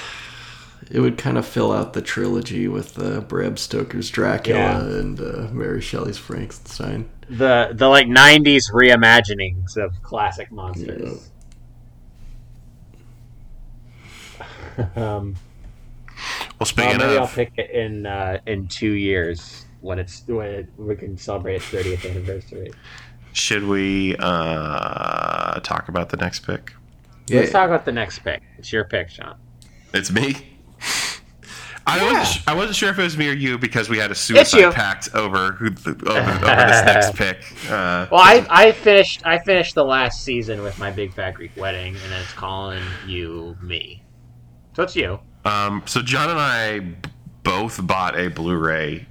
[0.91, 4.81] it would kind of fill out the trilogy with uh, Bram Stoker's Dracula Yeah.
[4.81, 7.09] and uh, Mary Shelley's Frankenstein.
[7.29, 11.31] The the like '90s reimaginings of classic monsters.
[14.97, 15.37] um, Well,
[16.59, 20.69] well, speaking maybe I'll pick it in uh, in two years when it's when it,
[20.77, 22.73] we can celebrate its 30th anniversary.
[23.33, 26.73] should we uh, talk about the next pick?
[27.31, 28.43] Let's talk about the next pick.
[28.59, 29.37] It's your pick, Sean.
[29.95, 30.37] It's me.
[31.87, 32.47] I wasn't.
[32.49, 34.15] I wasn't sure if it was me or you because we had a you.
[34.15, 37.39] suicide pact over who over, over this next pick.
[37.71, 41.53] Uh, Well, I, I finished I finished the last season with my big fat Greek
[41.57, 44.03] wedding, and then it's calling you me.
[44.77, 45.19] So it's you.
[45.47, 46.81] Um, so John and I
[47.43, 49.07] both bought a Blu-ray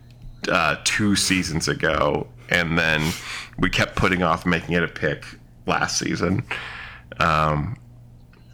[0.47, 3.11] uh, two seasons ago, and then
[3.57, 5.25] we kept putting off making it a pick
[5.65, 6.43] last season.
[7.19, 7.75] Um,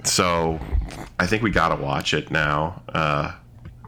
[0.04, 0.60] so
[1.20, 2.82] I think we got to watch it now.
[2.90, 3.34] Uh,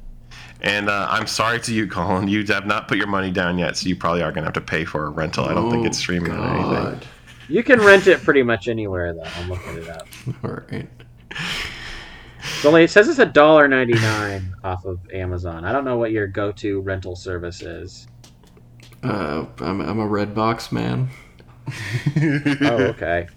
[0.62, 2.28] And uh, I'm sorry to you, Colin.
[2.28, 4.54] You have not put your money down yet, so you probably are going to have
[4.56, 5.46] to pay for a rental.
[5.46, 7.00] I don't think it's streaming on anything.
[7.02, 7.08] Oh,
[7.48, 9.24] You can rent it pretty much anywhere, though.
[9.38, 10.08] I'm looking it up.
[10.44, 10.90] All right.
[11.32, 15.64] It's only it says it's a dollar ninety nine off of Amazon.
[15.66, 18.08] I don't know what your go to rental service is.
[19.04, 21.10] Uh, I'm, I'm a Redbox man.
[22.18, 23.28] Oh, okay.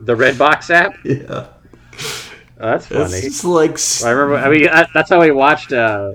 [0.00, 0.94] the Redbox app.
[1.04, 1.48] Yeah.
[2.62, 3.20] Oh, that's It's funny.
[3.22, 4.36] just like s- I remember.
[4.46, 6.12] I mean, I, that's how we watched uh,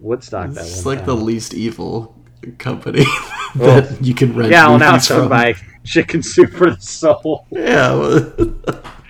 [0.00, 0.50] Woodstock.
[0.50, 2.14] That it's like the least evil
[2.58, 3.04] company
[3.56, 4.52] that you can rent.
[4.52, 4.68] yeah.
[4.68, 5.54] Well, now it's owned by
[5.84, 7.46] Chicken Soup for the Soul.
[7.50, 7.94] Yeah.
[7.94, 8.20] well,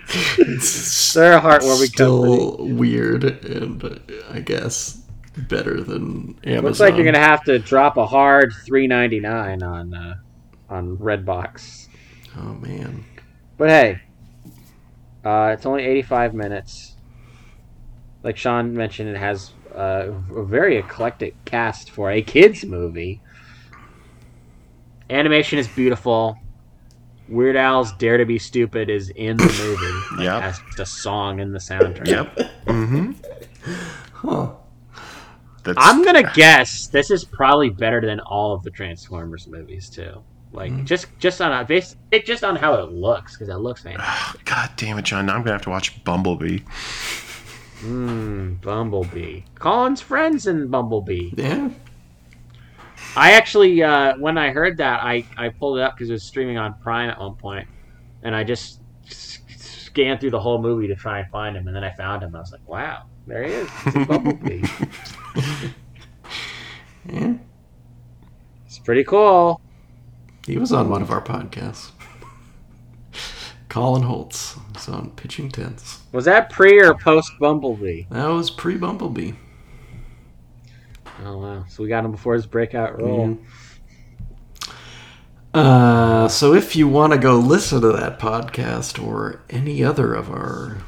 [0.06, 4.00] They're a heartwarming still weird, and
[4.30, 5.02] I guess
[5.36, 6.64] better than Amazon.
[6.64, 10.14] Looks like you're gonna have to drop a hard three ninety nine on uh,
[10.70, 11.88] on Redbox.
[12.36, 13.04] Oh man.
[13.58, 14.00] But hey,
[15.24, 16.94] uh, it's only 85 minutes.
[18.22, 23.20] Like Sean mentioned, it has uh, a very eclectic cast for a kids movie.
[25.10, 26.38] Animation is beautiful.
[27.28, 29.92] Weird Al's "Dare to Be Stupid" is in the movie.
[30.16, 30.42] Like, Yep.
[30.42, 32.06] has a song in the soundtrack.
[32.06, 32.36] Yep.
[32.66, 33.12] Mm-hmm.
[34.12, 34.52] Huh.
[35.64, 40.22] That's, I'm gonna guess this is probably better than all of the Transformers movies too.
[40.52, 43.82] Like just just on a base, it just on how it looks because it looks
[43.82, 44.44] fantastic.
[44.44, 45.26] God damn it, John.
[45.26, 46.60] Now I'm going to have to watch Bumblebee.
[47.82, 49.42] Mmm, Bumblebee.
[49.56, 51.32] Colin's friends in Bumblebee.
[51.36, 51.70] Yeah.
[53.14, 56.22] I actually, uh, when I heard that, I, I pulled it up because it was
[56.22, 57.68] streaming on Prime at one point,
[58.22, 61.84] and I just scanned through the whole movie to try and find him, and then
[61.84, 62.34] I found him.
[62.34, 63.68] I was like, wow, there he is.
[63.86, 64.62] It's Bumblebee.
[67.08, 67.34] Yeah.
[68.66, 69.60] it's pretty cool.
[70.46, 71.90] He was on one of our podcasts.
[73.76, 76.00] Colin Holtz was on Pitching Tents.
[76.12, 78.04] Was that pre or post Bumblebee?
[78.08, 79.32] That was pre Bumblebee.
[81.22, 81.64] Oh wow!
[81.68, 83.36] So we got him before his breakout role.
[85.52, 90.30] Uh, so if you want to go listen to that podcast or any other of
[90.30, 90.78] our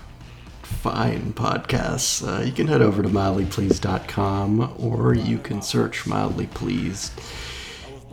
[0.62, 7.12] fine podcasts, uh, you can head over to mildlypleased.com or you can search Mildly Pleased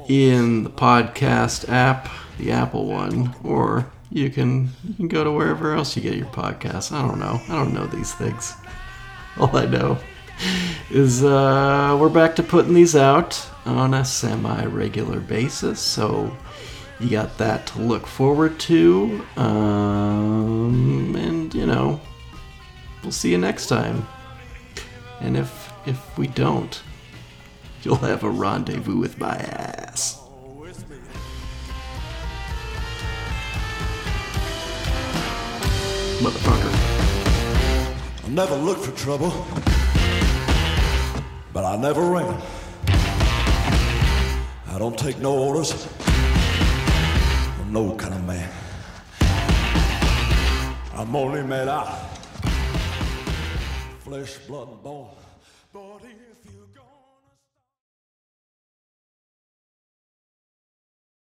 [0.09, 5.73] in the podcast app, the Apple one, or you can you can go to wherever
[5.73, 6.91] else you get your podcasts.
[6.91, 7.41] I don't know.
[7.49, 8.55] I don't know these things.
[9.37, 9.97] All I know
[10.89, 16.35] is uh, we're back to putting these out on a semi-regular basis, so
[16.99, 19.25] you got that to look forward to.
[19.35, 21.99] Um, and you know,
[23.03, 24.07] we'll see you next time.
[25.19, 26.81] And if if we don't,
[27.83, 30.24] you'll have a rendezvous with my ass.
[36.21, 36.73] Motherfucker.
[38.25, 39.31] I never look for trouble,
[41.53, 42.41] but I never ran.
[44.67, 45.87] I don't take no orders.
[47.59, 48.49] I'm no kind of man.
[50.93, 52.15] I'm only made out
[54.05, 55.14] flesh, blood, and bone.